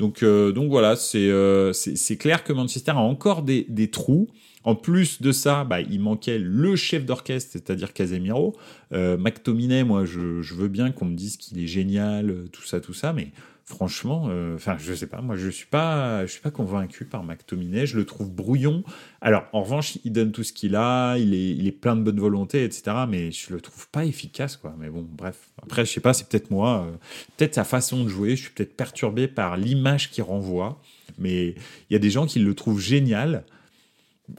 Donc, 0.00 0.24
donc 0.24 0.70
voilà, 0.70 0.96
c'est 0.96 1.30
c'est 1.72 2.16
clair 2.16 2.42
que 2.42 2.52
Manchester 2.52 2.90
a 2.90 2.98
encore 2.98 3.42
des, 3.42 3.64
des 3.68 3.88
trous. 3.88 4.28
En 4.64 4.74
plus 4.74 5.22
de 5.22 5.30
ça, 5.30 5.62
bah, 5.62 5.80
il 5.80 6.00
manquait 6.00 6.40
le 6.40 6.74
chef 6.74 7.06
d'orchestre, 7.06 7.52
c'est-à-dire 7.52 7.92
Casemiro. 7.92 8.56
Euh, 8.92 9.16
McTominay, 9.16 9.84
moi, 9.84 10.04
je, 10.04 10.42
je 10.42 10.54
veux 10.54 10.66
bien 10.66 10.90
qu'on 10.90 11.04
me 11.04 11.14
dise 11.14 11.36
qu'il 11.36 11.60
est 11.62 11.68
génial, 11.68 12.46
tout 12.50 12.64
ça, 12.64 12.80
tout 12.80 12.92
ça, 12.92 13.12
mais 13.12 13.28
franchement, 13.66 14.28
euh, 14.28 14.54
enfin, 14.54 14.76
je 14.78 14.94
sais 14.94 15.08
pas, 15.08 15.20
moi, 15.20 15.34
je 15.36 15.48
suis 15.48 15.66
pas, 15.66 16.24
je 16.24 16.30
suis 16.30 16.40
pas 16.40 16.52
convaincu 16.52 17.04
par 17.04 17.24
McTominay. 17.24 17.84
Je 17.84 17.96
le 17.96 18.06
trouve 18.06 18.30
brouillon. 18.30 18.84
Alors, 19.20 19.44
en 19.52 19.62
revanche, 19.62 19.98
il 20.04 20.12
donne 20.12 20.30
tout 20.30 20.44
ce 20.44 20.52
qu'il 20.52 20.76
a, 20.76 21.16
il 21.18 21.34
est, 21.34 21.50
il 21.50 21.66
est 21.66 21.72
plein 21.72 21.96
de 21.96 22.02
bonne 22.02 22.20
volonté, 22.20 22.64
etc. 22.64 22.96
Mais 23.08 23.32
je 23.32 23.52
le 23.52 23.60
trouve 23.60 23.88
pas 23.88 24.04
efficace, 24.04 24.56
quoi. 24.56 24.74
Mais 24.78 24.88
bon, 24.88 25.06
bref. 25.08 25.50
Après, 25.62 25.84
je 25.84 25.92
sais 25.92 26.00
pas, 26.00 26.14
c'est 26.14 26.28
peut-être 26.28 26.50
moi, 26.50 26.86
euh, 26.86 26.96
peut-être 27.36 27.56
sa 27.56 27.64
façon 27.64 28.04
de 28.04 28.08
jouer. 28.08 28.36
Je 28.36 28.42
suis 28.42 28.52
peut-être 28.52 28.76
perturbé 28.76 29.26
par 29.26 29.56
l'image 29.56 30.10
qu'il 30.10 30.22
renvoie. 30.22 30.80
Mais 31.18 31.48
il 31.48 31.92
y 31.92 31.96
a 31.96 31.98
des 31.98 32.10
gens 32.10 32.26
qui 32.26 32.38
le 32.38 32.54
trouvent 32.54 32.80
génial 32.80 33.44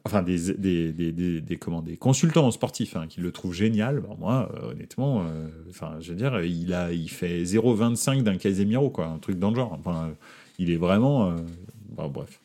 enfin 0.05 0.21
des, 0.21 0.53
des, 0.53 0.91
des, 0.91 1.11
des, 1.11 1.41
des 1.41 1.97
consultants 1.97 2.51
sportifs 2.51 2.95
hein, 2.95 3.05
qui 3.07 3.21
le 3.21 3.31
trouvent 3.31 3.53
génial. 3.53 4.03
moi, 4.19 4.51
euh, 4.53 4.71
honnêtement, 4.71 5.23
euh, 5.23 5.99
je 6.01 6.09
veux 6.11 6.17
dire, 6.17 6.41
il, 6.41 6.73
a, 6.73 6.91
il 6.91 7.09
fait 7.09 7.43
0,25 7.43 8.23
d'un 8.23 8.37
Casemiro, 8.37 8.89
quoi, 8.89 9.07
un 9.07 9.17
truc 9.17 9.39
dans 9.39 9.49
le 9.49 9.55
genre. 9.55 9.77
Enfin, 9.79 10.11
il 10.59 10.71
est 10.71 10.77
vraiment. 10.77 11.29
Euh, 11.29 12.07
bref. 12.09 12.39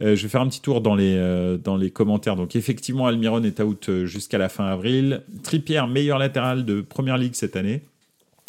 je 0.00 0.06
vais 0.06 0.28
faire 0.28 0.40
un 0.40 0.48
petit 0.48 0.60
tour 0.60 0.80
dans 0.80 0.94
les, 0.94 1.58
dans 1.62 1.76
les 1.76 1.90
commentaires. 1.90 2.36
Donc, 2.36 2.56
effectivement, 2.56 3.06
Almiron 3.06 3.42
est 3.42 3.60
out 3.60 4.04
jusqu'à 4.04 4.38
la 4.38 4.48
fin 4.48 4.66
avril. 4.66 5.22
Tripierre, 5.42 5.86
meilleur 5.86 6.18
latéral 6.18 6.64
de 6.64 6.80
première 6.80 7.16
ligue 7.16 7.34
cette 7.34 7.56
année. 7.56 7.82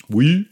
Oui, 0.10 0.48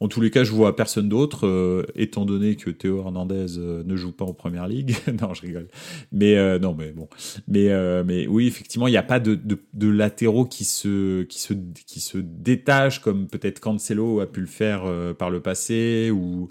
en 0.00 0.08
tous 0.08 0.20
les 0.20 0.30
cas, 0.30 0.42
je 0.42 0.50
vois 0.50 0.74
personne 0.74 1.08
d'autre, 1.08 1.46
euh, 1.46 1.86
étant 1.94 2.24
donné 2.24 2.56
que 2.56 2.70
Théo 2.70 2.98
Hernandez 2.98 3.56
euh, 3.56 3.84
ne 3.84 3.94
joue 3.94 4.10
pas 4.10 4.24
en 4.24 4.34
première 4.34 4.66
ligue. 4.66 4.96
non, 5.20 5.32
je 5.32 5.42
rigole. 5.42 5.68
Mais 6.10 6.36
euh, 6.36 6.58
non, 6.58 6.74
mais 6.74 6.90
bon. 6.90 7.08
Mais 7.46 7.68
mais 8.04 8.26
oui, 8.26 8.48
effectivement, 8.48 8.88
il 8.88 8.90
n'y 8.90 8.96
a 8.96 9.04
pas 9.04 9.20
de, 9.20 9.34
de, 9.36 9.88
latéraux 9.88 10.44
qui 10.44 10.64
se 10.64 11.22
qui 11.22 11.38
se 11.38 11.54
qui 11.86 12.00
se 12.00 12.18
détachent 12.18 13.00
comme 13.00 13.28
peut-être 13.28 13.60
Cancelo 13.60 14.20
a 14.20 14.26
pu 14.26 14.40
le 14.40 14.46
faire 14.46 14.84
par 15.18 15.30
le 15.30 15.40
passé 15.40 16.10
ou, 16.10 16.48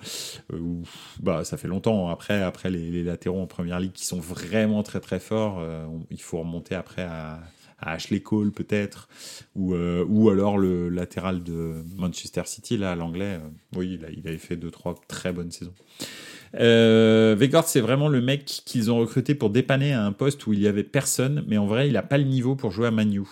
bah 1.22 1.44
ça 1.44 1.58
fait 1.58 1.68
longtemps. 1.68 2.08
Après 2.10 2.42
après 2.42 2.70
les, 2.70 2.90
les, 2.90 3.04
latéraux 3.04 3.42
en 3.42 3.48
première 3.48 3.80
ligue 3.80 3.92
qui 3.92 4.06
sont 4.06 4.20
vraiment 4.20 4.82
très 4.84 5.02
très 5.02 5.20
forts, 5.20 5.62
il 6.10 6.22
faut 6.22 6.40
remonter 6.40 6.76
après 6.76 7.04
à 7.04 7.42
à 7.80 7.94
Ashley 7.94 8.22
Cole 8.22 8.52
peut-être, 8.52 9.10
ou, 9.56 9.74
euh, 9.74 10.06
ou 10.08 10.30
alors 10.30 10.58
le 10.58 10.90
latéral 10.90 11.44
de 11.44 11.74
Manchester 11.98 12.44
City, 12.46 12.78
là, 12.78 12.96
l'anglais, 12.96 13.40
euh, 13.42 13.50
oui, 13.76 14.00
il, 14.02 14.18
il, 14.18 14.28
avait 14.28 14.38
fait 14.38 14.56
deux, 14.56 14.72
trois 14.72 14.96
très 15.08 15.34
bonnes 15.34 15.52
saisons. 15.52 15.74
Euh, 16.60 17.36
c'est 17.66 17.82
vraiment 17.82 18.08
le 18.08 18.22
mec 18.22 18.46
qu'ils 18.66 18.92
ont 18.92 18.98
recruté 18.98 19.36
pour 19.36 19.50
dépanner 19.50 19.94
à 19.94 20.06
un 20.06 20.12
poste 20.12 20.48
où 20.48 20.54
il 20.54 20.62
y 20.62 20.68
avait 20.68 20.84
personne, 20.84 21.44
mais 21.48 21.58
en 21.58 21.66
vrai, 21.66 21.88
il 21.88 21.94
n'a 21.94 22.04
pas 22.04 22.18
le 22.18 22.24
niveau 22.24 22.56
pour 22.56 22.72
jouer 22.72 22.88
à 22.88 22.92
Manu. 22.92 23.24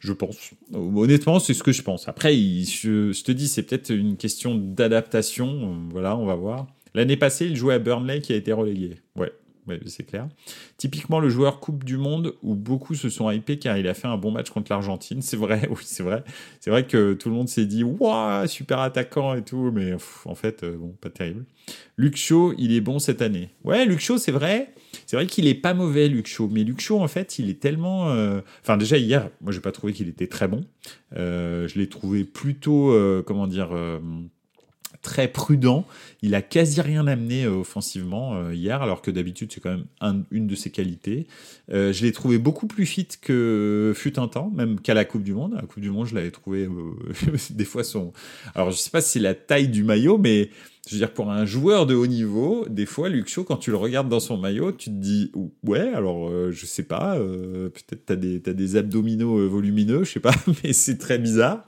Je 0.00 0.12
pense. 0.12 0.50
Honnêtement, 0.72 1.38
c'est 1.38 1.54
ce 1.54 1.62
que 1.62 1.72
je 1.72 1.82
pense. 1.82 2.08
Après, 2.08 2.34
je, 2.34 3.12
je, 3.12 3.22
te 3.22 3.30
dis, 3.30 3.46
c'est 3.48 3.62
peut-être 3.62 3.90
une 3.90 4.16
question 4.16 4.54
d'adaptation. 4.56 5.88
Voilà, 5.90 6.16
on 6.16 6.26
va 6.26 6.34
voir. 6.34 6.66
L'année 6.94 7.16
passée, 7.16 7.46
il 7.46 7.56
jouait 7.56 7.74
à 7.74 7.78
Burnley 7.78 8.20
qui 8.20 8.32
a 8.32 8.36
été 8.36 8.52
relégué. 8.52 8.96
Ouais, 9.16 9.32
c'est 9.86 10.04
clair. 10.04 10.28
Typiquement 10.76 11.20
le 11.20 11.28
joueur 11.28 11.60
Coupe 11.60 11.84
du 11.84 11.96
Monde 11.96 12.34
où 12.42 12.54
beaucoup 12.54 12.94
se 12.94 13.08
sont 13.08 13.30
hypés 13.30 13.58
car 13.58 13.78
il 13.78 13.86
a 13.86 13.94
fait 13.94 14.08
un 14.08 14.16
bon 14.16 14.30
match 14.30 14.50
contre 14.50 14.72
l'Argentine. 14.72 15.22
C'est 15.22 15.36
vrai, 15.36 15.68
oui, 15.70 15.82
c'est 15.84 16.02
vrai. 16.02 16.24
C'est 16.60 16.70
vrai 16.70 16.86
que 16.86 17.14
tout 17.14 17.28
le 17.28 17.34
monde 17.34 17.48
s'est 17.48 17.66
dit 17.66 17.84
waouh, 17.84 18.46
super 18.46 18.80
attaquant 18.80 19.34
et 19.34 19.42
tout, 19.42 19.70
mais 19.72 19.94
en 20.24 20.34
fait, 20.34 20.64
euh, 20.64 20.76
bon, 20.76 20.94
pas 21.00 21.10
terrible. 21.10 21.44
Luc 21.96 22.16
Shaw, 22.16 22.54
il 22.58 22.74
est 22.74 22.80
bon 22.80 22.98
cette 22.98 23.22
année. 23.22 23.50
Ouais, 23.64 23.84
Luc 23.84 24.00
Shaw, 24.00 24.18
c'est 24.18 24.32
vrai. 24.32 24.74
C'est 25.06 25.16
vrai 25.16 25.26
qu'il 25.26 25.46
est 25.46 25.54
pas 25.54 25.74
mauvais, 25.74 26.08
Luc 26.08 26.26
Shaw. 26.26 26.48
Mais 26.48 26.64
Luc 26.64 26.80
Shaw, 26.80 27.00
en 27.00 27.08
fait, 27.08 27.38
il 27.38 27.48
est 27.48 27.60
tellement. 27.60 28.10
Euh, 28.10 28.40
enfin, 28.62 28.76
déjà 28.76 28.98
hier, 28.98 29.30
moi, 29.40 29.52
j'ai 29.52 29.60
pas 29.60 29.72
trouvé 29.72 29.92
qu'il 29.92 30.08
était 30.08 30.26
très 30.26 30.48
bon. 30.48 30.62
Euh, 31.16 31.68
je 31.68 31.78
l'ai 31.78 31.88
trouvé 31.88 32.24
plutôt, 32.24 32.94
comment 33.26 33.46
dire 33.46 33.70
très 35.02 35.28
prudent. 35.28 35.84
Il 36.22 36.34
a 36.34 36.42
quasi 36.42 36.80
rien 36.80 37.06
amené 37.06 37.44
euh, 37.44 37.50
offensivement 37.50 38.36
euh, 38.36 38.54
hier, 38.54 38.80
alors 38.80 39.02
que 39.02 39.10
d'habitude 39.10 39.52
c'est 39.52 39.60
quand 39.60 39.76
même 40.00 40.24
une 40.30 40.46
de 40.46 40.54
ses 40.54 40.70
qualités. 40.70 41.26
Euh, 41.72 41.92
je 41.92 42.04
l'ai 42.04 42.12
trouvé 42.12 42.38
beaucoup 42.38 42.66
plus 42.66 42.86
fit 42.86 43.08
que 43.20 43.92
fut 43.94 44.18
un 44.18 44.28
temps, 44.28 44.50
même 44.54 44.80
qu'à 44.80 44.94
la 44.94 45.04
Coupe 45.04 45.24
du 45.24 45.34
Monde. 45.34 45.54
À 45.54 45.62
la 45.62 45.66
Coupe 45.66 45.82
du 45.82 45.90
Monde, 45.90 46.06
je 46.06 46.14
l'avais 46.14 46.30
trouvé 46.30 46.68
des 47.50 47.64
fois 47.64 47.84
son. 47.84 48.12
Alors 48.54 48.70
je 48.70 48.76
sais 48.76 48.90
pas 48.90 49.00
si 49.00 49.12
c'est 49.12 49.20
la 49.20 49.34
taille 49.34 49.68
du 49.68 49.84
maillot, 49.84 50.18
mais 50.18 50.50
je 50.88 50.94
veux 50.94 50.98
dire, 50.98 51.12
pour 51.12 51.30
un 51.30 51.44
joueur 51.44 51.86
de 51.86 51.94
haut 51.94 52.08
niveau, 52.08 52.66
des 52.68 52.86
fois, 52.86 53.08
Shaw, 53.24 53.44
quand 53.44 53.56
tu 53.56 53.70
le 53.70 53.76
regardes 53.76 54.08
dans 54.08 54.18
son 54.18 54.36
maillot, 54.36 54.72
tu 54.72 54.90
te 54.90 54.94
dis, 54.94 55.30
ouais, 55.62 55.92
alors, 55.94 56.28
euh, 56.28 56.50
je 56.50 56.66
sais 56.66 56.82
pas, 56.82 57.16
euh, 57.18 57.68
peut-être 57.68 58.04
t'as 58.04 58.16
des, 58.16 58.42
as 58.46 58.52
des 58.52 58.76
abdominaux 58.76 59.38
euh, 59.38 59.46
volumineux, 59.46 60.02
je 60.02 60.12
sais 60.12 60.20
pas, 60.20 60.34
mais 60.64 60.72
c'est 60.72 60.98
très 60.98 61.18
bizarre. 61.18 61.64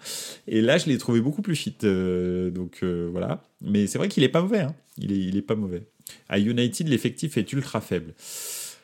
Et 0.49 0.61
là, 0.61 0.79
je 0.79 0.87
l'ai 0.87 0.99
trouvé 0.99 1.21
beaucoup 1.21 1.43
plus 1.43 1.55
fit. 1.55 1.77
donc, 1.81 2.83
voilà. 2.83 3.43
Mais 3.61 3.87
c'est 3.87 3.99
vrai 3.99 4.09
qu'il 4.09 4.25
est 4.25 4.29
pas 4.29 4.43
mauvais, 4.43 4.61
hein. 4.61 4.75
Il 4.99 5.13
est, 5.13 5.19
il 5.19 5.37
est 5.37 5.43
pas 5.43 5.57
mauvais. 5.57 5.87
À 6.29 6.39
United, 6.39 6.89
l'effectif 6.89 7.37
est 7.37 7.53
ultra 7.53 7.81
faible. 7.81 8.15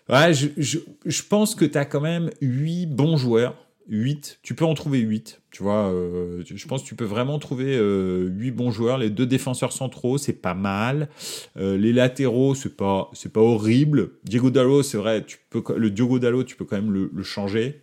Ouais, 0.08 0.32
je, 0.32 0.48
je, 0.56 0.78
je 1.06 1.22
pense 1.22 1.54
que 1.54 1.64
tu 1.64 1.78
as 1.78 1.84
quand 1.84 2.00
même 2.00 2.30
8 2.40 2.86
bons 2.86 3.16
joueurs 3.16 3.56
8, 3.90 4.38
tu 4.42 4.54
peux 4.54 4.64
en 4.64 4.74
trouver 4.74 5.00
8. 5.00 5.42
Tu 5.50 5.64
vois, 5.64 5.92
euh, 5.92 6.42
je 6.46 6.66
pense 6.68 6.82
que 6.82 6.88
tu 6.88 6.94
peux 6.94 7.04
vraiment 7.04 7.40
trouver 7.40 7.76
euh, 7.76 8.28
8 8.28 8.52
bons 8.52 8.70
joueurs. 8.70 8.98
Les 8.98 9.10
deux 9.10 9.26
défenseurs 9.26 9.72
centraux, 9.72 10.16
c'est 10.16 10.32
pas 10.32 10.54
mal. 10.54 11.08
Euh, 11.56 11.76
les 11.76 11.92
latéraux, 11.92 12.54
c'est 12.54 12.76
pas, 12.76 13.10
horrible. 13.34 14.12
Diego 14.24 14.50
Dallo, 14.50 14.82
c'est 14.84 14.96
vrai, 14.96 15.24
tu 15.24 15.38
peux, 15.50 15.62
le 15.76 15.90
Diogo 15.90 16.20
Dallo, 16.20 16.44
tu 16.44 16.54
peux 16.54 16.64
quand 16.64 16.76
même 16.76 16.92
le, 16.92 17.22
changer. 17.24 17.82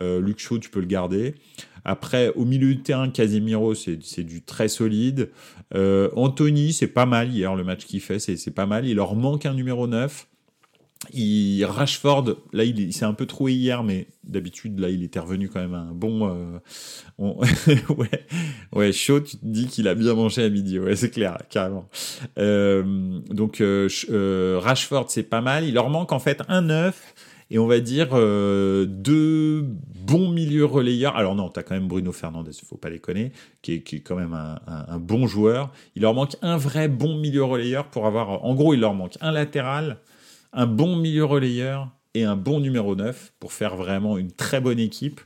Euh, 0.00 0.20
Luke 0.20 0.40
Shaw, 0.40 0.58
tu 0.58 0.70
peux 0.70 0.80
le 0.80 0.86
garder. 0.86 1.36
Après, 1.84 2.32
au 2.34 2.44
milieu 2.44 2.74
du 2.74 2.82
terrain, 2.82 3.08
Casemiro, 3.08 3.74
c'est 3.74 4.24
du 4.24 4.42
très 4.42 4.68
solide. 4.68 5.30
Anthony, 5.72 6.72
c'est 6.72 6.88
pas 6.88 7.06
mal 7.06 7.30
hier, 7.30 7.54
le 7.54 7.62
match 7.62 7.84
qu'il 7.84 8.00
fait, 8.00 8.18
c'est 8.18 8.54
pas 8.54 8.66
mal. 8.66 8.86
Il 8.86 8.96
leur 8.96 9.14
manque 9.14 9.46
un 9.46 9.54
numéro 9.54 9.86
9. 9.86 10.26
Il, 11.12 11.64
Rashford, 11.64 12.36
là, 12.52 12.64
il, 12.64 12.92
s'est 12.92 13.04
un 13.04 13.14
peu 13.14 13.26
troué 13.26 13.52
hier, 13.52 13.82
mais 13.82 14.08
d'habitude, 14.24 14.78
là, 14.80 14.88
il 14.88 15.02
était 15.02 15.18
revenu 15.18 15.48
quand 15.48 15.60
même 15.60 15.74
un 15.74 15.92
bon. 15.92 16.28
Euh, 16.28 16.58
ouais, 17.96 18.26
ouais, 18.72 18.92
chaud. 18.92 19.20
Tu 19.20 19.36
te 19.36 19.44
dis 19.44 19.66
qu'il 19.66 19.88
a 19.88 19.94
bien 19.94 20.14
mangé 20.14 20.44
à 20.44 20.48
midi. 20.48 20.78
Ouais, 20.78 20.96
c'est 20.96 21.10
clair, 21.10 21.38
carrément. 21.50 21.88
Euh, 22.38 23.20
donc, 23.30 23.60
euh, 23.60 23.88
euh, 24.10 24.58
Rashford, 24.62 25.06
c'est 25.08 25.24
pas 25.24 25.40
mal. 25.40 25.64
Il 25.64 25.74
leur 25.74 25.90
manque 25.90 26.12
en 26.12 26.18
fait 26.18 26.42
un 26.48 26.62
neuf 26.62 27.14
et 27.50 27.58
on 27.58 27.66
va 27.66 27.80
dire 27.80 28.08
euh, 28.12 28.86
deux 28.86 29.62
bons 29.62 30.30
milieux 30.30 30.64
relayeurs. 30.64 31.16
Alors 31.16 31.34
non, 31.34 31.50
tu 31.50 31.60
as 31.60 31.62
quand 31.62 31.74
même 31.74 31.88
Bruno 31.88 32.12
Fernandez, 32.12 32.50
il 32.52 32.66
faut 32.66 32.76
pas 32.76 32.90
les 32.90 32.98
connaître, 32.98 33.36
qui 33.62 33.74
est, 33.74 33.80
qui 33.82 33.96
est 33.96 34.00
quand 34.00 34.16
même 34.16 34.34
un, 34.34 34.58
un, 34.66 34.94
un, 34.94 34.98
bon 34.98 35.26
joueur. 35.26 35.70
Il 35.94 36.02
leur 36.02 36.14
manque 36.14 36.36
un 36.42 36.56
vrai 36.56 36.88
bon 36.88 37.16
milieu 37.16 37.44
relayeur 37.44 37.86
pour 37.86 38.06
avoir... 38.06 38.44
En 38.44 38.54
gros, 38.54 38.74
il 38.74 38.80
leur 38.80 38.94
manque 38.94 39.16
un 39.20 39.30
latéral, 39.30 39.98
un 40.54 40.66
bon 40.66 40.96
milieu 40.96 41.24
relayeur 41.24 41.90
et 42.14 42.24
un 42.24 42.36
bon 42.36 42.60
numéro 42.60 42.94
9 42.94 43.34
pour 43.40 43.52
faire 43.52 43.76
vraiment 43.76 44.16
une 44.16 44.30
très 44.30 44.60
bonne 44.60 44.78
équipe. 44.78 45.20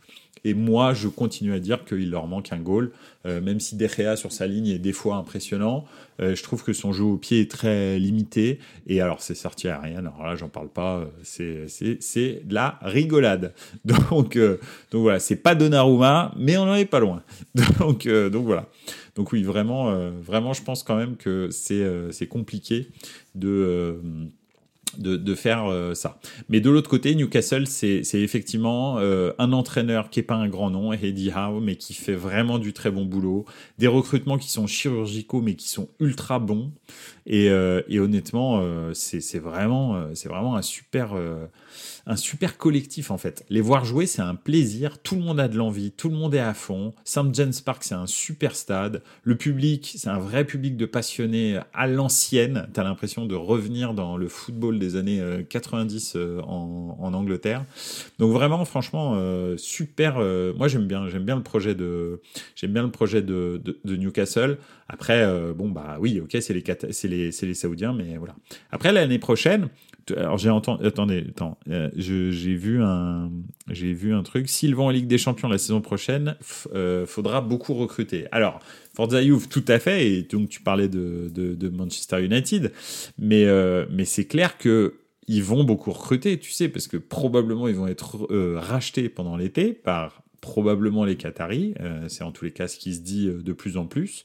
Et 0.45 0.55
moi, 0.55 0.95
je 0.95 1.09
continue 1.09 1.53
à 1.53 1.59
dire 1.59 1.85
qu'il 1.85 2.11
leur 2.11 2.27
manque 2.29 2.53
un 2.53 2.59
goal, 2.59 2.93
euh, 3.27 3.41
même 3.41 3.59
si 3.59 3.77
Derrea 3.77 4.17
sur 4.17 4.33
sa 4.33 4.47
ligne 4.47 4.69
est 4.69 4.79
des 4.79 4.93
fois 4.93 5.17
impressionnant. 5.17 5.85
Euh, 6.21 6.37
je 6.37 6.43
trouve 6.43 6.63
que 6.63 6.73
son 6.73 6.93
jeu 6.93 7.03
au 7.03 7.17
pied 7.17 7.41
est 7.41 7.51
très 7.51 7.99
limité. 7.99 8.61
Et 8.87 9.01
alors, 9.01 9.21
c'est 9.21 9.35
sorti 9.35 9.69
à 9.69 9.81
rien. 9.81 9.99
Alors 9.99 10.25
là, 10.25 10.37
j'en 10.37 10.49
parle 10.49 10.69
pas. 10.69 11.11
C'est 11.23 11.67
de 11.85 12.55
la 12.55 12.79
rigolade. 12.83 13.53
Donc 13.85 14.39
donc 14.39 15.03
voilà, 15.03 15.19
c'est 15.19 15.37
pas 15.37 15.55
Donnarumma, 15.55 16.33
mais 16.39 16.57
on 16.57 16.67
n'en 16.67 16.77
est 16.77 16.87
pas 16.87 17.01
loin. 17.01 17.23
Donc 17.81 18.09
donc 18.09 18.45
voilà. 18.45 18.67
Donc 19.17 19.33
oui, 19.33 19.43
vraiment 19.43 20.11
vraiment, 20.21 20.53
je 20.53 20.63
pense 20.63 20.83
quand 20.83 20.97
même 20.97 21.17
que 21.17 21.49
c'est 21.51 22.29
compliqué 22.29 22.89
de 23.35 24.01
de, 24.97 25.35
faire 25.35 25.67
euh, 25.67 25.95
ça. 25.95 26.19
Mais 26.49 26.61
de 26.61 26.71
l'autre 26.71 26.89
côté, 26.89 27.15
Newcastle, 27.15 27.67
c'est 27.67 28.03
effectivement 28.15 28.99
euh, 28.99 29.33
un 29.39 29.53
entraîneur 29.53 30.11
qui 30.11 30.21
est 30.21 30.25
pas 30.25 30.35
un 30.35 30.49
grand 30.49 30.71
nom, 30.71 30.93
Eddie 30.93 31.31
Howe, 31.31 31.61
mais 31.61 31.77
qui 31.77 31.95
fait 31.95 32.15
vraiment 32.15 32.59
du 32.59 32.73
très 32.73 32.91
bon 32.91 33.05
boulot. 33.05 33.45
Des 33.79 33.87
recrutements 33.87 34.39
qui 34.39 34.51
sont 34.51 34.67
chirurgicaux, 34.67 35.41
mais 35.41 35.55
qui 35.55 35.69
sont 35.69 35.89
ultra 36.01 36.39
bons. 36.39 36.73
Et, 37.27 37.51
euh, 37.51 37.83
et 37.89 38.01
honnêtement, 38.01 38.63
c'est 38.95 39.39
vraiment, 39.39 40.09
c'est 40.15 40.29
vraiment 40.29 40.57
un 40.57 40.63
super 40.63 41.15
un 42.09 42.17
super 42.17 42.57
collectif 42.57 43.11
en 43.11 43.19
fait. 43.19 43.45
Les 43.51 43.61
voir 43.61 43.85
jouer, 43.85 44.07
c'est 44.07 44.23
un 44.23 44.35
plaisir. 44.35 44.99
Tout 44.99 45.15
le 45.15 45.21
monde 45.21 45.39
a 45.39 45.47
de 45.47 45.57
l'envie, 45.57 45.93
tout 45.93 46.09
le 46.09 46.17
monde 46.17 46.35
est 46.35 46.41
à 46.41 46.55
fond. 46.55 46.95
St. 47.05 47.35
James 47.35 47.53
Park, 47.65 47.85
c'est 47.85 47.95
un 47.95 48.07
super 48.07 48.57
stade. 48.57 49.03
Le 49.23 49.37
public, 49.37 49.95
c'est 49.97 50.09
un 50.09 50.19
vrai 50.19 50.45
public 50.45 50.77
de 50.77 50.87
passionnés 50.87 51.61
à 51.75 51.87
l'ancienne. 51.87 52.67
T'as 52.73 52.83
l'impression 52.83 53.27
de 53.27 53.35
revenir 53.35 53.93
dans 53.93 54.17
le 54.17 54.27
football 54.29 54.79
des 54.79 54.97
années 54.97 55.23
90 55.49 56.17
euh, 56.17 56.19
euh, 56.19 56.41
en, 56.41 57.13
Angleterre. 57.13 57.65
Donc 58.19 58.33
vraiment, 58.33 58.65
franchement, 58.65 59.15
euh, 59.17 59.57
super. 59.59 60.17
moi, 60.57 60.67
j'aime 60.67 60.87
bien, 60.87 61.09
j'aime 61.09 61.25
bien 61.25 61.37
le 61.37 61.43
projet 61.43 61.75
de, 61.75 62.23
j'aime 62.57 62.73
bien 62.73 62.83
le 62.83 62.91
projet 62.91 63.21
de, 63.21 63.61
Newcastle. 63.85 64.57
Après, 64.89 65.27
bon 65.55 65.69
bah 65.69 65.99
oui, 66.01 66.19
ok, 66.21 66.39
c'est 66.41 66.55
les, 66.55 66.65
c'est 66.93 67.09
les, 67.09 67.31
c'est 67.33 67.45
les 67.45 67.53
Saoudiens, 67.53 67.93
mais 67.93 68.17
voilà. 68.17 68.35
Après 68.71 68.91
l'année 68.91 69.19
prochaine 69.19 69.69
alors 70.17 70.39
j'ai 70.39 70.51
entendu, 70.51 70.87
attendez, 70.87 71.27
attends, 71.29 71.59
j'ai 71.99 72.55
vu 72.55 72.81
un, 72.83 73.31
j'ai 73.69 73.93
vu 73.93 74.15
un 74.15 74.23
truc. 74.23 74.49
S'ils 74.49 74.75
vont 74.75 74.87
en 74.87 74.91
Ligue 74.91 75.09
des 75.09 75.19
Champions 75.19 75.49
la 75.49 75.59
saison 75.59 75.81
prochaine, 75.81 76.37
euh, 76.75 77.07
faudra 77.07 77.41
beaucoup 77.41 77.75
recruter. 77.75 78.27
Alors 78.31 78.61
Forza 78.95 79.23
Juve, 79.23 79.49
tout 79.49 79.65
à 79.67 79.79
fait. 79.79 80.09
Et 80.09 80.23
donc 80.23 80.49
tu 80.49 80.61
parlais 80.61 80.89
de, 80.89 81.29
de, 81.35 81.69
Manchester 81.69 82.25
United, 82.25 82.73
mais 83.19 83.45
euh, 83.45 83.87
mais 83.91 84.05
c'est 84.05 84.27
clair 84.27 84.59
que 84.59 85.01
ils 85.27 85.43
vont 85.43 85.65
beaucoup 85.65 85.93
recruter, 85.93 86.39
tu 86.39 86.53
sais, 86.53 86.69
parce 86.69 86.87
que 86.87 86.97
probablement 86.97 87.69
ils 87.69 87.75
vont 87.75 87.87
être 87.87 88.27
rachetés 88.57 89.09
pendant 89.09 89.37
l'été 89.37 89.75
par 89.75 90.23
probablement 90.41 91.05
les 91.05 91.17
Qataris. 91.17 91.75
c'est 92.07 92.23
en 92.23 92.33
tous 92.33 92.47
les 92.47 92.53
cas 92.53 92.69
ce 92.69 92.79
qui 92.79 92.95
se 92.95 93.01
dit 93.01 93.29
de 93.29 93.53
plus 93.53 93.77
en 93.77 93.87
plus. 93.87 94.23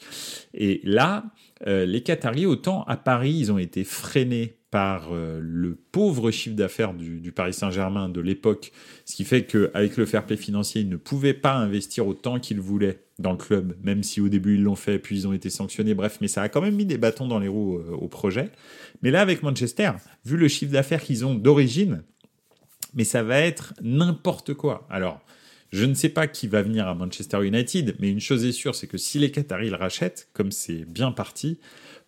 Et 0.53 0.79
là, 0.83 1.25
les 1.65 2.03
Qataris, 2.03 2.45
autant 2.45 2.83
à 2.83 2.95
Paris, 2.95 3.35
ils 3.37 3.51
ont 3.51 3.57
été 3.57 3.83
freinés 3.83 4.55
par 4.73 5.09
euh, 5.11 5.39
le 5.39 5.75
pauvre 5.75 6.31
chiffre 6.31 6.55
d'affaires 6.55 6.95
du, 6.95 7.31
Paris 7.31 7.53
Saint-Germain 7.53 8.09
de 8.09 8.19
l'époque, 8.19 8.71
ce 9.05 9.15
qui 9.15 9.23
fait 9.23 9.45
qu'avec 9.45 9.97
le 9.97 10.07
fair 10.07 10.25
play 10.25 10.35
financier, 10.35 10.81
ils 10.81 10.89
ne 10.89 10.95
pouvaient 10.95 11.35
pas 11.35 11.53
investir 11.53 12.07
autant 12.07 12.39
qu'ils 12.39 12.59
voulaient 12.59 13.03
dans 13.19 13.33
le 13.33 13.37
club, 13.37 13.75
même 13.83 14.01
si 14.01 14.19
au 14.19 14.29
début 14.29 14.55
ils 14.55 14.63
l'ont 14.63 14.75
fait, 14.75 14.97
puis 14.97 15.15
ils 15.15 15.27
ont 15.27 15.33
été 15.33 15.51
sanctionnés, 15.51 15.93
bref, 15.93 16.17
mais 16.21 16.27
ça 16.27 16.41
a 16.41 16.49
quand 16.49 16.59
même 16.59 16.73
mis 16.73 16.87
des 16.87 16.97
bâtons 16.97 17.27
dans 17.27 17.37
les 17.37 17.47
roues 17.47 17.77
euh, 17.77 17.91
au 17.91 18.07
projet. 18.07 18.49
Mais 19.03 19.11
là, 19.11 19.21
avec 19.21 19.43
Manchester, 19.43 19.91
vu 20.25 20.37
le 20.37 20.47
chiffre 20.47 20.71
d'affaires 20.71 21.03
qu'ils 21.03 21.23
ont 21.23 21.35
d'origine, 21.35 22.01
mais 22.95 23.03
ça 23.03 23.21
va 23.21 23.41
être 23.41 23.75
n'importe 23.83 24.55
quoi. 24.55 24.87
Alors, 24.89 25.21
je 25.71 25.85
ne 25.85 25.93
sais 25.93 26.09
pas 26.09 26.25
qui 26.25 26.47
va 26.47 26.63
venir 26.63 26.87
à 26.87 26.95
Manchester 26.95 27.45
United, 27.45 27.95
mais 27.99 28.09
une 28.09 28.19
chose 28.19 28.43
est 28.43 28.51
sûre, 28.51 28.73
c'est 28.73 28.87
que 28.87 28.97
si 28.97 29.19
les 29.19 29.29
Qataris 29.29 29.69
le 29.69 29.75
rachètent, 29.75 30.29
comme 30.33 30.51
c'est 30.51 30.83
bien 30.85 31.11
parti, 31.11 31.59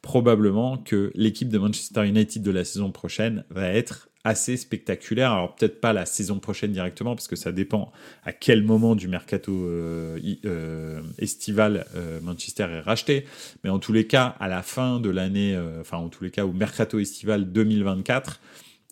probablement 0.06 0.78
que 0.78 1.12
l'équipe 1.16 1.50
de 1.50 1.58
Manchester 1.58 2.08
United 2.08 2.44
de 2.44 2.52
la 2.52 2.64
saison 2.64 2.92
prochaine 2.92 3.44
va 3.50 3.70
être 3.70 4.08
assez 4.24 4.56
spectaculaire. 4.56 5.32
Alors 5.32 5.56
peut-être 5.56 5.82
pas 5.82 5.94
la 5.94 6.06
saison 6.06 6.38
prochaine 6.38 6.72
directement, 6.72 7.16
parce 7.16 7.28
que 7.28 7.36
ça 7.36 7.52
dépend 7.52 7.92
à 8.24 8.32
quel 8.32 8.64
moment 8.64 8.96
du 8.96 9.08
mercato 9.08 9.52
euh, 9.52 10.20
euh, 10.46 11.02
estival 11.18 11.88
euh, 11.96 12.22
Manchester 12.22 12.66
est 12.66 12.82
racheté. 12.82 13.26
Mais 13.64 13.72
en 13.72 13.80
tous 13.80 13.94
les 13.94 14.06
cas, 14.06 14.36
à 14.40 14.48
la 14.48 14.62
fin 14.62 15.00
de 15.00 15.10
l'année, 15.10 15.60
enfin 15.82 15.98
en 15.98 16.10
tous 16.10 16.24
les 16.24 16.30
cas 16.30 16.46
au 16.46 16.54
mercato 16.54 17.00
estival 17.00 17.52
2024, 17.52 18.40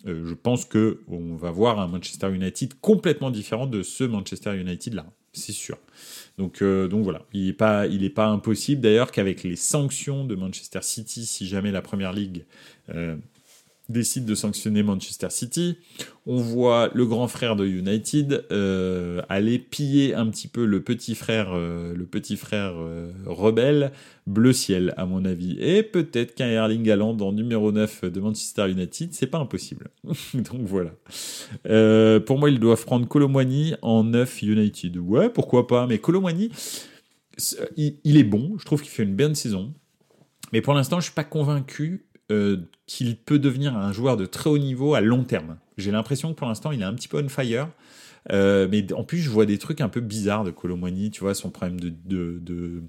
je 0.06 0.34
pense 0.34 0.66
que 0.66 1.02
on 1.08 1.36
va 1.36 1.52
voir 1.52 1.80
un 1.80 1.88
Manchester 1.88 2.34
United 2.34 2.74
complètement 2.82 3.30
différent 3.30 3.68
de 3.68 3.84
ce 3.84 4.04
Manchester 4.04 4.60
United 4.60 4.96
là, 4.96 5.06
c'est 5.34 5.52
sûr. 5.52 5.78
Donc, 6.38 6.62
euh, 6.62 6.88
voilà, 6.92 7.24
il 7.34 7.48
n'est 7.48 8.10
pas 8.10 8.28
impossible 8.28 8.82
d'ailleurs 8.82 9.12
qu'avec 9.12 9.44
les 9.44 9.56
sanctions 9.56 10.26
de 10.26 10.36
Manchester 10.36 10.82
City, 10.82 11.26
si 11.26 11.48
jamais 11.48 11.72
la 11.72 11.82
Première 11.82 12.14
Ligue 12.14 12.46
euh, 12.90 13.16
décide 13.90 14.26
de 14.26 14.34
sanctionner 14.34 14.82
Manchester 14.82 15.28
City. 15.30 15.78
On 16.26 16.38
voit 16.38 16.90
le 16.94 17.06
grand 17.06 17.28
frère 17.28 17.58
de 17.58 17.66
United 17.66 18.46
euh, 18.52 19.22
aller 19.28 19.60
piller 19.60 20.14
un 20.16 20.28
petit 20.28 20.48
peu 20.48 20.66
le 20.66 20.82
petit 20.82 21.16
frère, 21.16 21.52
euh, 21.54 21.94
le 21.94 22.06
petit 22.06 22.38
frère 22.38 22.76
euh, 22.78 23.12
rebelle, 23.26 23.92
bleu 24.26 24.54
ciel 24.54 24.94
à 24.96 25.06
mon 25.06 25.26
avis. 25.26 25.58
Et 25.60 25.84
peut-être 25.84 26.34
qu'un 26.34 26.48
Erling 26.48 26.90
Haaland 26.90 27.18
en 27.18 27.34
numéro 27.34 27.74
9 27.74 28.06
de 28.06 28.20
Manchester 28.22 28.70
United, 28.70 29.14
c'est 29.14 29.28
pas 29.28 29.40
impossible. 29.40 29.90
Donc 30.34 30.62
voilà. 30.62 30.92
pour 32.22 32.40
moi, 32.40 32.50
ils 32.50 32.60
doivent 32.60 32.86
prendre 32.86 33.08
Colomwani 33.08 33.76
en 33.82 34.06
9 34.06 34.44
United. 34.44 34.98
Ouais, 34.98 35.30
pourquoi 35.30 35.68
pas. 35.68 35.88
Mais 35.88 35.98
Colomwani, 35.98 36.52
il, 37.76 37.98
il 38.06 38.16
est 38.18 38.24
bon. 38.24 38.56
Je 38.58 38.66
trouve 38.66 38.82
qu'il 38.82 38.92
fait 38.92 39.04
une 39.04 39.16
bonne 39.16 39.36
saison. 39.36 39.74
Mais 40.54 40.62
pour 40.62 40.74
l'instant, 40.74 41.00
je 41.00 41.06
suis 41.06 41.14
pas 41.14 41.24
convaincu 41.24 42.06
euh, 42.34 42.58
qu'il 42.86 43.16
peut 43.16 43.40
devenir 43.40 43.78
un 43.78 43.94
joueur 43.94 44.18
de 44.18 44.26
très 44.26 44.50
haut 44.50 44.58
niveau 44.58 44.94
à 44.94 45.02
long 45.02 45.24
terme. 45.24 45.58
J'ai 45.78 45.92
l'impression 45.92 46.34
que 46.34 46.38
pour 46.38 46.48
l'instant, 46.48 46.72
il 46.72 46.82
est 46.82 46.86
un 46.86 46.94
petit 46.94 47.08
peu 47.08 47.24
on 47.24 47.30
fire. 47.30 47.70
Euh, 48.32 48.68
mais 48.70 48.92
en 48.94 49.04
plus, 49.04 49.20
je 49.20 49.30
vois 49.30 49.46
des 49.46 49.58
trucs 49.58 49.82
un 49.82 49.90
peu 49.90 50.00
bizarres 50.00 50.44
de 50.44 50.52
Colomani, 50.52 51.12
tu 51.12 51.22
vois, 51.22 51.34
son 51.34 51.50
problème 51.50 51.80
de, 51.80 51.94
de, 52.06 52.84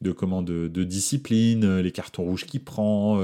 de, 0.00 0.12
comment, 0.12 0.42
de, 0.42 0.68
discipline, 0.84 1.64
euh, 1.64 1.82
les 1.82 1.92
cartons 1.92 2.24
rouges 2.24 2.44
qu'il 2.44 2.62
prend. 2.62 3.20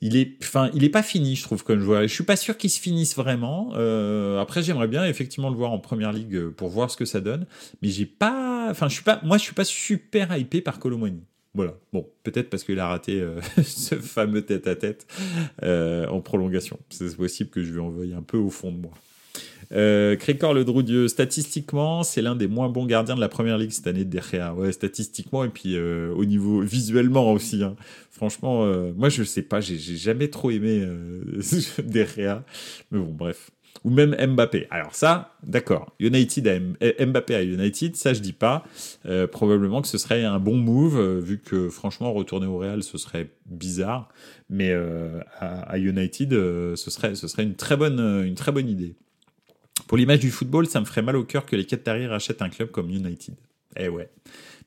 il 0.00 0.16
est, 0.16 0.36
enfin, 0.42 0.70
il 0.74 0.84
est 0.84 0.90
pas 0.90 1.02
fini, 1.02 1.36
je 1.36 1.42
trouve, 1.42 1.64
comme 1.64 1.80
joueur. 1.80 2.02
Je 2.02 2.12
suis 2.12 2.24
pas 2.24 2.36
sûr 2.36 2.56
qu'il 2.56 2.70
se 2.70 2.80
finisse 2.80 3.16
vraiment. 3.16 3.72
après, 4.40 4.62
j'aimerais 4.62 4.88
bien 4.88 5.04
effectivement 5.04 5.50
le 5.50 5.56
voir 5.56 5.72
en 5.72 5.78
première 5.78 6.12
ligue 6.12 6.48
pour 6.50 6.68
voir 6.68 6.90
ce 6.90 6.96
que 6.96 7.04
ça 7.04 7.20
donne. 7.20 7.46
Mais 7.82 7.88
j'ai 7.88 8.06
pas, 8.06 8.68
enfin, 8.70 8.88
je 8.88 8.94
suis 8.94 9.04
pas, 9.04 9.20
moi, 9.24 9.38
je 9.38 9.42
suis 9.42 9.54
pas 9.54 9.64
super 9.64 10.36
hypé 10.36 10.60
par 10.60 10.78
Colomani. 10.78 11.22
Voilà. 11.58 11.74
Bon, 11.92 12.06
peut-être 12.22 12.50
parce 12.50 12.62
qu'il 12.62 12.78
a 12.78 12.86
raté 12.86 13.20
euh, 13.20 13.40
ce 13.64 13.96
fameux 13.96 14.42
tête-à-tête 14.42 15.08
euh, 15.64 16.06
en 16.06 16.20
prolongation. 16.20 16.78
C'est 16.88 17.16
possible 17.16 17.50
que 17.50 17.64
je 17.64 17.72
lui 17.72 17.80
envoie 17.80 18.04
un 18.16 18.22
peu 18.22 18.36
au 18.36 18.48
fond 18.48 18.70
de 18.70 18.76
moi. 18.76 18.92
Euh, 19.72 20.14
Crécor 20.14 20.54
le 20.54 20.64
Droudieu, 20.64 21.08
statistiquement, 21.08 22.04
c'est 22.04 22.22
l'un 22.22 22.36
des 22.36 22.46
moins 22.46 22.68
bons 22.68 22.86
gardiens 22.86 23.16
de 23.16 23.20
la 23.20 23.28
première 23.28 23.58
ligue 23.58 23.72
cette 23.72 23.88
année 23.88 24.04
de 24.04 24.08
Derrea. 24.08 24.54
Ouais, 24.54 24.70
statistiquement 24.70 25.42
et 25.42 25.48
puis 25.48 25.74
euh, 25.74 26.14
au 26.14 26.24
niveau 26.24 26.60
visuellement 26.60 27.32
aussi. 27.32 27.64
Hein. 27.64 27.74
Franchement, 28.12 28.64
moi 28.96 29.08
je 29.08 29.24
sais 29.24 29.42
pas, 29.42 29.60
j'ai 29.60 29.78
jamais 29.78 30.28
trop 30.28 30.52
aimé 30.52 30.86
Derrea. 31.84 32.44
Mais 32.92 33.00
bon, 33.00 33.12
bref 33.12 33.50
ou 33.84 33.90
même 33.90 34.16
Mbappé. 34.34 34.66
Alors 34.70 34.94
ça, 34.94 35.36
d'accord, 35.42 35.94
United 35.98 36.48
à 36.48 37.06
Mbappé 37.06 37.34
à 37.34 37.42
United, 37.42 37.96
ça 37.96 38.12
je 38.14 38.20
dis 38.20 38.32
pas. 38.32 38.64
Euh, 39.06 39.26
probablement 39.26 39.82
que 39.82 39.88
ce 39.88 39.98
serait 39.98 40.24
un 40.24 40.38
bon 40.38 40.56
move, 40.56 40.98
euh, 40.98 41.20
vu 41.20 41.38
que 41.38 41.68
franchement 41.68 42.12
retourner 42.12 42.46
au 42.46 42.58
Real 42.58 42.82
ce 42.82 42.98
serait 42.98 43.30
bizarre, 43.46 44.08
mais 44.50 44.70
euh, 44.70 45.20
à, 45.38 45.78
United 45.78 46.30
ce 46.30 46.90
serait 46.90 47.14
ce 47.14 47.28
serait 47.28 47.44
une 47.44 47.54
très 47.54 47.76
bonne 47.76 48.24
une 48.24 48.34
très 48.34 48.52
bonne 48.52 48.68
idée. 48.68 48.94
Pour 49.86 49.96
l'image 49.96 50.20
du 50.20 50.30
football, 50.30 50.66
ça 50.66 50.80
me 50.80 50.84
ferait 50.84 51.02
mal 51.02 51.16
au 51.16 51.24
cœur 51.24 51.46
que 51.46 51.56
les 51.56 51.64
Qataris 51.64 52.06
rachètent 52.06 52.42
un 52.42 52.48
club 52.48 52.70
comme 52.70 52.90
United. 52.90 53.34
Eh 53.76 53.88
ouais, 53.88 54.10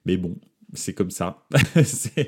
mais 0.05 0.17
bon, 0.17 0.35
c'est 0.73 0.93
comme 0.93 1.11
ça. 1.11 1.43
je 1.75 2.23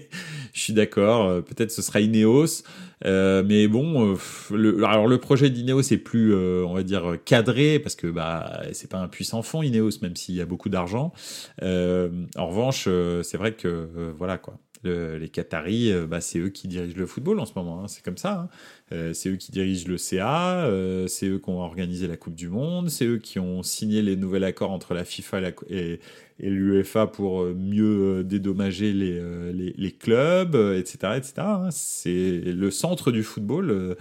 suis 0.54 0.74
d'accord. 0.74 1.28
Euh, 1.28 1.42
peut-être 1.42 1.72
ce 1.72 1.82
sera 1.82 2.02
Ineos, 2.02 2.64
euh, 3.06 3.44
mais 3.46 3.68
bon, 3.68 4.14
euh, 4.14 4.18
le, 4.52 4.84
alors 4.86 5.08
le 5.08 5.18
projet 5.18 5.50
d'Ineos 5.50 5.82
est 5.82 5.98
plus, 5.98 6.36
on 6.36 6.74
va 6.74 6.84
dire, 6.84 7.18
cadré 7.26 7.80
parce 7.80 7.96
que 7.96 8.08
bah 8.08 8.62
c'est 8.74 8.90
pas 8.90 9.00
un 9.00 9.08
puissant 9.08 9.42
fond 9.42 9.62
Ineos, 9.62 10.00
même 10.02 10.16
s'il 10.16 10.36
y 10.36 10.42
a 10.42 10.46
beaucoup 10.46 10.70
d'argent. 10.70 11.14
en 11.62 12.48
revanche, 12.48 12.88
c'est 13.24 13.38
vrai 13.38 13.54
que 13.54 13.88
voilà 14.18 14.38
quoi 14.38 14.58
les 14.84 15.30
Qataris, 15.30 15.92
euh, 15.92 16.06
bah, 16.06 16.22
c'est 16.22 16.40
eux 16.40 16.50
qui 16.50 16.68
dirigent 16.68 16.98
le 16.98 17.06
football 17.06 17.40
en 17.40 17.46
ce 17.46 17.54
moment. 17.56 17.84
Hein. 17.84 17.88
c'est 17.88 18.04
comme 18.04 18.18
ça. 18.18 18.42
Hein. 18.42 18.50
Euh, 18.92 19.14
c'est 19.14 19.30
eux 19.30 19.36
qui 19.36 19.52
dirigent 19.52 19.88
le 19.88 19.98
CA. 19.98 20.66
Euh, 20.66 21.08
c'est 21.08 21.28
eux 21.28 21.40
qui 21.40 21.50
ont 21.50 21.62
organisé 21.62 22.08
la 22.08 22.18
Coupe 22.18 22.36
du 22.36 22.50
Monde. 22.50 22.90
C'est 22.90 23.06
eux 23.06 23.18
qui 23.18 23.40
ont 23.40 23.64
signé 23.64 24.02
les 24.02 24.16
nouveaux 24.16 24.42
accords 24.44 24.72
entre 24.72 24.94
la 24.94 25.06
FIFA 25.06 25.42
et, 25.70 26.00
l'UEFA 26.40 27.08
pour 27.08 27.46
mieux 27.46 28.24
dédommager 28.24 28.92
les, 28.92 29.22
les, 29.54 29.92
clubs, 29.92 30.56
etc., 30.56 31.14
etc. 31.16 31.34
Hein. 31.38 31.70
C'est 31.72 32.42
le 32.42 32.72
centre 32.72 33.12
du 33.12 33.24
football 33.24 33.96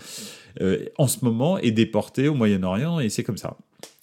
en 0.99 1.07
ce 1.07 1.25
moment 1.25 1.59
est 1.59 1.71
déporté 1.71 2.29
au 2.29 2.35
Moyen-Orient 2.35 3.01
et 3.01 3.11
c'est 3.11 3.23
comme 3.23 3.37
ça. 3.37 3.59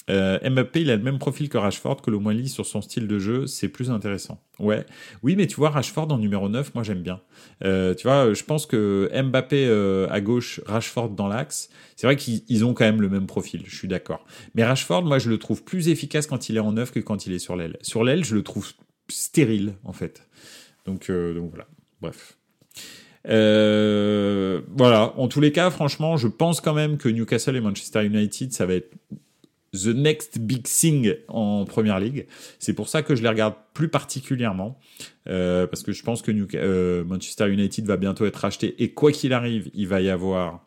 Euh, 0.09 0.39
Mbappé, 0.49 0.81
il 0.81 0.89
a 0.89 0.95
le 0.95 1.03
même 1.03 1.19
profil 1.19 1.49
que 1.49 1.57
Rashford, 1.57 2.01
que 2.01 2.09
lit 2.31 2.49
sur 2.49 2.65
son 2.65 2.81
style 2.81 3.07
de 3.07 3.19
jeu, 3.19 3.47
c'est 3.47 3.69
plus 3.69 3.91
intéressant. 3.91 4.41
Ouais, 4.57 4.85
oui, 5.23 5.35
mais 5.35 5.47
tu 5.47 5.55
vois, 5.55 5.69
Rashford 5.69 6.11
en 6.11 6.17
numéro 6.17 6.49
9, 6.49 6.73
moi 6.73 6.83
j'aime 6.83 7.01
bien. 7.01 7.21
Euh, 7.63 7.93
tu 7.93 8.07
vois, 8.07 8.33
je 8.33 8.43
pense 8.43 8.65
que 8.65 9.09
Mbappé 9.13 9.67
euh, 9.67 10.07
à 10.09 10.19
gauche, 10.19 10.61
Rashford 10.65 11.09
dans 11.09 11.27
l'axe, 11.27 11.69
c'est 11.95 12.07
vrai 12.07 12.15
qu'ils 12.15 12.65
ont 12.65 12.73
quand 12.73 12.85
même 12.85 13.01
le 13.01 13.09
même 13.09 13.27
profil, 13.27 13.63
je 13.65 13.75
suis 13.75 13.87
d'accord. 13.87 14.25
Mais 14.55 14.63
Rashford, 14.63 15.03
moi 15.03 15.19
je 15.19 15.29
le 15.29 15.37
trouve 15.37 15.63
plus 15.63 15.89
efficace 15.89 16.25
quand 16.27 16.49
il 16.49 16.57
est 16.57 16.61
en 16.61 16.71
9 16.71 16.91
que 16.91 16.99
quand 16.99 17.25
il 17.27 17.33
est 17.33 17.39
sur 17.39 17.55
l'aile. 17.55 17.77
Sur 17.81 18.03
l'aile, 18.03 18.23
je 18.25 18.35
le 18.35 18.43
trouve 18.43 18.71
stérile, 19.09 19.75
en 19.83 19.93
fait. 19.93 20.27
Donc 20.85 21.11
voilà, 21.11 21.67
bref. 22.01 22.35
voilà, 23.25 25.13
en 25.17 25.27
tous 25.27 25.39
les 25.39 25.51
cas, 25.51 25.69
franchement, 25.69 26.17
je 26.17 26.27
pense 26.27 26.61
quand 26.61 26.73
même 26.73 26.97
que 26.97 27.09
Newcastle 27.09 27.55
et 27.55 27.61
Manchester 27.61 28.03
United, 28.05 28.53
ça 28.53 28.65
va 28.65 28.73
être 28.73 28.91
the 29.73 29.87
next 29.87 30.39
big 30.39 30.63
thing 30.63 31.13
en 31.27 31.65
première 31.65 31.99
ligue. 31.99 32.27
C'est 32.59 32.73
pour 32.73 32.89
ça 32.89 33.01
que 33.01 33.15
je 33.15 33.21
les 33.21 33.29
regarde 33.29 33.55
plus 33.73 33.89
particulièrement, 33.89 34.79
euh, 35.27 35.67
parce 35.67 35.83
que 35.83 35.91
je 35.91 36.03
pense 36.03 36.21
que 36.21 36.31
euh, 36.55 37.03
Manchester 37.03 37.49
United 37.49 37.85
va 37.85 37.97
bientôt 37.97 38.25
être 38.25 38.43
acheté 38.45 38.75
et 38.81 38.91
quoi 38.91 39.11
qu'il 39.11 39.33
arrive, 39.33 39.69
il 39.73 39.87
va 39.87 40.01
y 40.01 40.09
avoir 40.09 40.65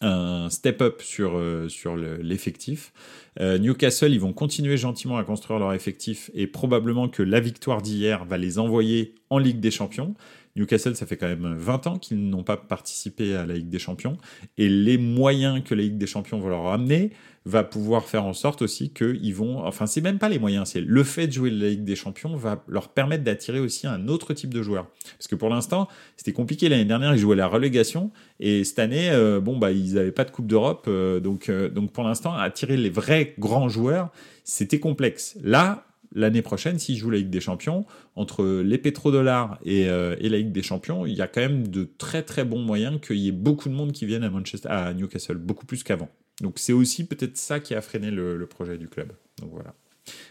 un 0.00 0.50
step 0.50 0.82
up 0.82 1.00
sur, 1.02 1.36
euh, 1.36 1.68
sur 1.68 1.96
l'effectif. 1.96 2.92
Newcastle, 3.40 4.12
ils 4.12 4.20
vont 4.20 4.32
continuer 4.32 4.76
gentiment 4.76 5.16
à 5.16 5.24
construire 5.24 5.58
leur 5.58 5.72
effectif 5.72 6.30
et 6.34 6.46
probablement 6.46 7.08
que 7.08 7.22
la 7.22 7.40
victoire 7.40 7.82
d'hier 7.82 8.24
va 8.24 8.38
les 8.38 8.60
envoyer 8.60 9.16
en 9.28 9.38
Ligue 9.38 9.58
des 9.58 9.72
Champions. 9.72 10.14
Newcastle, 10.56 10.94
ça 10.94 11.06
fait 11.06 11.16
quand 11.16 11.26
même 11.26 11.54
20 11.56 11.86
ans 11.88 11.98
qu'ils 11.98 12.28
n'ont 12.28 12.44
pas 12.44 12.56
participé 12.56 13.34
à 13.34 13.44
la 13.44 13.54
Ligue 13.54 13.68
des 13.68 13.78
Champions. 13.78 14.16
Et 14.56 14.68
les 14.68 14.98
moyens 14.98 15.62
que 15.64 15.74
la 15.74 15.82
Ligue 15.82 15.98
des 15.98 16.06
Champions 16.06 16.38
va 16.38 16.48
leur 16.48 16.66
amener 16.68 17.10
va 17.46 17.62
pouvoir 17.62 18.04
faire 18.04 18.24
en 18.24 18.32
sorte 18.32 18.62
aussi 18.62 18.90
qu'ils 18.90 19.34
vont. 19.34 19.58
Enfin, 19.58 19.86
c'est 19.86 20.00
même 20.00 20.18
pas 20.18 20.28
les 20.28 20.38
moyens, 20.38 20.70
c'est 20.70 20.80
le 20.80 21.04
fait 21.04 21.26
de 21.26 21.32
jouer 21.32 21.50
la 21.50 21.68
Ligue 21.68 21.84
des 21.84 21.96
Champions 21.96 22.36
va 22.36 22.64
leur 22.68 22.88
permettre 22.88 23.22
d'attirer 23.22 23.60
aussi 23.60 23.86
un 23.86 24.08
autre 24.08 24.32
type 24.32 24.54
de 24.54 24.62
joueur. 24.62 24.86
Parce 25.18 25.28
que 25.28 25.34
pour 25.34 25.50
l'instant, 25.50 25.88
c'était 26.16 26.32
compliqué 26.32 26.68
l'année 26.68 26.86
dernière, 26.86 27.14
ils 27.14 27.18
jouaient 27.18 27.36
la 27.36 27.46
relégation. 27.46 28.10
Et 28.40 28.64
cette 28.64 28.78
année, 28.78 29.10
euh, 29.10 29.40
bon, 29.40 29.58
bah, 29.58 29.72
ils 29.72 29.94
n'avaient 29.94 30.12
pas 30.12 30.24
de 30.24 30.30
Coupe 30.30 30.46
d'Europe. 30.46 30.86
Euh, 30.88 31.20
donc, 31.20 31.48
euh, 31.48 31.68
donc 31.68 31.92
pour 31.92 32.04
l'instant, 32.04 32.34
attirer 32.34 32.76
les 32.76 32.90
vrais 32.90 33.34
grands 33.38 33.68
joueurs, 33.68 34.10
c'était 34.44 34.80
complexe. 34.80 35.36
Là, 35.42 35.86
l'année 36.14 36.42
prochaine, 36.42 36.78
s'ils 36.78 36.96
jouent 36.96 37.10
la 37.10 37.18
Ligue 37.18 37.30
des 37.30 37.40
Champions, 37.40 37.84
entre 38.16 38.62
les 38.62 38.78
pétrodollars 38.78 39.58
et, 39.64 39.88
euh, 39.88 40.16
et 40.20 40.28
la 40.28 40.38
Ligue 40.38 40.52
des 40.52 40.62
Champions, 40.62 41.06
il 41.06 41.14
y 41.14 41.22
a 41.22 41.26
quand 41.26 41.40
même 41.40 41.68
de 41.68 41.88
très 41.98 42.22
très 42.22 42.44
bons 42.44 42.60
moyens 42.60 43.00
qu'il 43.00 43.16
y 43.16 43.28
ait 43.28 43.32
beaucoup 43.32 43.68
de 43.68 43.74
monde 43.74 43.92
qui 43.92 44.06
vienne 44.06 44.22
à, 44.22 44.30
Manchester, 44.30 44.68
à 44.68 44.94
Newcastle, 44.94 45.36
beaucoup 45.36 45.66
plus 45.66 45.82
qu'avant. 45.82 46.08
Donc 46.40 46.58
c'est 46.58 46.72
aussi 46.72 47.06
peut-être 47.06 47.36
ça 47.36 47.60
qui 47.60 47.74
a 47.74 47.80
freiné 47.80 48.10
le, 48.10 48.46
projet 48.46 48.78
du 48.78 48.88
club. 48.88 49.12
Donc 49.40 49.50
voilà. 49.52 49.74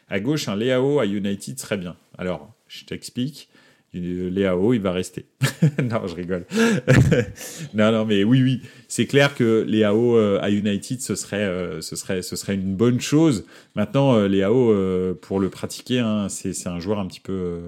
À 0.10 0.20
gauche, 0.20 0.48
un 0.48 0.56
Leao 0.56 1.00
à 1.00 1.06
United 1.06 1.60
serait 1.60 1.78
bien. 1.78 1.96
Alors, 2.18 2.54
je 2.68 2.86
t'explique. 2.86 3.50
Léao, 3.94 4.74
il 4.74 4.82
va 4.82 4.92
rester. 4.92 5.26
non, 5.84 6.08
je 6.08 6.16
rigole. 6.16 6.46
non, 7.74 7.92
non, 7.92 8.06
mais 8.06 8.24
oui, 8.24 8.42
oui, 8.42 8.62
c'est 8.88 9.06
clair 9.06 9.36
que 9.36 9.64
Léao 9.68 10.18
euh, 10.18 10.40
à 10.42 10.50
United, 10.50 11.02
ce 11.02 11.16
serait, 11.16 11.44
euh, 11.44 11.80
ce 11.82 11.96
serait, 11.96 12.24
ce 12.24 12.36
serait 12.36 12.56
une 12.56 12.76
bonne 12.76 13.00
chose. 13.00 13.46
Maintenant, 13.76 14.16
euh, 14.16 14.28
Léao, 14.28 14.74
pour 15.22 15.40
le 15.40 15.50
pratiquer, 15.50 16.00
hein, 16.00 16.28
c'est 16.30 16.68
un 16.68 16.80
joueur 16.80 17.00
un 17.00 17.06
petit 17.06 17.20
peu 17.20 17.62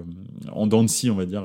en 0.50 0.66
dents 0.66 0.82
de 0.82 0.88
scie, 0.88 1.10
on 1.10 1.16
va 1.16 1.26
dire. 1.26 1.44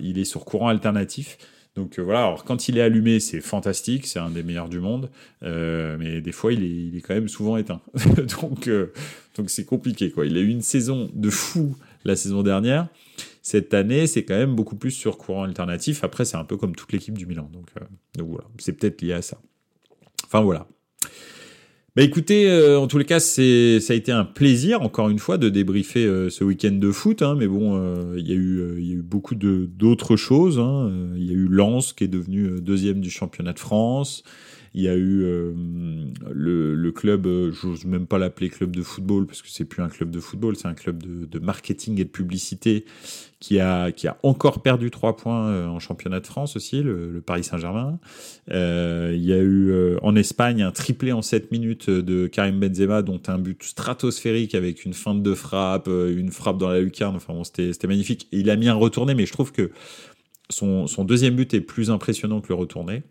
il 0.00 0.18
est 0.18 0.24
sur 0.24 0.44
courant 0.44 0.68
alternatif. 0.68 1.38
Donc 1.74 1.98
voilà, 1.98 2.20
alors 2.20 2.44
quand 2.44 2.68
il 2.68 2.78
est 2.78 2.80
allumé, 2.80 3.20
c'est 3.20 3.42
fantastique, 3.42 4.06
c'est 4.06 4.18
un 4.18 4.30
des 4.30 4.42
meilleurs 4.42 4.70
du 4.70 4.80
monde, 4.80 5.10
mais 5.42 6.22
des 6.22 6.32
fois 6.32 6.52
il 6.54 6.64
est, 6.64 6.70
il 6.70 6.96
est, 6.96 7.00
quand 7.02 7.12
même 7.12 7.28
souvent 7.28 7.58
éteint. 7.58 7.82
donc 8.40 8.70
donc 9.36 9.50
c'est 9.50 9.66
compliqué 9.66 10.10
quoi. 10.10 10.24
Il 10.24 10.38
a 10.38 10.40
eu 10.40 10.48
une 10.48 10.62
saison 10.62 11.10
de 11.12 11.28
fou 11.28 11.76
la 12.06 12.16
saison 12.16 12.42
dernière. 12.42 12.88
Cette 13.42 13.74
année, 13.74 14.08
c'est 14.08 14.24
quand 14.24 14.34
même 14.34 14.56
beaucoup 14.56 14.74
plus 14.74 14.90
sur 14.90 15.18
courant 15.18 15.44
alternatif. 15.44 16.02
Après, 16.02 16.24
c'est 16.24 16.36
un 16.36 16.44
peu 16.44 16.56
comme 16.56 16.74
toute 16.74 16.92
l'équipe 16.92 17.16
du 17.16 17.26
Milan. 17.26 17.48
Donc, 17.52 17.66
euh, 17.80 18.22
voilà, 18.24 18.44
c'est 18.58 18.72
peut-être 18.72 19.02
lié 19.02 19.12
à 19.12 19.22
ça. 19.22 19.38
Enfin 20.24 20.40
voilà. 20.40 20.66
Bah 21.94 22.02
écoutez, 22.02 22.50
euh, 22.50 22.78
en 22.78 22.88
tous 22.88 22.98
les 22.98 23.04
cas, 23.04 23.20
c'est 23.20 23.78
ça 23.80 23.92
a 23.92 23.96
été 23.96 24.10
un 24.10 24.24
plaisir 24.24 24.82
encore 24.82 25.08
une 25.08 25.20
fois 25.20 25.38
de 25.38 25.48
débriefer 25.48 26.04
euh, 26.04 26.28
ce 26.28 26.42
week-end 26.42 26.72
de 26.72 26.90
foot. 26.90 27.22
Hein, 27.22 27.36
mais 27.38 27.46
bon, 27.46 27.80
il 28.16 28.26
y 28.26 28.32
a 28.32 28.34
eu 28.34 28.78
il 28.78 28.86
y 28.88 28.90
a 28.90 28.96
eu 28.96 29.02
beaucoup 29.02 29.36
de 29.36 29.70
d'autres 29.72 30.16
choses. 30.16 30.58
Hein. 30.58 30.90
Il 31.16 31.24
y 31.24 31.30
a 31.30 31.34
eu 31.34 31.46
Lens 31.46 31.92
qui 31.92 32.02
est 32.04 32.08
devenu 32.08 32.60
deuxième 32.60 33.00
du 33.00 33.10
championnat 33.10 33.52
de 33.52 33.60
France. 33.60 34.24
Il 34.76 34.82
y 34.82 34.88
a 34.88 34.94
eu 34.94 35.22
euh, 35.24 35.54
le, 36.30 36.74
le, 36.74 36.92
club, 36.92 37.26
euh, 37.26 37.50
j'ose 37.50 37.86
même 37.86 38.06
pas 38.06 38.18
l'appeler 38.18 38.50
club 38.50 38.76
de 38.76 38.82
football 38.82 39.26
parce 39.26 39.40
que 39.40 39.48
c'est 39.48 39.64
plus 39.64 39.82
un 39.82 39.88
club 39.88 40.10
de 40.10 40.20
football, 40.20 40.54
c'est 40.54 40.68
un 40.68 40.74
club 40.74 41.02
de, 41.02 41.38
marketing 41.38 41.98
et 41.98 42.04
de 42.04 42.10
publicité 42.10 42.84
qui 43.40 43.58
a, 43.58 43.90
encore 44.22 44.60
perdu 44.60 44.90
trois 44.90 45.16
points 45.16 45.48
euh, 45.48 45.66
en 45.66 45.78
championnat 45.78 46.20
de 46.20 46.26
France 46.26 46.56
aussi, 46.56 46.82
le, 46.82 47.22
Paris 47.24 47.42
Saint-Germain. 47.42 47.98
Il 48.48 49.24
y 49.24 49.32
a 49.32 49.38
eu 49.38 49.96
en 50.02 50.14
Espagne 50.14 50.62
un 50.62 50.72
triplé 50.72 51.10
en 51.12 51.22
7 51.22 51.52
minutes 51.52 51.88
de 51.88 52.26
Karim 52.26 52.60
Benzema, 52.60 53.00
dont 53.00 53.22
un 53.28 53.38
but 53.38 53.62
stratosphérique 53.62 54.54
avec 54.54 54.84
une 54.84 54.92
feinte 54.92 55.22
de 55.22 55.32
frappe, 55.32 55.88
une 55.88 56.30
frappe 56.30 56.58
dans 56.58 56.68
la 56.68 56.80
lucarne. 56.80 57.16
Enfin 57.16 57.32
bon, 57.32 57.44
c'était 57.44 57.88
magnifique. 57.88 58.28
Il 58.30 58.50
a 58.50 58.56
mis 58.56 58.68
un 58.68 58.74
retourné, 58.74 59.14
mais 59.14 59.24
je 59.24 59.32
trouve 59.32 59.52
que 59.52 59.70
son, 60.50 60.86
son 60.86 61.04
deuxième 61.04 61.34
but 61.34 61.54
est 61.54 61.62
plus 61.62 61.90
impressionnant 61.90 62.42
que 62.42 62.48
le 62.48 62.56
retourné. 62.56 63.04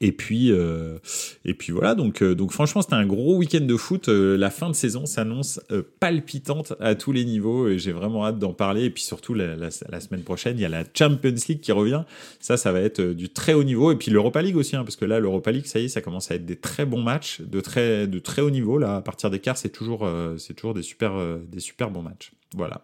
Et 0.00 0.12
puis, 0.12 0.50
euh, 0.50 0.98
et 1.44 1.54
puis 1.54 1.72
voilà, 1.72 1.94
donc, 1.94 2.22
euh, 2.22 2.34
donc 2.34 2.52
franchement, 2.52 2.82
c'était 2.82 2.94
un 2.94 3.06
gros 3.06 3.36
week-end 3.36 3.60
de 3.60 3.76
foot. 3.76 4.08
Euh, 4.08 4.36
la 4.36 4.50
fin 4.50 4.68
de 4.68 4.74
saison 4.74 5.06
s'annonce 5.06 5.60
palpitante 6.00 6.74
à 6.80 6.94
tous 6.94 7.12
les 7.12 7.24
niveaux 7.24 7.68
et 7.68 7.78
j'ai 7.78 7.92
vraiment 7.92 8.26
hâte 8.26 8.38
d'en 8.38 8.52
parler. 8.52 8.84
Et 8.84 8.90
puis 8.90 9.02
surtout, 9.02 9.34
la, 9.34 9.70
semaine 9.70 10.22
prochaine, 10.22 10.58
il 10.58 10.62
y 10.62 10.64
a 10.64 10.68
la 10.68 10.84
Champions 10.94 11.34
League 11.48 11.60
qui 11.60 11.72
revient. 11.72 12.02
Ça, 12.40 12.56
ça 12.56 12.72
va 12.72 12.80
être 12.80 13.00
du 13.00 13.28
très 13.28 13.54
haut 13.54 13.64
niveau. 13.64 13.92
Et 13.92 13.96
puis 13.96 14.10
l'Europa 14.10 14.42
League 14.42 14.56
aussi, 14.56 14.76
hein, 14.76 14.84
parce 14.84 14.96
que 14.96 15.04
là, 15.04 15.20
l'Europa 15.20 15.50
League, 15.50 15.66
ça 15.66 15.78
y 15.78 15.84
est, 15.84 15.88
ça 15.88 16.00
commence 16.00 16.30
à 16.30 16.34
être 16.34 16.46
des 16.46 16.56
très 16.56 16.86
bons 16.86 17.02
matchs, 17.02 17.40
de 17.40 17.60
très, 17.60 18.06
de 18.06 18.18
très 18.18 18.42
haut 18.42 18.50
niveau. 18.50 18.78
Là, 18.78 18.96
à 18.96 19.02
partir 19.02 19.30
des 19.30 19.38
quarts, 19.38 19.56
c'est 19.56 19.70
toujours, 19.70 20.08
c'est 20.38 20.54
toujours 20.54 20.74
des 20.74 20.82
super, 20.82 21.14
des 21.48 21.60
super 21.60 21.90
bons 21.90 22.02
matchs. 22.02 22.32
Voilà. 22.54 22.82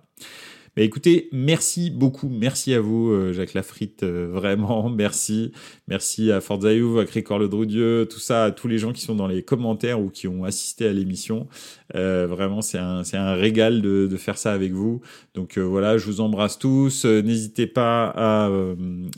Mais 0.76 0.84
écoutez, 0.84 1.28
merci 1.32 1.90
beaucoup, 1.90 2.28
merci 2.28 2.72
à 2.74 2.80
vous, 2.80 3.10
euh, 3.10 3.32
Jacques 3.32 3.54
Lafritte, 3.54 4.04
euh, 4.04 4.28
vraiment, 4.32 4.88
merci. 4.96 5.50
Merci 5.88 6.30
à 6.30 6.40
Forza 6.40 6.68
à 6.68 7.04
Cricor 7.04 7.40
Le 7.40 7.48
Droudieu, 7.48 8.06
tout 8.08 8.20
ça, 8.20 8.44
à 8.44 8.50
tous 8.52 8.68
les 8.68 8.78
gens 8.78 8.92
qui 8.92 9.02
sont 9.02 9.16
dans 9.16 9.26
les 9.26 9.42
commentaires 9.42 10.00
ou 10.00 10.10
qui 10.10 10.28
ont 10.28 10.44
assisté 10.44 10.86
à 10.86 10.92
l'émission. 10.92 11.48
Euh, 11.96 12.28
vraiment, 12.28 12.62
c'est 12.62 12.78
un, 12.78 13.34
régal 13.34 13.82
de, 13.82 14.16
faire 14.16 14.38
ça 14.38 14.52
avec 14.52 14.72
vous. 14.72 15.00
Donc 15.34 15.58
voilà, 15.58 15.98
je 15.98 16.06
vous 16.06 16.20
embrasse 16.20 16.58
tous. 16.58 17.04
N'hésitez 17.04 17.66
pas 17.66 18.12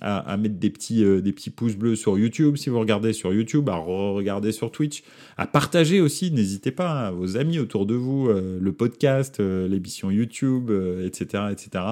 à, 0.01 0.37
mettre 0.39 0.57
des 0.57 0.71
petits, 0.71 1.05
des 1.05 1.33
petits 1.33 1.51
pouces 1.51 1.77
bleus 1.77 1.97
sur 1.97 2.19
YouTube 2.19 2.57
si 2.57 2.71
vous 2.71 2.81
regardez 2.81 3.13
sur 3.13 3.35
YouTube, 3.35 3.69
à 3.69 3.77
regarder 3.77 4.53
sur 4.53 4.71
Twitch, 4.71 5.03
à 5.37 5.47
partager 5.47 6.01
aussi. 6.01 6.31
N'hésitez 6.31 6.71
pas 6.71 7.09
à 7.09 7.11
vos 7.11 7.37
amis 7.37 7.59
autour 7.59 7.87
de 7.87 7.95
vous, 7.95 8.29
le 8.29 8.73
podcast, 8.73 9.41
l'émission 9.41 10.11
YouTube, 10.11 10.71
etc 11.05 11.43
etc. 11.51 11.85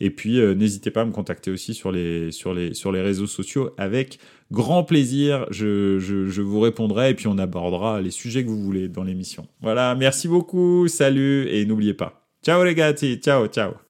Et 0.00 0.10
puis, 0.10 0.40
euh, 0.40 0.54
n'hésitez 0.54 0.90
pas 0.90 1.02
à 1.02 1.04
me 1.04 1.12
contacter 1.12 1.50
aussi 1.50 1.74
sur 1.74 1.90
les, 1.90 2.30
sur 2.30 2.54
les, 2.54 2.74
sur 2.74 2.92
les 2.92 3.00
réseaux 3.00 3.26
sociaux 3.26 3.70
avec 3.78 4.18
grand 4.50 4.84
plaisir. 4.84 5.46
Je, 5.50 5.98
je, 5.98 6.26
je 6.26 6.42
vous 6.42 6.60
répondrai 6.60 7.10
et 7.10 7.14
puis 7.14 7.26
on 7.26 7.38
abordera 7.38 8.00
les 8.00 8.10
sujets 8.10 8.44
que 8.44 8.48
vous 8.48 8.62
voulez 8.62 8.88
dans 8.88 9.04
l'émission. 9.04 9.46
Voilà, 9.60 9.94
merci 9.94 10.28
beaucoup, 10.28 10.88
salut 10.88 11.48
et 11.48 11.64
n'oubliez 11.64 11.94
pas. 11.94 12.28
Ciao 12.44 12.62
les 12.62 12.74
gars, 12.74 12.92
ciao, 12.92 13.46
ciao. 13.48 13.85